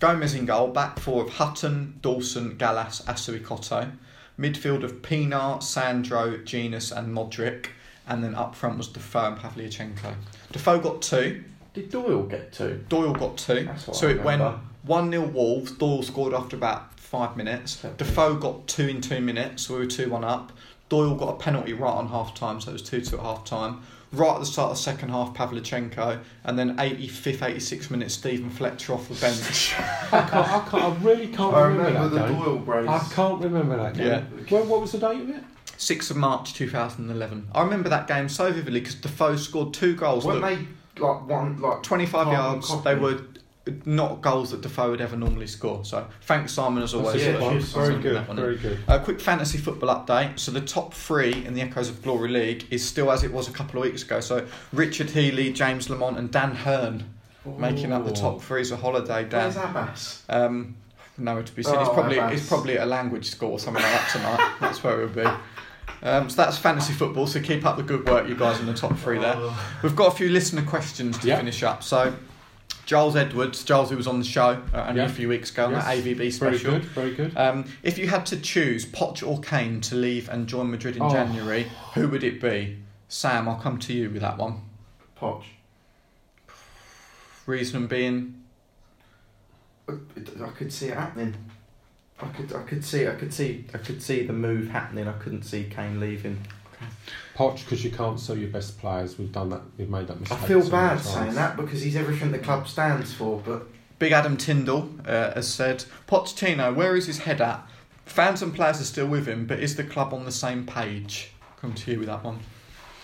Gomes 0.00 0.34
in 0.34 0.46
goal, 0.46 0.68
back 0.68 0.98
four 0.98 1.22
of 1.22 1.30
Hutton, 1.34 2.00
Dawson, 2.02 2.56
Gallas, 2.56 3.02
Assou-Ekotto. 3.02 3.92
Midfield 4.38 4.82
of 4.82 5.02
Pienaar, 5.02 5.62
Sandro, 5.62 6.38
Jenas 6.38 6.90
and 6.90 7.14
Modric. 7.16 7.66
And 8.08 8.24
then 8.24 8.34
up 8.34 8.56
front 8.56 8.78
was 8.78 8.88
Defoe 8.88 9.26
and 9.26 9.38
Pavlyuchenko. 9.38 10.14
Defoe 10.50 10.80
got 10.80 11.02
two, 11.02 11.44
Did 11.74 11.90
Doyle 11.90 12.24
get 12.24 12.52
two? 12.52 12.84
Doyle 12.88 13.12
got 13.12 13.36
two. 13.38 13.64
That's 13.64 13.86
what 13.86 13.96
So 13.96 14.08
I 14.08 14.12
it 14.12 14.22
went 14.22 14.42
1 14.84 15.10
0 15.10 15.26
Wolves. 15.28 15.72
Doyle 15.72 16.02
scored 16.02 16.34
after 16.34 16.56
about 16.56 16.98
five 16.98 17.36
minutes. 17.36 17.72
Seven. 17.76 17.96
Defoe 17.96 18.34
got 18.34 18.66
two 18.66 18.88
in 18.88 19.00
two 19.00 19.20
minutes, 19.20 19.66
so 19.66 19.74
we 19.74 19.80
were 19.80 19.86
2 19.86 20.10
1 20.10 20.24
up. 20.24 20.52
Doyle 20.88 21.14
got 21.14 21.28
a 21.30 21.36
penalty 21.38 21.72
right 21.72 21.90
on 21.92 22.08
half 22.08 22.34
time, 22.34 22.60
so 22.60 22.70
it 22.70 22.74
was 22.74 22.82
2 22.82 23.00
2 23.02 23.16
at 23.16 23.22
half 23.22 23.44
time. 23.44 23.80
Right 24.12 24.34
at 24.34 24.40
the 24.40 24.46
start 24.46 24.70
of 24.72 24.76
the 24.76 24.82
second 24.82 25.08
half, 25.08 25.32
Pavlyuchenko, 25.32 26.20
and 26.44 26.58
then 26.58 26.76
85th, 26.76 27.38
86th 27.38 27.90
minute, 27.90 28.10
Steven 28.10 28.50
Fletcher 28.50 28.92
off 28.92 29.08
the 29.08 29.14
bench. 29.14 29.72
I 29.78 30.20
can't. 30.20 30.34
I, 30.34 30.66
can't, 30.68 30.74
I 30.84 30.94
really 31.02 31.28
can't 31.28 31.54
I 31.54 31.62
remember, 31.62 31.84
remember 31.86 32.08
that 32.16 32.26
the 32.28 32.34
game. 32.34 32.42
Doyle 32.44 32.58
brace. 32.58 32.88
I 32.90 32.98
can't 33.14 33.40
remember 33.42 33.76
that 33.78 33.94
game. 33.94 34.06
Yeah. 34.06 34.24
Well, 34.50 34.64
what 34.66 34.80
was 34.82 34.92
the 34.92 34.98
date 34.98 35.22
of 35.22 35.30
it? 35.30 35.42
6th 35.78 36.10
of 36.10 36.16
March 36.18 36.52
2011. 36.52 37.48
I 37.54 37.62
remember 37.62 37.88
that 37.88 38.06
game 38.06 38.28
so 38.28 38.52
vividly 38.52 38.80
because 38.80 38.96
Defoe 38.96 39.36
scored 39.36 39.72
two 39.72 39.96
goals. 39.96 40.26
Weren't 40.26 40.42
that- 40.42 40.58
they 40.58 40.66
like 40.98 41.26
one 41.26 41.60
like 41.60 41.82
25 41.82 42.28
yards, 42.28 42.66
copy? 42.68 42.82
they 42.84 42.94
were 42.94 43.20
not 43.84 44.20
goals 44.20 44.50
that 44.50 44.60
Defoe 44.60 44.90
would 44.90 45.00
ever 45.00 45.16
normally 45.16 45.46
score. 45.46 45.84
So 45.84 46.06
thanks, 46.22 46.52
Simon, 46.52 46.82
as 46.82 46.94
always. 46.94 47.14
A 47.14 47.18
yeah, 47.18 47.24
good 47.32 47.38
for 47.38 47.44
one. 47.44 47.52
cheers, 47.54 47.72
Very 47.72 48.02
good. 48.02 48.16
that 48.16 48.28
one 48.28 48.38
in. 48.38 48.44
Very 48.44 48.56
good. 48.56 48.78
A 48.88 48.98
quick 48.98 49.20
fantasy 49.20 49.58
football 49.58 49.94
update. 49.94 50.38
So 50.38 50.50
the 50.50 50.60
top 50.60 50.92
three 50.94 51.44
in 51.46 51.54
the 51.54 51.60
Echoes 51.60 51.88
of 51.88 52.02
Glory 52.02 52.28
League 52.28 52.66
is 52.70 52.84
still 52.86 53.10
as 53.12 53.22
it 53.22 53.32
was 53.32 53.48
a 53.48 53.52
couple 53.52 53.80
of 53.80 53.84
weeks 53.88 54.02
ago. 54.02 54.18
So 54.20 54.46
Richard 54.72 55.10
Healy, 55.10 55.52
James 55.52 55.88
Lamont, 55.88 56.18
and 56.18 56.30
Dan 56.30 56.54
Hearn 56.56 57.04
making 57.58 57.92
up 57.92 58.04
the 58.04 58.12
top 58.12 58.40
three 58.42 58.60
as 58.62 58.70
a 58.72 58.76
holiday. 58.76 59.24
Where's 59.28 59.54
Dan, 59.54 59.70
Abbas? 59.70 60.22
um, 60.28 60.76
nowhere 61.18 61.42
to 61.44 61.52
be 61.54 61.62
seen. 61.62 61.78
he's 61.78 61.88
Oh, 61.88 61.92
probably 61.94 62.18
Abbas. 62.18 62.40
he's 62.40 62.48
probably 62.48 62.78
at 62.78 62.82
a 62.84 62.86
language 62.86 63.30
school 63.30 63.52
or 63.52 63.58
something 63.60 63.82
like 63.82 63.92
that 63.92 64.10
tonight. 64.10 64.52
that's 64.60 64.82
where 64.82 64.98
he'll 64.98 65.08
be. 65.08 65.30
Um, 66.02 66.28
so 66.28 66.36
that's 66.42 66.58
fantasy 66.58 66.92
football. 66.92 67.26
So 67.26 67.40
keep 67.40 67.64
up 67.64 67.76
the 67.76 67.82
good 67.82 68.08
work, 68.08 68.28
you 68.28 68.34
guys 68.34 68.58
in 68.60 68.66
the 68.66 68.74
top 68.74 68.96
three 68.98 69.18
there. 69.18 69.36
We've 69.82 69.94
got 69.94 70.12
a 70.12 70.16
few 70.16 70.28
listener 70.28 70.62
questions 70.62 71.18
to 71.18 71.26
Yeah. 71.28 71.36
finish 71.38 71.62
up. 71.62 71.82
So. 71.82 72.14
Giles 72.84 73.14
Edwards, 73.14 73.62
Giles 73.62 73.90
who 73.90 73.96
was 73.96 74.08
on 74.08 74.18
the 74.18 74.24
show 74.24 74.60
uh, 74.74 74.86
only 74.88 75.00
Yeah. 75.00 75.06
a 75.06 75.08
few 75.08 75.28
weeks 75.28 75.52
ago 75.52 75.66
on 75.66 75.70
Yes. 75.72 75.84
that 75.84 75.98
AVB 75.98 76.14
Very 76.30 76.58
special. 76.58 76.72
good. 76.72 76.84
Very 76.86 77.14
good. 77.14 77.36
Um, 77.36 77.64
if 77.84 77.96
you 77.96 78.08
had 78.08 78.26
to 78.26 78.36
choose 78.36 78.84
Poch 78.84 79.24
or 79.26 79.40
Kane 79.40 79.80
to 79.82 79.94
leave 79.94 80.28
and 80.28 80.48
join 80.48 80.68
Madrid 80.68 80.96
in 80.96 81.02
Oh. 81.02 81.08
January, 81.08 81.70
who 81.94 82.08
would 82.08 82.24
it 82.24 82.40
be? 82.40 82.78
Sam, 83.08 83.48
I'll 83.48 83.54
come 83.56 83.78
to 83.78 83.92
you 83.92 84.10
with 84.10 84.20
that 84.22 84.36
one. 84.36 84.62
Poch. 85.18 85.44
Reason 87.46 87.86
being, 87.86 88.42
I 89.88 89.92
I 90.44 90.48
could 90.48 90.72
see 90.72 90.88
it 90.88 90.96
happening. 90.96 91.36
I 92.22 92.28
could, 92.28 92.52
I 92.54 92.62
could 92.62 92.84
see, 92.84 93.08
I 93.08 93.14
could 93.14 93.34
see, 93.34 93.64
I 93.74 93.78
could 93.78 94.02
see 94.02 94.24
the 94.26 94.32
move 94.32 94.68
happening. 94.68 95.08
I 95.08 95.12
couldn't 95.14 95.42
see 95.42 95.64
Kane 95.64 96.00
leaving. 96.00 96.38
Poch, 97.36 97.64
because 97.64 97.84
you 97.84 97.90
can't 97.90 98.20
sell 98.20 98.36
your 98.36 98.50
best 98.50 98.78
players. 98.78 99.18
We've 99.18 99.32
done 99.32 99.50
that. 99.50 99.62
We've 99.78 99.88
made 99.88 100.06
that 100.08 100.20
mistake. 100.20 100.38
I 100.38 100.46
feel 100.46 100.62
so 100.62 100.70
bad 100.70 101.00
saying 101.00 101.34
that 101.34 101.56
because 101.56 101.80
he's 101.80 101.96
everything 101.96 102.30
the 102.30 102.38
club 102.38 102.68
stands 102.68 103.12
for. 103.12 103.40
But 103.44 103.66
Big 103.98 104.12
Adam 104.12 104.36
Tyndall 104.36 104.90
uh, 105.06 105.32
has 105.34 105.48
said, 105.48 105.84
Pochettino, 106.06 106.74
where 106.74 106.96
is 106.96 107.06
his 107.06 107.18
head 107.18 107.40
at? 107.40 107.66
Fans 108.04 108.42
and 108.42 108.54
players 108.54 108.80
are 108.80 108.84
still 108.84 109.06
with 109.06 109.26
him, 109.26 109.46
but 109.46 109.60
is 109.60 109.76
the 109.76 109.84
club 109.84 110.12
on 110.12 110.24
the 110.24 110.32
same 110.32 110.66
page? 110.66 111.30
Come 111.60 111.72
to 111.72 111.92
you 111.92 111.98
with 112.00 112.08
that 112.08 112.22
one. 112.22 112.40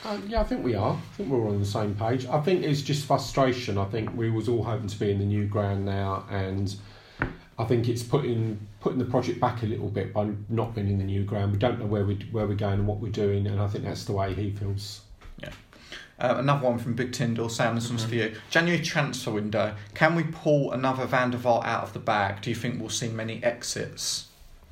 Uh, 0.04 0.18
yeah, 0.28 0.40
I 0.40 0.44
think 0.44 0.64
we 0.64 0.74
are. 0.74 0.94
I 0.94 1.16
think 1.16 1.28
we're 1.28 1.40
all 1.40 1.50
on 1.50 1.60
the 1.60 1.66
same 1.66 1.94
page. 1.94 2.26
I 2.26 2.40
think 2.40 2.62
it's 2.62 2.82
just 2.82 3.06
frustration. 3.06 3.78
I 3.78 3.84
think 3.86 4.14
we 4.14 4.30
was 4.30 4.48
all 4.48 4.62
hoping 4.62 4.88
to 4.88 4.98
be 4.98 5.10
in 5.10 5.18
the 5.18 5.24
new 5.24 5.46
ground 5.46 5.84
now, 5.84 6.24
and 6.30 6.74
I 7.58 7.64
think 7.64 7.88
it's 7.88 8.02
putting 8.02 8.58
putting 8.80 8.98
the 8.98 9.04
project 9.04 9.40
back 9.40 9.62
a 9.62 9.66
little 9.66 9.88
bit 9.88 10.12
by 10.12 10.30
not 10.48 10.74
being 10.74 10.88
in 10.88 10.98
the 10.98 11.04
new 11.04 11.24
ground. 11.24 11.52
We 11.52 11.58
don't 11.58 11.78
know 11.78 11.86
where 11.86 12.04
we 12.04 12.16
where 12.30 12.46
we're 12.46 12.54
going 12.54 12.74
and 12.74 12.86
what 12.86 12.98
we're 12.98 13.10
doing, 13.10 13.46
and 13.46 13.60
I 13.60 13.68
think 13.68 13.84
that's 13.84 14.04
the 14.04 14.12
way 14.12 14.34
he 14.34 14.50
feels. 14.50 15.02
Uh, 16.20 16.34
another 16.38 16.66
one 16.66 16.78
from 16.78 16.94
Big 16.94 17.12
Tyndall. 17.12 17.48
Sam, 17.48 17.76
this 17.76 17.88
one's 17.88 18.04
for 18.04 18.16
you. 18.16 18.34
January 18.50 18.82
transfer 18.82 19.30
window. 19.30 19.76
Can 19.94 20.16
we 20.16 20.24
pull 20.24 20.72
another 20.72 21.06
Van 21.06 21.30
der 21.30 21.38
Vaart 21.38 21.64
out 21.64 21.84
of 21.84 21.92
the 21.92 22.00
bag? 22.00 22.40
Do 22.40 22.50
you 22.50 22.56
think 22.56 22.80
we'll 22.80 22.88
see 22.88 23.08
many 23.08 23.42
exits? 23.44 24.26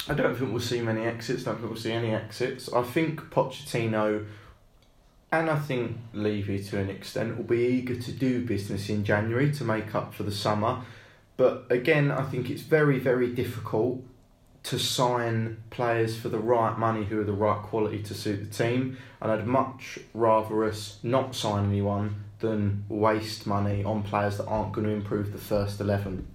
I 0.09 0.14
don't 0.14 0.36
think 0.36 0.50
we'll 0.50 0.61
see 0.61 0.80
many 0.80 1.02
exits. 1.02 1.44
Don't 1.44 1.57
think 1.57 1.68
we'll 1.68 1.80
see 1.80 1.92
any 1.92 2.12
exits. 2.12 2.72
I 2.72 2.82
think 2.82 3.20
Pochettino 3.30 4.26
and 5.30 5.50
I 5.50 5.57
think 5.57 5.96
Levy 6.12 6.62
to 6.64 6.78
an 6.78 6.90
extent 6.90 7.36
will 7.36 7.44
be 7.44 7.59
eager 7.59 7.96
to 7.96 8.12
do 8.12 8.44
business 8.44 8.88
in 8.88 9.04
January 9.04 9.52
to 9.52 9.64
make 9.64 9.94
up 9.94 10.14
for 10.14 10.24
the 10.24 10.32
summer. 10.32 10.82
But 11.37 11.66
again, 11.70 12.11
I 12.11 12.22
think 12.22 12.51
it's 12.51 12.62
very, 12.62 12.99
very 12.99 13.32
difficult 13.32 14.03
to 14.64 14.78
sign 14.78 15.62
players 15.70 16.18
for 16.18 16.28
the 16.28 16.39
right 16.39 16.76
money 16.76 17.05
who 17.05 17.20
are 17.20 17.24
the 17.24 17.32
right 17.32 17.62
quality 17.62 18.03
to 18.03 18.14
suit 18.14 18.51
the 18.51 18.64
team. 18.64 18.97
And 19.20 19.30
I'd 19.30 19.47
much 19.47 19.99
rather 20.12 20.64
us 20.64 20.99
not 21.03 21.34
sign 21.34 21.66
anyone 21.66 22.24
than 22.41 22.84
waste 22.89 23.47
money 23.47 23.84
on 23.84 24.03
players 24.03 24.39
that 24.39 24.47
aren't 24.47 24.72
going 24.72 24.87
to 24.87 24.93
improve 24.93 25.32
the 25.32 25.39
first 25.39 25.80
11. 25.80 26.26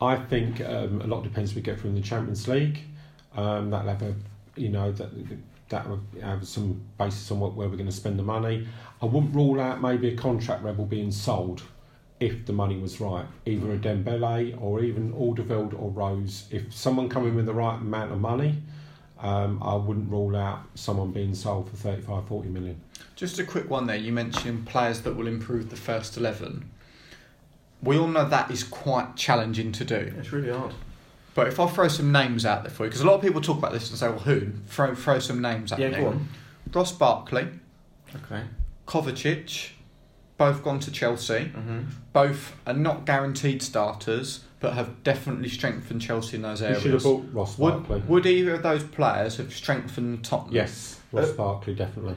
I 0.00 0.16
think 0.16 0.60
um, 0.60 1.00
a 1.00 1.06
lot 1.06 1.22
depends 1.22 1.54
we 1.54 1.62
get 1.62 1.78
from 1.78 1.94
the 1.94 2.00
Champions 2.00 2.48
League. 2.48 2.80
Um, 3.34 3.70
that'll 3.70 3.88
have 3.88 4.14
you 4.56 4.68
know, 4.68 4.92
that 4.92 5.10
that 5.70 5.88
would 5.88 6.02
have 6.20 6.46
some 6.46 6.82
basis 6.98 7.30
on 7.30 7.40
what, 7.40 7.54
where 7.54 7.68
we're 7.68 7.76
going 7.76 7.86
to 7.86 7.92
spend 7.92 8.18
the 8.18 8.22
money. 8.22 8.68
I 9.00 9.06
wouldn't 9.06 9.34
rule 9.34 9.60
out 9.60 9.80
maybe 9.80 10.08
a 10.08 10.16
contract 10.16 10.62
rebel 10.62 10.84
being 10.84 11.10
sold 11.10 11.62
if 12.22 12.46
the 12.46 12.52
money 12.52 12.78
was 12.78 13.00
right, 13.00 13.26
either 13.46 13.72
a 13.72 13.76
Dembele 13.76 14.60
or 14.62 14.80
even 14.80 15.12
Alderweireld 15.12 15.74
or 15.80 15.90
Rose. 15.90 16.46
If 16.50 16.72
someone 16.72 17.08
come 17.08 17.26
in 17.26 17.34
with 17.34 17.46
the 17.46 17.52
right 17.54 17.76
amount 17.80 18.12
of 18.12 18.20
money, 18.20 18.54
um, 19.20 19.60
I 19.62 19.74
wouldn't 19.74 20.08
rule 20.10 20.36
out 20.36 20.60
someone 20.74 21.10
being 21.10 21.34
sold 21.34 21.68
for 21.68 21.76
35, 21.76 22.26
40 22.28 22.48
million. 22.48 22.80
Just 23.16 23.38
a 23.38 23.44
quick 23.44 23.68
one 23.68 23.86
there. 23.86 23.96
You 23.96 24.12
mentioned 24.12 24.66
players 24.66 25.00
that 25.02 25.16
will 25.16 25.26
improve 25.26 25.70
the 25.70 25.76
first 25.76 26.16
11. 26.16 26.68
We 27.82 27.98
all 27.98 28.06
know 28.06 28.28
that 28.28 28.50
is 28.52 28.62
quite 28.62 29.16
challenging 29.16 29.72
to 29.72 29.84
do. 29.84 30.14
It's 30.18 30.32
really 30.32 30.50
hard. 30.50 30.72
But 31.34 31.48
if 31.48 31.58
I 31.58 31.66
throw 31.66 31.88
some 31.88 32.12
names 32.12 32.46
out 32.46 32.62
there 32.62 32.70
for 32.70 32.84
you, 32.84 32.90
because 32.90 33.00
a 33.00 33.06
lot 33.06 33.14
of 33.14 33.22
people 33.22 33.40
talk 33.40 33.58
about 33.58 33.72
this 33.72 33.88
and 33.90 33.98
say, 33.98 34.08
well, 34.08 34.18
who? 34.20 34.52
Throw, 34.68 34.94
throw 34.94 35.18
some 35.18 35.40
names 35.42 35.72
at 35.72 35.78
Yeah, 35.80 35.88
me. 35.88 35.96
go 35.96 36.08
on. 36.08 36.28
Ross 36.72 36.92
Barkley, 36.92 37.48
Okay. 38.14 38.42
Kovacic, 38.86 39.70
both 40.42 40.62
gone 40.64 40.80
to 40.80 40.90
Chelsea. 40.90 41.34
Mm-hmm. 41.54 41.80
Both 42.12 42.56
are 42.66 42.74
not 42.74 43.04
guaranteed 43.06 43.62
starters, 43.62 44.44
but 44.60 44.72
have 44.74 45.02
definitely 45.04 45.48
strengthened 45.48 46.00
Chelsea 46.02 46.36
in 46.36 46.42
those 46.42 46.60
You 46.60 46.66
areas. 46.68 46.82
should 46.82 46.92
have 46.94 47.02
bought 47.02 47.24
Ross 47.32 47.56
Barkley. 47.56 47.96
would, 47.96 48.08
would 48.08 48.26
either 48.26 48.54
of 48.54 48.62
those 48.62 48.82
players 48.82 49.36
have 49.36 49.52
strengthened 49.54 50.24
Tottenham? 50.24 50.54
yes, 50.54 50.98
Ross 51.12 51.30
Uh, 51.30 51.34
Barkley 51.34 51.74
definitely. 51.74 52.16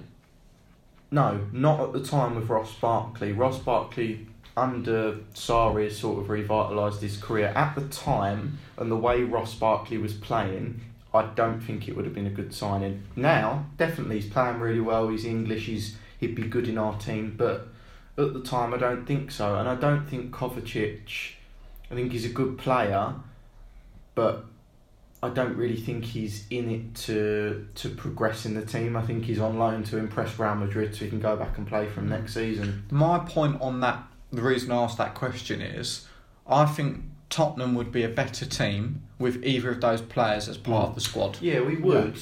No, 1.12 1.40
not 1.52 1.80
at 1.80 1.94
the 1.94 2.04
time 2.04 2.36
with 2.36 2.50
Ross 2.50 2.74
Barkley. 2.76 3.32
Ross 3.32 3.60
Barkley, 3.60 4.28
under 4.58 5.18
Sarri, 5.34 5.86
has 5.86 5.98
sort 5.98 6.20
of 6.22 6.28
revitalised 6.30 7.00
his 7.02 7.18
career. 7.18 7.54
At 7.56 7.76
the 7.76 7.88
time, 7.90 8.58
and 8.78 8.92
the 8.92 8.96
way 8.98 9.24
Ross 9.24 9.54
Barkley 9.56 9.98
was 9.98 10.14
playing, 10.14 10.82
I 11.14 11.28
don't 11.36 11.62
think 11.62 11.88
it 11.88 11.96
would 11.96 12.06
have 12.06 12.14
been 12.16 12.26
a 12.28 12.32
good 12.32 12.54
signing. 12.54 13.04
Now, 13.16 13.66
definitely, 13.78 14.20
he's 14.20 14.30
playing 14.32 14.60
really 14.60 14.82
well. 14.82 15.08
He's 15.10 15.26
English. 15.26 15.68
He's 15.68 15.96
he'd 16.20 16.36
be 16.36 16.44
good 16.44 16.68
in 16.68 16.78
our 16.78 16.98
team. 16.98 17.36
But 17.38 17.68
at 18.18 18.34
the 18.34 18.42
time, 18.42 18.74
I 18.74 18.78
don't 18.78 19.06
think 19.06 19.32
so. 19.32 19.56
And 19.56 19.68
I 19.68 19.76
don't 19.76 20.06
think 20.06 20.32
Kovacic. 20.32 21.34
I 21.92 21.96
think 21.96 22.12
he's 22.12 22.26
a 22.26 22.30
good 22.30 22.58
player, 22.58 23.14
but 24.16 24.46
I 25.22 25.30
don't 25.30 25.56
really 25.56 25.76
think 25.76 26.06
he's 26.06 26.46
in 26.50 26.70
it 26.70 26.96
to 27.06 27.68
to 27.76 27.90
progress 27.90 28.46
in 28.46 28.54
the 28.54 28.66
team. 28.66 28.96
I 28.96 29.02
think 29.02 29.26
he's 29.26 29.40
on 29.40 29.58
loan 29.58 29.84
to 29.86 29.98
impress 29.98 30.38
Real 30.40 30.56
Madrid 30.56 30.96
so 30.96 31.06
he 31.06 31.10
can 31.10 31.20
go 31.20 31.36
back 31.36 31.58
and 31.58 31.68
play 31.68 31.88
from 31.88 32.10
next 32.10 32.34
season. 32.34 32.86
My 32.90 33.20
point 33.20 33.62
on 33.62 33.82
that, 33.82 34.04
the 34.32 34.42
reason 34.42 34.72
I 34.72 34.84
asked 34.84 34.98
that 34.98 35.14
question 35.14 35.62
is, 35.62 36.08
I 36.48 36.66
think 36.66 37.04
Tottenham 37.30 37.76
would 37.76 37.92
be 37.92 38.04
a 38.04 38.10
better 38.10 38.46
team 38.46 39.04
with 39.20 39.44
either 39.44 39.72
of 39.72 39.82
those 39.82 40.02
players 40.02 40.48
as 40.48 40.58
part 40.58 40.90
of 40.90 40.96
the 40.96 41.02
squad. 41.02 41.38
Yeah, 41.42 41.62
we 41.62 41.76
would. 41.76 42.18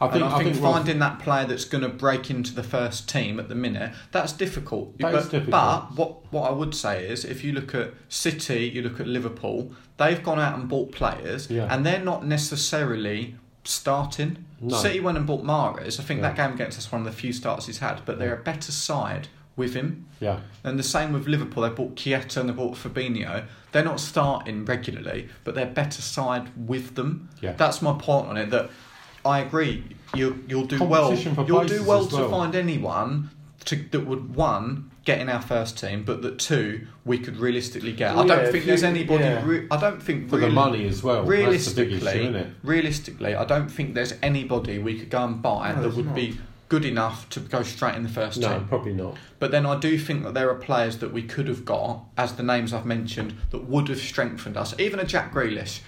I 0.00 0.06
and 0.08 0.24
I 0.24 0.38
think, 0.42 0.60
Ross- 0.62 0.74
finding 0.74 0.98
that 0.98 1.18
player 1.20 1.46
that's 1.46 1.64
going 1.64 1.82
to 1.82 1.88
break 1.88 2.30
into 2.30 2.54
the 2.54 2.62
first 2.62 3.08
team 3.08 3.40
at 3.40 3.48
the 3.48 3.54
minute, 3.54 3.92
that's 4.12 4.32
difficult. 4.32 4.96
That 4.98 5.12
but, 5.12 5.22
is 5.22 5.28
difficult. 5.28 5.50
but 5.50 5.80
what, 5.96 6.32
what 6.32 6.50
I 6.50 6.52
would 6.52 6.74
say 6.74 7.06
is, 7.06 7.24
if 7.24 7.42
you 7.42 7.52
look 7.52 7.74
at 7.74 7.94
City, 8.08 8.68
you 8.74 8.82
look 8.82 9.00
at 9.00 9.06
Liverpool, 9.06 9.72
they've 9.96 10.22
gone 10.22 10.38
out 10.38 10.58
and 10.58 10.68
bought 10.68 10.92
players, 10.92 11.50
Yeah. 11.50 11.72
and 11.74 11.86
they're 11.86 12.04
not 12.04 12.26
necessarily 12.26 13.36
starting. 13.64 14.44
No. 14.60 14.76
City 14.76 15.00
went 15.00 15.18
and 15.18 15.26
bought 15.26 15.42
Mahrez. 15.44 15.98
I 15.98 16.02
think 16.02 16.20
Yeah. 16.20 16.28
that 16.32 16.36
game 16.36 16.52
against 16.54 16.78
us 16.78 16.90
one 16.92 17.00
of 17.00 17.06
the 17.06 17.12
few 17.12 17.32
starts 17.32 17.66
he's 17.66 17.78
had, 17.78 18.02
but 18.04 18.18
they're 18.18 18.34
a 18.34 18.42
better 18.42 18.72
side 18.72 19.28
with 19.56 19.72
him. 19.74 20.06
yeah. 20.20 20.40
And 20.64 20.78
the 20.78 20.82
same 20.82 21.12
with 21.14 21.26
Liverpool. 21.26 21.62
They 21.62 21.70
bought 21.70 21.94
Keita 21.96 22.36
and 22.38 22.48
they 22.48 22.52
bought 22.52 22.74
Fabinho. 22.74 23.44
They're 23.72 23.84
not 23.84 24.00
starting 24.00 24.64
regularly, 24.66 25.28
but 25.44 25.54
they're 25.54 25.64
better 25.66 26.02
side 26.02 26.50
with 26.56 26.94
them. 26.94 27.30
Yeah. 27.40 27.52
That's 27.52 27.80
my 27.80 27.94
point 27.94 28.28
on 28.28 28.36
it. 28.36 28.50
That 28.50 28.68
I 29.26 29.40
agree. 29.40 29.84
You 30.14 30.42
you'll 30.48 30.66
do 30.66 30.82
well. 30.84 31.14
You'll 31.14 31.34
do 31.44 31.44
places 31.54 31.82
well 31.86 32.06
to 32.06 32.16
well. 32.16 32.30
find 32.30 32.54
anyone 32.54 33.30
to, 33.66 33.76
that 33.76 34.06
would 34.06 34.34
one 34.36 34.90
get 35.04 35.20
in 35.20 35.28
our 35.28 35.42
first 35.42 35.78
team, 35.78 36.04
but 36.04 36.22
that 36.22 36.38
two 36.38 36.86
we 37.04 37.18
could 37.18 37.36
realistically 37.36 37.92
get. 37.92 38.12
I 38.16 38.26
don't 38.26 38.44
yeah, 38.44 38.50
think 38.50 38.64
there's 38.64 38.82
you- 38.82 38.88
andy 38.88 39.00
yeah. 39.02 39.42
Re- 39.44 39.66
I 39.70 39.76
don't 39.78 40.02
think 40.02 40.30
For 40.30 40.38
the 40.38 40.48
money 40.50 40.86
as 40.86 41.02
well. 41.02 41.24
That's 41.24 41.26
the 41.26 41.84
big 41.84 41.90
Realistically, 41.92 41.96
issue, 41.96 42.18
isn't 42.28 42.34
it? 42.36 42.46
realistically, 42.62 43.34
I 43.34 43.44
don't 43.44 43.68
think 43.68 43.94
there's 43.94 44.14
anybody 44.22 44.78
we 44.78 44.98
could 44.98 45.10
go 45.10 45.24
and 45.24 45.42
buy 45.42 45.72
No, 45.74 45.82
that 45.82 45.96
would 45.96 46.06
not. 46.06 46.14
be 46.14 46.38
good 46.68 46.84
enough 46.84 47.28
to 47.30 47.38
go 47.40 47.62
straight 47.62 47.94
in 47.94 48.02
the 48.02 48.08
first 48.08 48.40
No, 48.40 48.48
team. 48.58 48.66
probably 48.68 48.92
not. 48.94 49.16
But 49.38 49.52
then 49.52 49.64
I 49.66 49.78
do 49.78 49.96
think 49.98 50.24
that 50.24 50.34
there 50.34 50.50
are 50.50 50.54
players 50.56 50.98
that 50.98 51.12
we 51.12 51.22
could 51.22 51.46
have 51.46 51.64
got, 51.64 52.04
as 52.16 52.32
the 52.34 52.42
names 52.42 52.72
I've 52.72 52.86
mentioned, 52.86 53.34
that 53.50 53.64
would 53.68 53.86
have 53.88 53.98
strengthened 54.00 54.56
us. 54.56 54.74
Even 54.80 54.98
a 54.98 55.04
Jack 55.04 55.32
Grealish, 55.32 55.80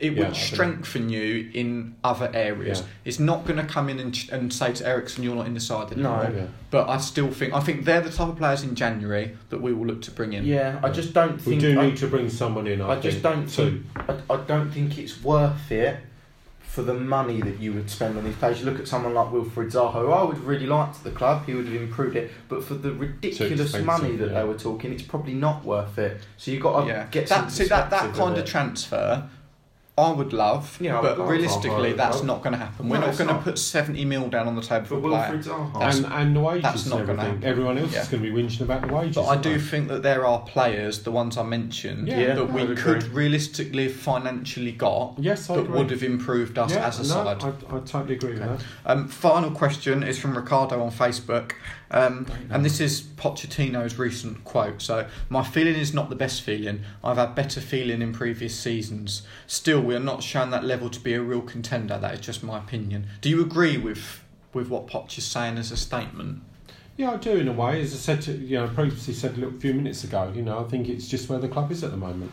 it 0.00 0.12
Yeah, 0.14 0.18
would 0.28 0.34
think- 0.34 0.54
strengthen 0.54 1.08
you 1.10 1.50
in 1.52 1.94
other 2.02 2.30
areas. 2.34 2.80
Yeah. 2.80 2.86
It's 3.04 3.20
not 3.20 3.44
going 3.46 3.58
to 3.58 3.64
come 3.72 3.88
in 3.88 4.00
and, 4.00 4.28
and 4.32 4.52
say 4.52 4.72
to 4.72 4.86
Eriksen, 4.88 5.22
you're 5.22 5.36
not 5.36 5.46
in 5.46 5.54
the 5.54 5.60
side 5.60 5.92
anymore. 5.92 6.24
No. 6.30 6.34
Yeah. 6.36 6.46
But 6.70 6.88
I 6.88 6.96
still 6.98 7.30
think 7.30 7.52
I 7.52 7.60
think 7.60 7.84
they're 7.84 8.00
the 8.00 8.10
type 8.10 8.28
of 8.28 8.36
players 8.38 8.62
in 8.62 8.74
January 8.74 9.36
that 9.50 9.60
we 9.60 9.72
will 9.72 9.86
look 9.86 10.02
to 10.02 10.10
bring 10.10 10.32
in. 10.32 10.44
Yeah, 10.44 10.80
I 10.82 10.88
just 10.88 11.12
don't 11.12 11.34
We 11.44 11.58
think. 11.58 11.60
do 11.60 11.78
I, 11.80 11.86
need 11.86 11.96
to 11.98 12.06
bring 12.06 12.30
someone 12.30 12.66
in. 12.66 12.80
I, 12.80 12.92
I 12.92 13.00
just 13.00 13.22
don't 13.22 13.48
too. 13.48 13.84
think. 13.94 14.10
I, 14.30 14.34
I 14.34 14.36
don't 14.44 14.70
think 14.70 14.96
it's 14.98 15.22
worth 15.22 15.70
it 15.70 15.98
for 16.60 16.82
the 16.82 16.94
money 16.94 17.40
that 17.42 17.58
you 17.58 17.72
would 17.72 17.90
spend 17.90 18.16
on 18.16 18.22
these 18.24 18.36
players. 18.36 18.60
You 18.60 18.66
look 18.70 18.78
at 18.78 18.86
someone 18.86 19.12
like 19.12 19.32
Wilfred 19.32 19.70
Zaha, 19.72 19.92
who 19.92 20.12
I 20.12 20.22
would 20.22 20.36
have 20.36 20.46
really 20.46 20.66
liked 20.68 20.98
at 20.98 21.02
the 21.04 21.10
club. 21.10 21.44
He 21.44 21.52
would 21.54 21.66
have 21.66 21.74
improved 21.82 22.14
it, 22.14 22.30
but 22.48 22.62
for 22.62 22.74
the 22.74 22.92
ridiculous 22.92 23.76
money 23.80 24.14
that 24.16 24.28
yeah. 24.30 24.40
they 24.40 24.44
were 24.48 24.54
talking, 24.54 24.92
it's 24.92 25.02
probably 25.02 25.34
not 25.34 25.64
worth 25.64 25.98
it. 25.98 26.20
So 26.36 26.52
you've 26.52 26.62
got 26.62 26.82
to 26.82 26.86
Yeah, 26.86 27.06
get 27.10 27.28
some 27.28 27.46
that, 27.46 27.50
see 27.50 27.64
that 27.64 27.90
that 27.90 28.14
kind 28.14 28.32
of 28.32 28.38
of 28.38 28.38
it. 28.38 28.46
transfer. 28.46 29.28
I 30.00 30.12
would 30.12 30.32
love, 30.32 30.78
Yeah, 30.80 30.98
I 30.98 31.02
but 31.02 31.10
would 31.10 31.18
love 31.20 31.28
realistically, 31.30 31.92
Zaha, 31.92 31.96
that's 31.96 32.22
not 32.22 32.42
going 32.42 32.52
to 32.54 32.58
happen. 32.58 32.88
We're 32.88 32.98
not 33.00 33.08
it's 33.10 33.18
going 33.18 33.28
to 33.28 33.34
not. 33.34 33.44
put 33.44 33.58
seventy 33.58 34.04
mil 34.04 34.28
down 34.28 34.46
on 34.48 34.56
the 34.56 34.62
table 34.62 34.86
for 34.86 35.00
For 35.00 35.08
a 35.08 35.10
player. 35.10 35.38
Zaha. 35.42 35.72
That's- 35.74 35.96
And, 35.98 36.06
and 36.12 36.36
the 36.36 36.40
wages 36.40 36.62
that's 36.62 36.86
not 36.86 36.98
and 37.00 37.06
gonna 37.08 37.18
everything. 37.22 37.34
happen. 37.42 37.48
Everyone 37.50 37.78
else 37.78 37.92
Yeah. 37.92 38.02
is 38.02 38.08
going 38.08 38.22
to 38.22 38.30
be 38.32 38.42
whinging 38.42 38.60
about 38.62 38.86
the 38.86 38.94
wages. 38.94 39.14
But 39.16 39.22
I 39.24 39.28
aren't 39.28 39.42
do 39.42 39.52
they? 39.54 39.58
think 39.58 39.88
that 39.88 40.02
there 40.02 40.26
are 40.26 40.40
players, 40.40 41.02
the 41.02 41.10
ones 41.10 41.36
I 41.36 41.42
mentioned, 41.42 42.08
Yeah, 42.08 42.34
that 42.34 42.38
I 42.38 42.42
we 42.42 42.64
would 42.64 42.76
could 42.78 43.02
agree. 43.04 43.22
realistically 43.24 43.84
have 43.84 43.94
financially 43.96 44.72
got 44.72 45.14
Yes, 45.18 45.48
I 45.50 45.56
that 45.56 45.62
agree. 45.64 45.78
would 45.78 45.90
have 45.90 46.02
improved 46.02 46.58
us 46.58 46.72
yeah, 46.72 46.86
as 46.86 46.98
a 46.98 47.02
no, 47.02 47.08
side. 47.24 47.42
I, 47.44 47.48
I 47.76 47.80
totally 47.80 48.14
agree 48.14 48.30
with 48.34 48.40
that. 48.40 48.62
Um, 48.86 49.08
final 49.08 49.50
question 49.50 50.02
is 50.02 50.18
from 50.18 50.36
Ricardo 50.36 50.82
on 50.82 50.90
Facebook, 50.90 51.52
um, 51.90 52.26
and 52.50 52.64
this 52.64 52.80
is 52.80 53.02
Pochettino's 53.02 53.98
recent 53.98 54.44
quote. 54.44 54.80
So, 54.80 55.08
my 55.28 55.42
feeling 55.42 55.74
is 55.74 55.92
not 55.92 56.08
the 56.08 56.16
best 56.16 56.42
feeling. 56.42 56.82
I've 57.02 57.16
had 57.16 57.34
better 57.34 57.60
feeling 57.60 58.02
in 58.02 58.12
previous 58.12 58.54
seasons. 58.54 59.22
Still, 59.46 59.80
we 59.80 59.94
are 59.94 60.00
not 60.00 60.22
shown 60.22 60.50
that 60.50 60.64
level 60.64 60.88
to 60.90 61.00
be 61.00 61.14
a 61.14 61.20
real 61.20 61.42
contender. 61.42 61.98
That 61.98 62.14
is 62.14 62.20
just 62.20 62.42
my 62.42 62.58
opinion. 62.58 63.08
Do 63.20 63.28
you 63.28 63.40
agree 63.40 63.76
with 63.76 64.22
with 64.52 64.68
what 64.68 64.86
Poch 64.86 65.16
is 65.16 65.24
saying 65.24 65.58
as 65.58 65.70
a 65.70 65.76
statement? 65.76 66.42
Yeah, 66.96 67.12
I 67.12 67.16
do 67.16 67.36
in 67.36 67.48
a 67.48 67.52
way. 67.52 67.80
As 67.80 67.94
I 67.94 67.96
said, 67.96 68.22
to, 68.22 68.32
you 68.32 68.58
know, 68.58 68.68
previously 68.68 69.14
said 69.14 69.32
a 69.32 69.40
little 69.40 69.58
few 69.58 69.74
minutes 69.74 70.04
ago. 70.04 70.32
You 70.34 70.42
know, 70.42 70.64
I 70.64 70.64
think 70.64 70.88
it's 70.88 71.08
just 71.08 71.28
where 71.28 71.38
the 71.38 71.48
club 71.48 71.72
is 71.72 71.82
at 71.82 71.92
the 71.92 71.96
moment. 71.96 72.30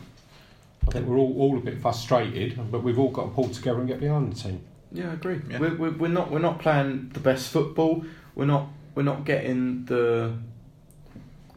I 0.86 0.90
think 0.90 1.06
we're 1.06 1.16
all, 1.16 1.34
all 1.38 1.56
a 1.56 1.60
bit 1.60 1.80
frustrated, 1.80 2.70
but 2.70 2.82
we've 2.82 2.98
all 2.98 3.10
got 3.10 3.24
to 3.24 3.28
pull 3.30 3.48
together 3.48 3.78
and 3.78 3.88
get 3.88 4.00
behind 4.00 4.32
the 4.32 4.42
team. 4.42 4.60
Yeah, 4.92 5.10
I 5.10 5.14
agree. 5.14 5.40
Yeah. 5.50 5.58
We're, 5.58 5.76
we're, 5.76 5.90
we're 5.92 6.08
not 6.08 6.30
we're 6.30 6.38
not 6.38 6.58
playing 6.60 7.10
the 7.12 7.20
best 7.20 7.50
football. 7.50 8.04
We're 8.34 8.46
not 8.46 8.68
we're 8.98 9.04
not 9.04 9.24
getting 9.24 9.84
the 9.84 10.32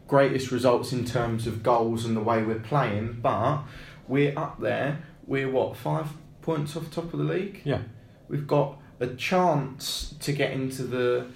greatest 0.07 0.51
results 0.51 0.93
in 0.93 1.03
terms 1.03 1.47
of 1.47 1.63
goals 1.63 2.05
and 2.05 2.15
the 2.15 2.21
way 2.21 2.43
we're 2.43 2.59
playing, 2.59 3.17
but 3.19 3.63
we're 4.07 4.37
up 4.37 4.61
there. 4.61 5.01
We're 5.25 5.49
what 5.49 5.75
five 5.75 6.09
points 6.43 6.77
off 6.77 6.91
top 6.91 7.05
of 7.05 7.17
the 7.17 7.25
league. 7.25 7.61
Yeah, 7.63 7.79
We've 8.27 8.45
got 8.45 8.77
a 8.99 9.07
chance 9.07 10.13
to 10.19 10.31
get 10.31 10.51
into 10.51 10.83
the 10.83 11.29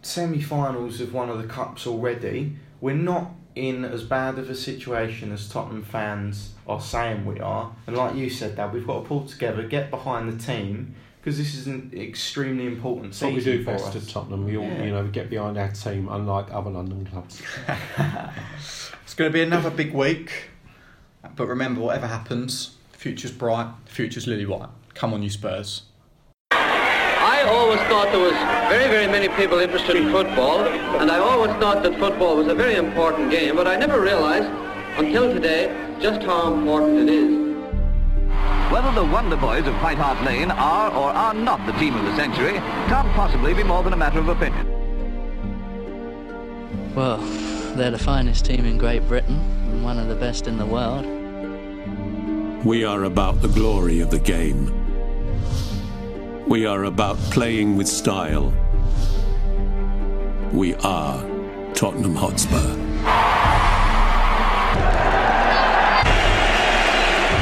semi-finals 0.00 1.02
of 1.02 1.12
one 1.12 1.28
of 1.28 1.36
the 1.42 1.46
cups 1.46 1.86
already. 1.86 2.56
We're 2.80 2.94
not 2.94 3.32
in 3.54 3.84
as 3.84 4.02
bad 4.02 4.38
of 4.38 4.48
a 4.48 4.54
situation 4.54 5.30
as 5.30 5.46
Tottenham 5.46 5.82
fans 5.82 6.54
are 6.66 6.80
saying 6.80 7.26
we 7.26 7.38
are. 7.38 7.70
And 7.86 7.98
like 7.98 8.14
you 8.14 8.30
said, 8.30 8.56
Dad, 8.56 8.72
we've 8.72 8.86
got 8.86 9.02
to 9.02 9.06
pull 9.06 9.26
together, 9.26 9.62
get 9.62 9.90
behind 9.90 10.32
the 10.32 10.42
team 10.42 10.94
because 11.20 11.36
this 11.36 11.54
is 11.54 11.66
an 11.66 11.92
extremely 11.94 12.66
important 12.66 13.12
That's 13.12 13.22
what 13.22 13.34
season 13.34 13.52
we 13.52 13.58
do 13.58 13.64
for 13.64 13.72
best 13.72 13.94
us. 13.94 13.96
at 13.96 14.08
Tottenham. 14.08 14.44
We 14.46 14.56
all, 14.56 14.64
Yeah. 14.64 14.84
you 14.84 14.90
know, 14.90 15.06
get 15.06 15.28
behind 15.28 15.58
our 15.58 15.68
team, 15.70 16.08
unlike 16.10 16.46
other 16.50 16.70
London 16.70 17.06
clubs. 17.06 17.42
It's 19.04 19.14
going 19.16 19.28
to 19.28 19.32
be 19.32 19.42
another 19.42 19.70
big 19.70 19.92
week, 19.92 20.50
but 21.34 21.46
remember, 21.48 21.80
whatever 21.80 22.06
happens, 22.06 22.76
the 22.92 22.98
future's 22.98 23.32
bright, 23.32 23.66
the 23.86 23.90
future's 23.90 24.28
lily 24.28 24.46
white. 24.46 24.68
Come 24.94 25.12
on, 25.12 25.20
you 25.22 25.30
Spurs. 25.30 25.82
I 26.52 27.42
always 27.48 27.80
thought 27.88 28.12
there 28.12 28.20
was 28.20 28.32
very, 28.70 28.88
very 28.88 29.08
many 29.08 29.28
people 29.34 29.58
interested 29.58 29.96
in 29.96 30.10
football, 30.12 30.60
and 30.60 31.10
I 31.10 31.18
always 31.18 31.50
thought 31.56 31.82
that 31.82 31.98
football 31.98 32.36
was 32.36 32.46
a 32.46 32.54
very 32.54 32.76
important 32.76 33.30
game, 33.32 33.56
but 33.56 33.66
I 33.66 33.74
never 33.76 34.00
realized 34.00 34.48
until 34.96 35.32
today 35.34 35.74
just 36.00 36.22
how 36.22 36.54
important 36.54 37.08
it 37.08 37.12
is. 37.12 37.39
Whether 38.70 38.92
the 38.92 39.04
Wonder 39.04 39.36
Boys 39.36 39.66
of 39.66 39.74
White 39.82 39.98
Hart 39.98 40.24
Lane 40.24 40.50
are 40.50 40.90
or 40.92 41.10
are 41.10 41.34
not 41.34 41.66
the 41.66 41.72
team 41.72 41.96
of 41.96 42.04
the 42.04 42.14
century 42.16 42.54
can't 42.88 43.08
possibly 43.14 43.52
be 43.52 43.64
more 43.64 43.82
than 43.82 43.92
a 43.92 43.96
matter 43.96 44.20
of 44.20 44.28
opinion. 44.28 44.64
Well, 46.94 47.18
they're 47.76 47.90
the 47.90 47.98
finest 47.98 48.44
team 48.44 48.64
in 48.64 48.78
Great 48.78 49.06
Britain 49.08 49.40
and 49.70 49.82
one 49.82 49.98
of 49.98 50.08
the 50.08 50.14
best 50.14 50.46
in 50.46 50.56
the 50.56 50.66
world. 50.66 51.04
We 52.64 52.84
are 52.84 53.04
about 53.04 53.42
the 53.42 53.48
glory 53.48 54.00
of 54.00 54.10
the 54.10 54.18
game. 54.18 54.72
We 56.46 56.66
are 56.66 56.84
about 56.84 57.16
playing 57.30 57.76
with 57.76 57.88
style. 57.88 58.52
We 60.52 60.74
are 60.74 61.24
Tottenham 61.74 62.14
Hotspur. 62.14 62.76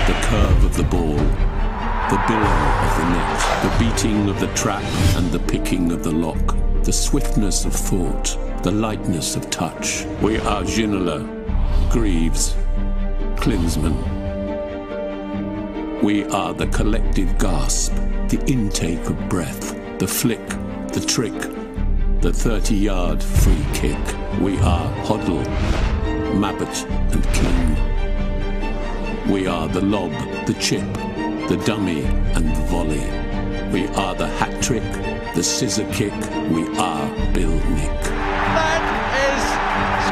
The 0.07 0.14
curve 0.26 0.64
of 0.64 0.76
the 0.76 0.85
ball, 0.85 1.18
the 2.11 2.16
billow 2.26 2.40
of 2.40 2.96
the 2.96 3.04
net, 3.11 3.38
the 3.62 3.70
beating 3.78 4.30
of 4.30 4.40
the 4.40 4.46
trap 4.54 4.82
and 5.16 5.30
the 5.30 5.38
picking 5.40 5.92
of 5.92 6.02
the 6.02 6.11
lock, 6.11 6.56
the 6.82 6.92
swiftness 6.92 7.66
of 7.66 7.74
thought, 7.74 8.38
the 8.62 8.70
lightness 8.70 9.36
of 9.36 9.50
touch. 9.50 10.06
We 10.22 10.38
are 10.38 10.62
Ginola, 10.62 11.22
Greaves, 11.90 12.54
Klinsmann. 13.36 13.94
We 16.02 16.24
are 16.30 16.54
the 16.54 16.68
collective 16.68 17.36
gasp, 17.38 17.92
the 18.28 18.42
intake 18.46 19.04
of 19.11 19.28
breath, 19.28 19.76
the 19.98 20.09
flick, 20.09 20.48
the 20.94 21.04
trick, 21.06 21.38
the 22.22 22.32
30 22.32 22.74
yard 22.74 23.22
free 23.22 23.66
kick. 23.74 23.98
We 24.40 24.56
are 24.61 24.90
Hoddle, 25.04 25.44
Mabbutt, 26.40 26.86
and 27.12 27.22
King. 27.34 27.76
We 29.30 29.46
are 29.46 29.68
the 29.68 29.82
lob, 29.82 30.12
the 30.46 30.54
chip, 30.54 30.86
the 31.49 31.57
dummy, 31.64 32.05
and 32.05 32.46
the 32.55 32.62
volley. 32.68 33.01
We 33.72 33.88
are 33.96 34.14
the 34.14 34.28
hat 34.28 34.62
trick, 34.62 34.84
the 35.34 35.42
scissor 35.42 35.90
kick. 35.92 36.12
We 36.51 36.68
are 36.76 37.09
Bill 37.32 37.57
Nick. 37.72 38.03
That 38.53 38.84
is 39.24 39.42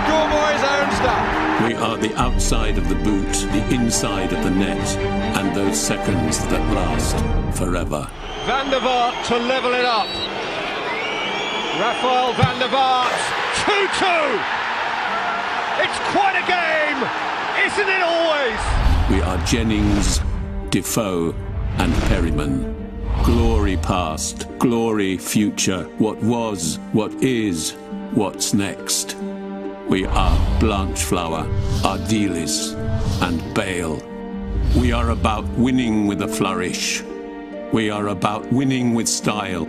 schoolboy's 0.01 0.65
own 0.65 0.89
stuff. 0.97 1.69
We 1.69 1.75
are 1.75 1.99
the 1.99 2.15
outside 2.19 2.79
of 2.79 2.89
the 2.89 2.95
boot, 2.95 3.33
the 3.53 3.75
inside 3.75 4.33
of 4.33 4.43
the 4.45 4.51
net, 4.51 4.89
and 5.37 5.55
those 5.55 5.79
seconds 5.79 6.39
that 6.47 6.63
last 6.73 7.17
forever. 7.59 8.09
Van 8.47 8.71
der 8.71 8.81
Vaart 8.81 9.23
to 9.27 9.37
level 9.37 9.75
it 9.75 9.85
up. 9.85 10.09
Rafael 11.79 12.33
van 12.33 12.59
der 12.59 12.69
Vaart, 12.69 13.13
2-2. 13.61 14.41
It's 15.85 15.99
quite 16.17 16.37
a 16.41 16.47
game, 16.49 17.01
isn't 17.67 17.89
it 17.93 18.03
always? 18.03 18.61
We 19.11 19.21
are 19.21 19.37
Jennings, 19.45 20.21
Defoe, 20.77 21.35
and 21.79 21.91
Perryman. 22.03 22.77
Glory 23.25 23.79
past, 23.79 24.47
glory 24.59 25.17
future, 25.17 25.85
what 25.97 26.19
was, 26.19 26.79
what 26.93 27.11
is, 27.23 27.73
what's 28.13 28.53
next. 28.53 29.17
We 29.89 30.05
are 30.05 30.61
Blanchflower, 30.61 31.45
Ardiles, 31.83 32.75
and 33.23 33.55
Bale. 33.55 34.03
We 34.79 34.93
are 34.93 35.13
about 35.13 35.49
winning 35.53 36.07
with 36.07 36.21
a 36.21 36.29
flourish. 36.29 37.03
We 37.73 37.89
are 37.89 38.09
about 38.09 38.45
winning 38.53 38.93
with 38.93 39.09
style. 39.09 39.65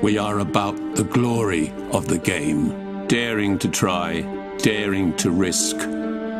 We 0.00 0.16
are 0.16 0.38
about 0.38 0.76
the 0.94 1.08
glory 1.10 1.72
of 1.90 2.06
the 2.06 2.18
game. 2.18 3.08
Daring 3.08 3.58
to 3.58 3.68
try, 3.68 4.20
daring 4.58 5.12
to 5.16 5.32
risk, 5.32 5.76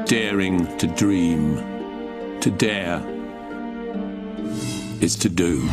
daring 0.06 0.78
to 0.78 0.86
dream. 0.86 1.56
To 2.40 2.52
dare 2.52 3.19
is 5.00 5.16
to 5.16 5.28
do. 5.28 5.68